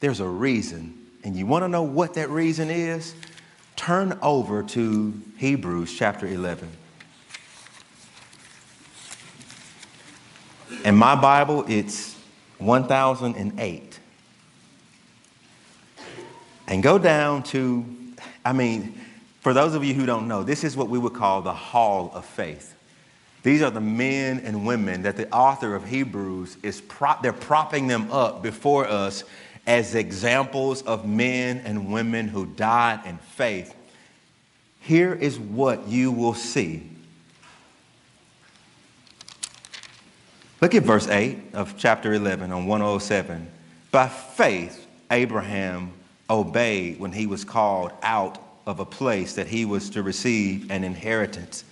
There's 0.00 0.20
a 0.20 0.28
reason. 0.28 0.96
And 1.24 1.34
you 1.34 1.46
want 1.46 1.64
to 1.64 1.68
know 1.68 1.82
what 1.82 2.14
that 2.14 2.30
reason 2.30 2.70
is? 2.70 3.14
Turn 3.76 4.18
over 4.22 4.62
to 4.62 5.14
Hebrews 5.36 5.94
chapter 5.96 6.26
11. 6.26 6.68
In 10.84 10.96
my 10.96 11.14
Bible, 11.14 11.64
it's 11.68 12.16
1008. 12.58 14.00
And 16.68 16.82
go 16.82 16.98
down 16.98 17.42
to, 17.44 17.84
I 18.44 18.52
mean, 18.52 19.00
for 19.40 19.52
those 19.52 19.74
of 19.74 19.84
you 19.84 19.94
who 19.94 20.06
don't 20.06 20.26
know, 20.26 20.42
this 20.42 20.64
is 20.64 20.76
what 20.76 20.88
we 20.88 20.98
would 20.98 21.14
call 21.14 21.42
the 21.42 21.52
hall 21.52 22.10
of 22.14 22.24
faith. 22.24 22.74
These 23.42 23.62
are 23.62 23.70
the 23.70 23.80
men 23.80 24.40
and 24.40 24.66
women 24.66 25.02
that 25.02 25.16
the 25.16 25.32
author 25.32 25.76
of 25.76 25.86
Hebrews 25.86 26.56
is 26.64 26.80
prop, 26.80 27.22
they're 27.22 27.32
propping 27.32 27.86
them 27.86 28.10
up 28.10 28.42
before 28.42 28.86
us 28.86 29.22
as 29.66 29.94
examples 29.94 30.82
of 30.82 31.06
men 31.06 31.58
and 31.64 31.92
women 31.92 32.28
who 32.28 32.46
died 32.46 33.00
in 33.04 33.18
faith. 33.18 33.74
Here 34.80 35.12
is 35.12 35.38
what 35.38 35.88
you 35.88 36.12
will 36.12 36.34
see. 36.34 36.88
Look 40.60 40.74
at 40.74 40.84
verse 40.84 41.08
8 41.08 41.54
of 41.54 41.76
chapter 41.76 42.14
11 42.14 42.52
on 42.52 42.66
107. 42.66 43.50
By 43.90 44.08
faith, 44.08 44.86
Abraham 45.10 45.92
obeyed 46.30 46.98
when 46.98 47.12
he 47.12 47.26
was 47.26 47.44
called 47.44 47.92
out 48.02 48.38
of 48.66 48.80
a 48.80 48.84
place 48.84 49.34
that 49.34 49.46
he 49.46 49.64
was 49.64 49.90
to 49.90 50.02
receive 50.02 50.70
an 50.70 50.82
inheritance. 50.82 51.64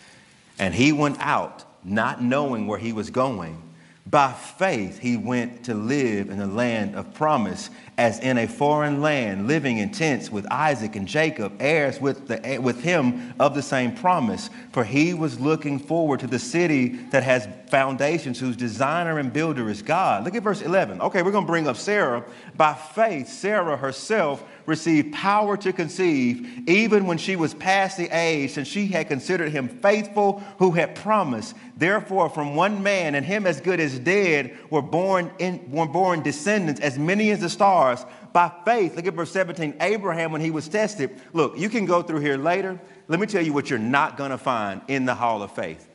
And 0.58 0.74
he 0.74 0.92
went 0.92 1.18
out, 1.20 1.64
not 1.82 2.22
knowing 2.22 2.66
where 2.66 2.78
he 2.78 2.92
was 2.92 3.10
going. 3.10 3.60
By 4.06 4.32
faith, 4.32 4.98
he 4.98 5.16
went 5.16 5.64
to 5.64 5.74
live 5.74 6.28
in 6.28 6.38
the 6.38 6.46
land 6.46 6.94
of 6.94 7.14
promise, 7.14 7.70
as 7.96 8.18
in 8.18 8.36
a 8.36 8.46
foreign 8.46 9.00
land, 9.00 9.46
living 9.46 9.78
in 9.78 9.92
tents 9.92 10.30
with 10.30 10.46
Isaac 10.52 10.94
and 10.94 11.08
Jacob, 11.08 11.54
heirs 11.58 12.00
with, 12.02 12.28
the, 12.28 12.58
with 12.60 12.82
him 12.82 13.32
of 13.40 13.54
the 13.54 13.62
same 13.62 13.94
promise. 13.96 14.50
For 14.72 14.84
he 14.84 15.14
was 15.14 15.40
looking 15.40 15.78
forward 15.78 16.20
to 16.20 16.26
the 16.26 16.38
city 16.38 16.88
that 17.12 17.22
has 17.22 17.48
foundations, 17.74 18.38
whose 18.38 18.54
designer 18.54 19.18
and 19.18 19.32
builder 19.32 19.68
is 19.68 19.82
God. 19.82 20.22
Look 20.22 20.36
at 20.36 20.44
verse 20.44 20.62
11. 20.62 21.00
Okay, 21.00 21.22
we're 21.22 21.32
going 21.32 21.42
to 21.42 21.50
bring 21.50 21.66
up 21.66 21.76
Sarah. 21.76 22.24
By 22.56 22.72
faith, 22.72 23.28
Sarah 23.28 23.76
herself 23.76 24.44
received 24.64 25.12
power 25.12 25.56
to 25.56 25.72
conceive, 25.72 26.68
even 26.68 27.04
when 27.04 27.18
she 27.18 27.34
was 27.34 27.52
past 27.52 27.96
the 27.96 28.08
age, 28.16 28.52
since 28.52 28.68
she 28.68 28.86
had 28.86 29.08
considered 29.08 29.50
him 29.50 29.66
faithful 29.66 30.40
who 30.60 30.70
had 30.70 30.94
promised. 30.94 31.56
Therefore, 31.76 32.28
from 32.28 32.54
one 32.54 32.80
man, 32.84 33.16
and 33.16 33.26
him 33.26 33.44
as 33.44 33.60
good 33.60 33.80
as 33.80 33.98
dead, 33.98 34.56
were 34.70 34.80
born, 34.80 35.32
in, 35.40 35.68
were 35.68 35.88
born 35.88 36.22
descendants, 36.22 36.80
as 36.80 36.96
many 36.96 37.32
as 37.32 37.40
the 37.40 37.48
stars. 37.48 38.06
By 38.32 38.52
faith, 38.64 38.94
look 38.94 39.08
at 39.08 39.14
verse 39.14 39.32
17, 39.32 39.78
Abraham, 39.80 40.30
when 40.30 40.40
he 40.40 40.52
was 40.52 40.68
tested. 40.68 41.10
Look, 41.32 41.58
you 41.58 41.68
can 41.68 41.86
go 41.86 42.02
through 42.02 42.20
here 42.20 42.36
later. 42.36 42.80
Let 43.08 43.18
me 43.18 43.26
tell 43.26 43.42
you 43.44 43.52
what 43.52 43.68
you're 43.68 43.80
not 43.80 44.16
going 44.16 44.30
to 44.30 44.38
find 44.38 44.80
in 44.86 45.06
the 45.06 45.14
hall 45.16 45.42
of 45.42 45.50
faith. 45.50 45.88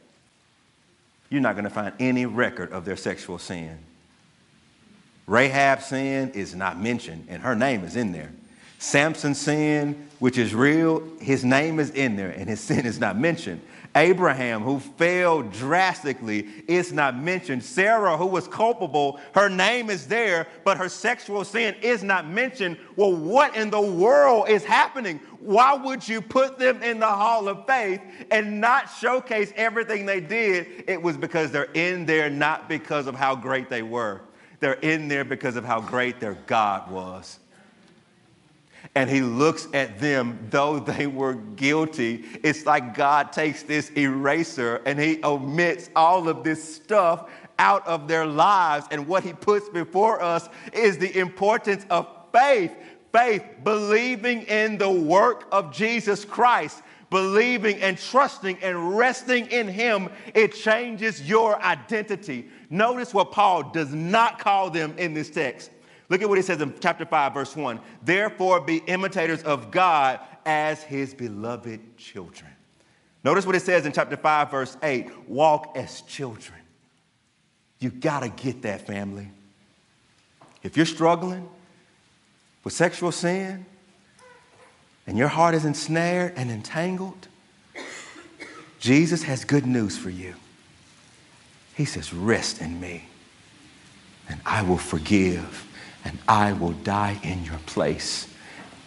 You're 1.30 1.42
not 1.42 1.56
going 1.56 1.66
to 1.66 1.70
find 1.70 1.94
any 2.00 2.26
record 2.26 2.72
of 2.72 2.86
their 2.86 2.96
sexual 2.96 3.38
sin. 3.38 3.78
Rahab's 5.28 5.86
sin 5.86 6.32
is 6.32 6.56
not 6.56 6.80
mentioned, 6.80 7.28
and 7.30 7.44
her 7.44 7.56
name 7.56 7.84
is 7.84 7.96
in 7.96 8.12
there. 8.12 8.32
Samson's 8.80 9.40
sin, 9.40 10.10
which 10.20 10.38
is 10.38 10.56
real, 10.56 11.04
his 11.20 11.44
name 11.44 11.80
is 11.80 11.92
in 11.92 12.16
there 12.16 12.32
and 12.32 12.50
his 12.50 12.60
sin 12.62 12.86
is 12.86 13.00
not 13.00 13.18
mentioned. 13.18 13.62
Abraham, 13.96 14.62
who 14.62 14.80
failed 14.80 15.52
drastically, 15.52 16.48
is 16.68 16.94
not 16.94 17.18
mentioned. 17.18 17.64
Sarah, 17.64 18.18
who 18.18 18.28
was 18.28 18.48
culpable, 18.48 19.20
her 19.34 19.50
name 19.50 19.90
is 19.90 20.08
there, 20.08 20.48
but 20.64 20.78
her 20.78 20.90
sexual 20.90 21.44
sin 21.44 21.76
is 21.82 22.04
not 22.04 22.28
mentioned. 22.28 22.78
Well, 22.96 23.16
what 23.16 23.56
in 23.56 23.70
the 23.70 23.82
world 23.82 24.50
is 24.50 24.64
happening? 24.64 25.20
Why 25.40 25.74
would 25.74 26.08
you 26.08 26.22
put 26.22 26.60
them 26.60 26.84
in 26.84 27.00
the 27.00 27.08
hall 27.08 27.48
of 27.48 27.66
faith 27.66 28.02
and 28.30 28.62
not 28.62 28.90
showcase 28.90 29.52
everything 29.56 30.06
they 30.06 30.20
did? 30.20 30.84
It 30.88 31.02
was 31.02 31.18
because 31.18 31.52
they're 31.52 31.72
in 31.74 32.06
there 32.06 32.30
not 32.30 32.70
because 32.70 33.08
of 33.08 33.16
how 33.16 33.36
great 33.36 33.70
they 33.70 33.82
were, 33.82 34.22
they're 34.60 34.74
in 34.74 35.08
there 35.08 35.26
because 35.26 35.56
of 35.56 35.66
how 35.66 35.82
great 35.82 36.20
their 36.20 36.36
God 36.46 36.92
was 36.92 37.39
and 38.96 39.10
he 39.10 39.22
looks 39.22 39.68
at 39.74 40.00
them 40.00 40.48
though 40.50 40.80
they 40.80 41.08
were 41.08 41.36
guilty. 41.36 42.26
It's 42.44 42.66
like 42.66 42.96
God 42.96 43.32
takes 43.32 43.64
this 43.64 43.90
eraser 43.92 44.82
and 44.86 45.00
he 45.00 45.24
omits 45.24 45.90
all 45.96 46.28
of 46.28 46.44
this 46.44 46.76
stuff 46.76 47.30
out 47.60 47.86
of 47.86 48.08
their 48.08 48.26
lives. 48.26 48.88
And 48.90 49.08
what 49.08 49.24
he 49.24 49.34
puts 49.34 49.70
before 49.70 50.22
us 50.22 50.50
is 50.74 50.98
the 50.98 51.16
importance 51.18 51.86
of 51.90 52.08
faith. 52.34 52.74
Faith, 53.12 53.44
believing 53.64 54.44
in 54.44 54.78
the 54.78 54.90
work 54.90 55.48
of 55.52 55.74
Jesus 55.74 56.24
Christ, 56.26 56.82
believing 57.10 57.82
and 57.82 57.98
trusting 57.98 58.58
and 58.62 58.98
resting 58.98 59.48
in 59.48 59.68
him, 59.68 60.10
it 60.34 60.54
changes 60.54 61.28
your 61.28 61.62
identity. 61.62 62.50
Notice 62.70 63.14
what 63.14 63.32
Paul 63.32 63.72
does 63.72 63.94
not 63.94 64.40
call 64.40 64.70
them 64.70 64.94
in 64.98 65.14
this 65.14 65.30
text. 65.30 65.72
Look 66.10 66.24
at 66.24 66.28
what 66.28 66.40
he 66.40 66.42
says 66.42 66.60
in 66.60 66.74
chapter 66.80 67.06
5, 67.06 67.34
verse 67.34 67.56
1. 67.56 67.80
Therefore, 68.04 68.60
be 68.60 68.78
imitators 68.78 69.44
of 69.44 69.70
God 69.70 70.20
as 70.46 70.82
his 70.82 71.14
beloved 71.14 71.98
children. 71.98 72.50
Notice 73.24 73.46
what 73.46 73.56
it 73.56 73.62
says 73.62 73.86
in 73.86 73.92
chapter 73.92 74.18
5, 74.18 74.52
verse 74.52 74.78
8 74.82 75.30
walk 75.30 75.74
as 75.76 76.02
children. 76.02 76.58
You 77.80 77.92
got 77.92 78.22
to 78.22 78.30
get 78.30 78.64
that, 78.64 78.88
family. 78.88 79.30
If 80.64 80.76
you're 80.76 80.86
struggling 80.86 81.48
with 82.64 82.74
sexual 82.74 83.12
sin 83.12 83.66
and 85.06 85.18
your 85.18 85.28
heart 85.28 85.54
is 85.54 85.64
ensnared 85.64 86.34
and 86.36 86.50
entangled, 86.50 87.28
Jesus 88.80 89.24
has 89.24 89.46
good 89.46 89.66
news 89.66 89.98
for 89.98 90.10
you. 90.10 90.34
He 91.76 91.86
says, 91.86 92.14
Rest 92.14 92.62
in 92.62 92.80
me, 92.80 93.06
and 94.28 94.42
I 94.46 94.64
will 94.64 94.78
forgive 94.78 95.69
and 96.04 96.18
I 96.28 96.54
will 96.54 96.72
die 96.72 97.20
in 97.24 97.44
your 97.46 97.60
place. 97.66 98.28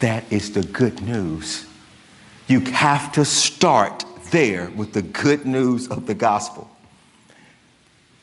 That 0.00 0.24
is 0.32 0.52
the 0.52 0.62
good 0.62 1.02
news. 1.02 1.66
You 2.48 2.60
have 2.60 3.12
to 3.12 3.24
start 3.24 4.04
there 4.30 4.70
with 4.70 4.92
the 4.92 5.02
good 5.02 5.46
news 5.46 5.88
of 5.88 6.06
the 6.06 6.14
gospel. 6.14 6.68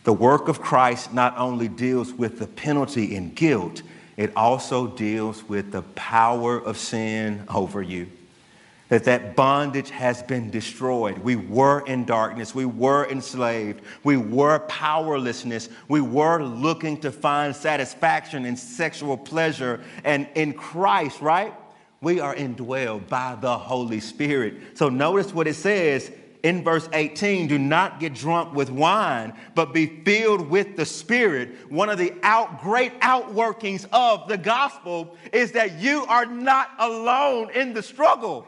The 0.03 0.13
work 0.13 0.47
of 0.47 0.61
Christ 0.61 1.13
not 1.13 1.37
only 1.37 1.67
deals 1.67 2.13
with 2.13 2.39
the 2.39 2.47
penalty 2.47 3.15
and 3.15 3.35
guilt, 3.35 3.81
it 4.17 4.31
also 4.35 4.87
deals 4.87 5.47
with 5.47 5.71
the 5.71 5.81
power 5.81 6.57
of 6.57 6.77
sin 6.77 7.43
over 7.47 7.81
you 7.81 8.07
that 8.89 9.03
that 9.05 9.35
bondage 9.35 9.91
has 9.91 10.21
been 10.23 10.49
destroyed. 10.49 11.19
We 11.19 11.35
were 11.35 11.81
in 11.85 12.05
darkness. 12.05 12.53
We 12.53 12.65
were 12.65 13.07
enslaved. 13.09 13.81
We 14.03 14.17
were 14.17 14.59
powerlessness. 14.59 15.69
We 15.87 16.01
were 16.01 16.43
looking 16.43 16.99
to 17.01 17.11
find 17.11 17.55
satisfaction 17.55 18.45
in 18.45 18.57
sexual 18.57 19.15
pleasure. 19.15 19.81
And 20.03 20.27
in 20.35 20.53
Christ, 20.53 21.21
right? 21.21 21.53
We 22.01 22.19
are 22.19 22.35
indwelled 22.35 23.07
by 23.07 23.37
the 23.39 23.57
Holy 23.57 23.99
Spirit. 23.99 24.77
So 24.77 24.89
notice 24.89 25.33
what 25.33 25.47
it 25.47 25.55
says 25.55 26.11
in 26.41 26.63
verse 26.63 26.87
18 26.93 27.47
do 27.47 27.59
not 27.59 27.99
get 27.99 28.15
drunk 28.15 28.55
with 28.55 28.71
wine, 28.71 29.33
but 29.53 29.73
be 29.73 29.85
filled 29.85 30.49
with 30.49 30.77
the 30.77 30.85
Spirit. 30.85 31.49
One 31.69 31.89
of 31.89 31.97
the 31.97 32.13
out, 32.23 32.61
great 32.61 32.99
outworkings 33.01 33.85
of 33.91 34.27
the 34.27 34.37
gospel 34.37 35.15
is 35.31 35.51
that 35.51 35.79
you 35.79 36.05
are 36.05 36.25
not 36.25 36.71
alone 36.79 37.51
in 37.51 37.73
the 37.73 37.83
struggle. 37.83 38.47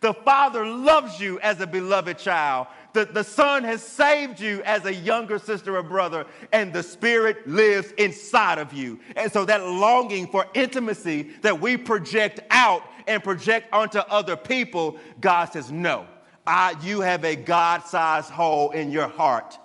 The 0.00 0.14
Father 0.14 0.66
loves 0.66 1.20
you 1.20 1.38
as 1.40 1.60
a 1.60 1.66
beloved 1.66 2.18
child. 2.18 2.66
The, 2.92 3.04
the 3.06 3.24
Son 3.24 3.64
has 3.64 3.82
saved 3.82 4.38
you 4.38 4.62
as 4.64 4.84
a 4.84 4.94
younger 4.94 5.38
sister 5.38 5.76
or 5.76 5.82
brother, 5.82 6.26
and 6.52 6.72
the 6.72 6.82
Spirit 6.82 7.46
lives 7.48 7.92
inside 7.92 8.58
of 8.58 8.72
you. 8.72 9.00
And 9.16 9.32
so 9.32 9.44
that 9.44 9.64
longing 9.66 10.28
for 10.28 10.46
intimacy 10.54 11.30
that 11.42 11.60
we 11.60 11.76
project 11.76 12.40
out 12.50 12.82
and 13.06 13.22
project 13.22 13.72
onto 13.72 13.98
other 13.98 14.36
people, 14.36 14.98
God 15.20 15.46
says, 15.46 15.72
No, 15.72 16.06
I, 16.46 16.76
you 16.82 17.00
have 17.00 17.24
a 17.24 17.36
God 17.36 17.84
sized 17.84 18.30
hole 18.30 18.70
in 18.70 18.90
your 18.90 19.08
heart, 19.08 19.58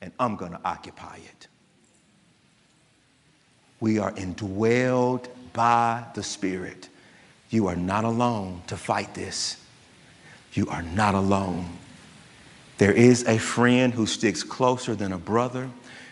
and 0.00 0.12
I'm 0.20 0.36
going 0.36 0.52
to 0.52 0.60
occupy 0.64 1.16
it. 1.16 1.48
We 3.80 3.98
are 3.98 4.12
indwelled 4.12 5.26
by 5.52 6.04
the 6.14 6.22
Spirit. 6.22 6.88
You 7.54 7.68
are 7.68 7.76
not 7.76 8.02
alone 8.02 8.62
to 8.66 8.76
fight 8.76 9.14
this. 9.14 9.58
You 10.54 10.66
are 10.70 10.82
not 10.82 11.14
alone. 11.14 11.68
There 12.78 12.90
is 12.90 13.24
a 13.28 13.38
friend 13.38 13.94
who 13.94 14.06
sticks 14.06 14.42
closer 14.42 14.96
than 14.96 15.12
a 15.12 15.18
brother, 15.18 15.70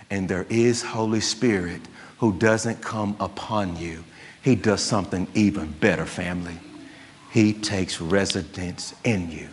and 0.08 0.28
there 0.28 0.46
is 0.48 0.82
Holy 0.82 1.18
Spirit 1.18 1.80
who 2.18 2.32
doesn't 2.34 2.80
come 2.80 3.16
upon 3.18 3.76
you. 3.76 4.04
He 4.44 4.54
does 4.54 4.82
something 4.84 5.26
even 5.34 5.72
better, 5.72 6.06
family. 6.06 6.60
He 7.32 7.52
takes 7.54 8.00
residence 8.00 8.94
in 9.02 9.28
you. 9.28 9.48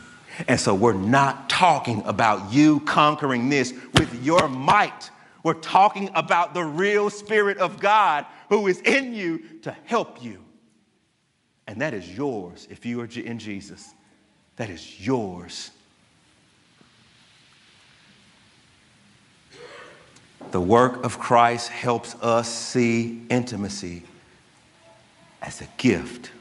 And 0.47 0.59
so 0.59 0.75
we're 0.75 0.93
not 0.93 1.49
talking 1.49 2.03
about 2.05 2.53
you 2.53 2.81
conquering 2.81 3.49
this 3.49 3.73
with 3.95 4.23
your 4.23 4.47
might. 4.47 5.09
We're 5.41 5.55
talking 5.55 6.11
about 6.13 6.53
the 6.53 6.63
real 6.63 7.09
Spirit 7.09 7.57
of 7.57 7.79
God 7.79 8.27
who 8.49 8.67
is 8.67 8.79
in 8.81 9.15
you 9.15 9.39
to 9.63 9.75
help 9.85 10.23
you 10.23 10.43
And 11.69 11.79
that 11.81 11.93
is 11.93 12.17
yours 12.17 12.67
if 12.71 12.83
you 12.83 12.99
are 12.99 13.05
in 13.05 13.37
Jesus. 13.37 13.93
That 14.55 14.71
is 14.71 15.05
yours. 15.05 15.69
The 20.49 20.59
work 20.59 21.05
of 21.05 21.19
Christ 21.19 21.69
helps 21.69 22.15
us 22.23 22.51
see 22.51 23.21
intimacy 23.29 24.01
as 25.43 25.61
a 25.61 25.67
gift. 25.77 26.31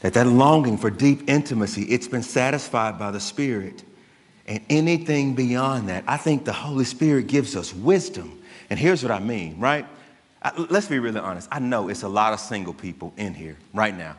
That 0.00 0.14
that 0.14 0.26
longing 0.26 0.76
for 0.76 0.90
deep 0.90 1.30
intimacy, 1.30 1.82
it's 1.82 2.08
been 2.08 2.24
satisfied 2.24 2.98
by 2.98 3.12
the 3.12 3.20
Spirit. 3.20 3.84
And 4.48 4.60
anything 4.68 5.36
beyond 5.36 5.90
that, 5.90 6.02
I 6.08 6.16
think 6.16 6.44
the 6.44 6.52
Holy 6.52 6.84
Spirit 6.84 7.28
gives 7.28 7.54
us 7.54 7.72
wisdom. 7.72 8.42
And 8.68 8.80
here's 8.80 9.04
what 9.04 9.12
I 9.12 9.20
mean, 9.20 9.60
right? 9.60 9.86
Let's 10.70 10.88
be 10.88 10.98
really 10.98 11.20
honest. 11.20 11.48
I 11.50 11.58
know 11.58 11.88
it's 11.88 12.02
a 12.02 12.08
lot 12.08 12.32
of 12.32 12.40
single 12.40 12.74
people 12.74 13.12
in 13.16 13.34
here 13.34 13.56
right 13.72 13.96
now. 13.96 14.16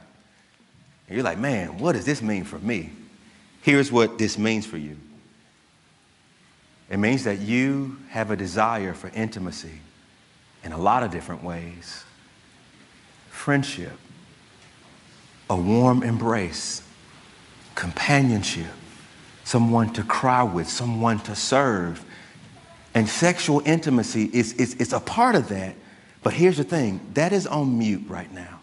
And 1.08 1.16
you're 1.16 1.24
like, 1.24 1.38
man, 1.38 1.78
what 1.78 1.94
does 1.94 2.06
this 2.06 2.22
mean 2.22 2.44
for 2.44 2.58
me? 2.60 2.92
Here's 3.62 3.92
what 3.92 4.18
this 4.18 4.38
means 4.38 4.66
for 4.66 4.78
you 4.78 4.98
it 6.90 6.98
means 6.98 7.24
that 7.24 7.40
you 7.40 7.98
have 8.10 8.32
a 8.32 8.36
desire 8.36 8.94
for 8.94 9.10
intimacy 9.10 9.80
in 10.64 10.72
a 10.72 10.78
lot 10.78 11.04
of 11.04 11.12
different 11.12 11.44
ways 11.44 12.04
friendship, 13.30 13.92
a 15.50 15.56
warm 15.56 16.04
embrace, 16.04 16.82
companionship, 17.76 18.72
someone 19.44 19.92
to 19.94 20.04
cry 20.04 20.42
with, 20.42 20.68
someone 20.68 21.20
to 21.20 21.36
serve. 21.36 22.04
And 22.96 23.08
sexual 23.10 23.62
intimacy 23.66 24.30
is, 24.34 24.54
is, 24.54 24.76
is 24.76 24.94
a 24.94 25.00
part 25.00 25.36
of 25.36 25.50
that. 25.50 25.76
But 26.26 26.34
here's 26.34 26.58
the 26.58 26.64
thing 26.64 27.00
that 27.14 27.34
is 27.34 27.46
on 27.46 27.78
mute 27.78 28.06
right 28.08 28.34
now. 28.34 28.60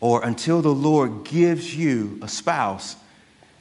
Or 0.00 0.22
until 0.22 0.60
the 0.60 0.68
Lord 0.68 1.24
gives 1.24 1.74
you 1.74 2.18
a 2.20 2.28
spouse, 2.28 2.96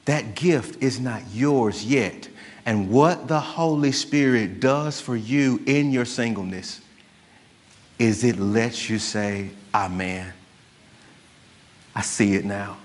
that 0.03 0.35
gift 0.35 0.83
is 0.83 0.99
not 0.99 1.21
yours 1.31 1.85
yet. 1.85 2.27
And 2.65 2.91
what 2.91 3.29
the 3.29 3.39
Holy 3.39 3.93
Spirit 3.93 4.59
does 4.59 4.99
for 4.99 5.15
you 5.15 5.63
in 5.65 5.93
your 5.93 6.03
singleness 6.03 6.81
is 7.97 8.25
it 8.25 8.39
lets 8.39 8.89
you 8.89 8.99
say, 8.99 9.51
Amen. 9.73 10.33
I 11.95 12.01
see 12.01 12.33
it 12.33 12.43
now. 12.43 12.75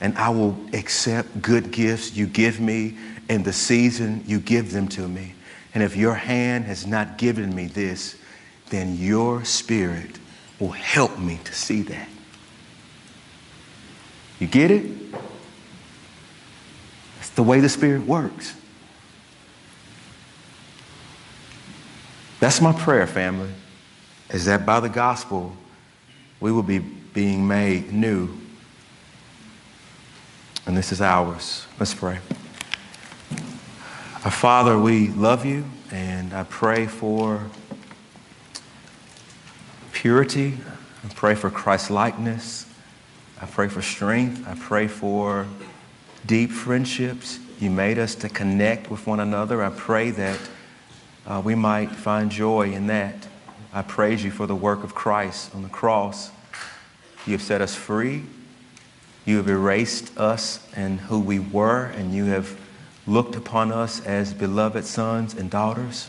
And 0.00 0.16
I 0.16 0.28
will 0.28 0.56
accept 0.72 1.42
good 1.42 1.72
gifts 1.72 2.14
you 2.14 2.28
give 2.28 2.60
me 2.60 2.96
in 3.28 3.42
the 3.42 3.52
season 3.52 4.22
you 4.24 4.38
give 4.38 4.70
them 4.70 4.86
to 4.90 5.08
me. 5.08 5.34
And 5.74 5.82
if 5.82 5.96
your 5.96 6.14
hand 6.14 6.66
has 6.66 6.86
not 6.86 7.18
given 7.18 7.52
me 7.52 7.66
this, 7.66 8.14
then 8.70 8.96
your 8.96 9.44
spirit 9.44 10.18
will 10.58 10.70
help 10.70 11.18
me 11.18 11.38
to 11.44 11.54
see 11.54 11.82
that. 11.82 12.08
You 14.38 14.46
get 14.46 14.70
it? 14.70 15.12
That's 17.16 17.30
the 17.30 17.42
way 17.42 17.60
the 17.60 17.68
Spirit 17.68 18.06
works. 18.06 18.54
That's 22.40 22.60
my 22.60 22.72
prayer, 22.72 23.08
family, 23.08 23.50
is 24.30 24.44
that 24.44 24.64
by 24.64 24.78
the 24.78 24.88
gospel, 24.88 25.56
we 26.38 26.52
will 26.52 26.62
be 26.62 26.78
being 26.78 27.48
made 27.48 27.92
new. 27.92 28.28
And 30.66 30.76
this 30.76 30.92
is 30.92 31.00
ours. 31.00 31.66
Let's 31.80 31.94
pray. 31.94 32.20
Our 34.24 34.30
Father, 34.30 34.78
we 34.78 35.08
love 35.08 35.44
you, 35.44 35.64
and 35.90 36.32
I 36.32 36.44
pray 36.44 36.86
for 36.86 37.42
purity. 40.00 40.54
I 41.04 41.08
pray 41.08 41.34
for 41.34 41.50
Christ 41.50 41.90
likeness. 41.90 42.66
I 43.42 43.46
pray 43.46 43.66
for 43.66 43.82
strength. 43.82 44.46
I 44.46 44.54
pray 44.54 44.86
for 44.86 45.44
deep 46.24 46.52
friendships. 46.52 47.40
You 47.58 47.70
made 47.70 47.98
us 47.98 48.14
to 48.16 48.28
connect 48.28 48.92
with 48.92 49.08
one 49.08 49.18
another. 49.18 49.60
I 49.60 49.70
pray 49.70 50.12
that 50.12 50.38
uh, 51.26 51.42
we 51.44 51.56
might 51.56 51.90
find 51.90 52.30
joy 52.30 52.70
in 52.70 52.86
that. 52.86 53.26
I 53.72 53.82
praise 53.82 54.22
you 54.22 54.30
for 54.30 54.46
the 54.46 54.54
work 54.54 54.84
of 54.84 54.94
Christ 54.94 55.52
on 55.52 55.64
the 55.64 55.68
cross. 55.68 56.30
You 57.26 57.32
have 57.32 57.42
set 57.42 57.60
us 57.60 57.74
free. 57.74 58.22
You 59.24 59.38
have 59.38 59.48
erased 59.48 60.16
us 60.16 60.64
and 60.76 61.00
who 61.00 61.18
we 61.18 61.40
were, 61.40 61.86
and 61.86 62.14
you 62.14 62.26
have 62.26 62.56
looked 63.08 63.34
upon 63.34 63.72
us 63.72 64.00
as 64.06 64.32
beloved 64.32 64.84
sons 64.84 65.34
and 65.34 65.50
daughters. 65.50 66.08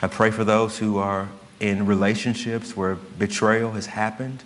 I 0.00 0.06
pray 0.06 0.30
for 0.30 0.44
those 0.44 0.78
who 0.78 0.98
are 0.98 1.28
in 1.60 1.86
relationships 1.86 2.76
where 2.76 2.94
betrayal 2.94 3.72
has 3.72 3.86
happened. 3.86 4.42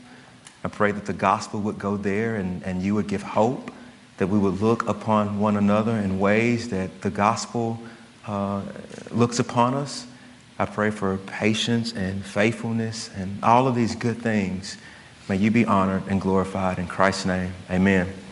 I 0.64 0.68
pray 0.68 0.92
that 0.92 1.06
the 1.06 1.12
gospel 1.12 1.60
would 1.60 1.78
go 1.78 1.96
there 1.96 2.36
and, 2.36 2.62
and 2.64 2.82
you 2.82 2.94
would 2.94 3.06
give 3.06 3.22
hope, 3.22 3.72
that 4.18 4.26
we 4.28 4.38
would 4.38 4.60
look 4.60 4.86
upon 4.88 5.38
one 5.38 5.56
another 5.56 5.96
in 5.96 6.18
ways 6.18 6.68
that 6.70 7.02
the 7.02 7.10
gospel 7.10 7.80
uh, 8.26 8.62
looks 9.10 9.38
upon 9.38 9.74
us. 9.74 10.06
I 10.58 10.66
pray 10.66 10.90
for 10.90 11.16
patience 11.18 11.92
and 11.92 12.24
faithfulness 12.24 13.10
and 13.16 13.42
all 13.42 13.66
of 13.66 13.74
these 13.74 13.96
good 13.96 14.18
things. 14.18 14.76
May 15.28 15.36
you 15.36 15.50
be 15.50 15.64
honored 15.64 16.04
and 16.08 16.20
glorified 16.20 16.78
in 16.78 16.86
Christ's 16.86 17.26
name. 17.26 17.52
Amen. 17.70 18.14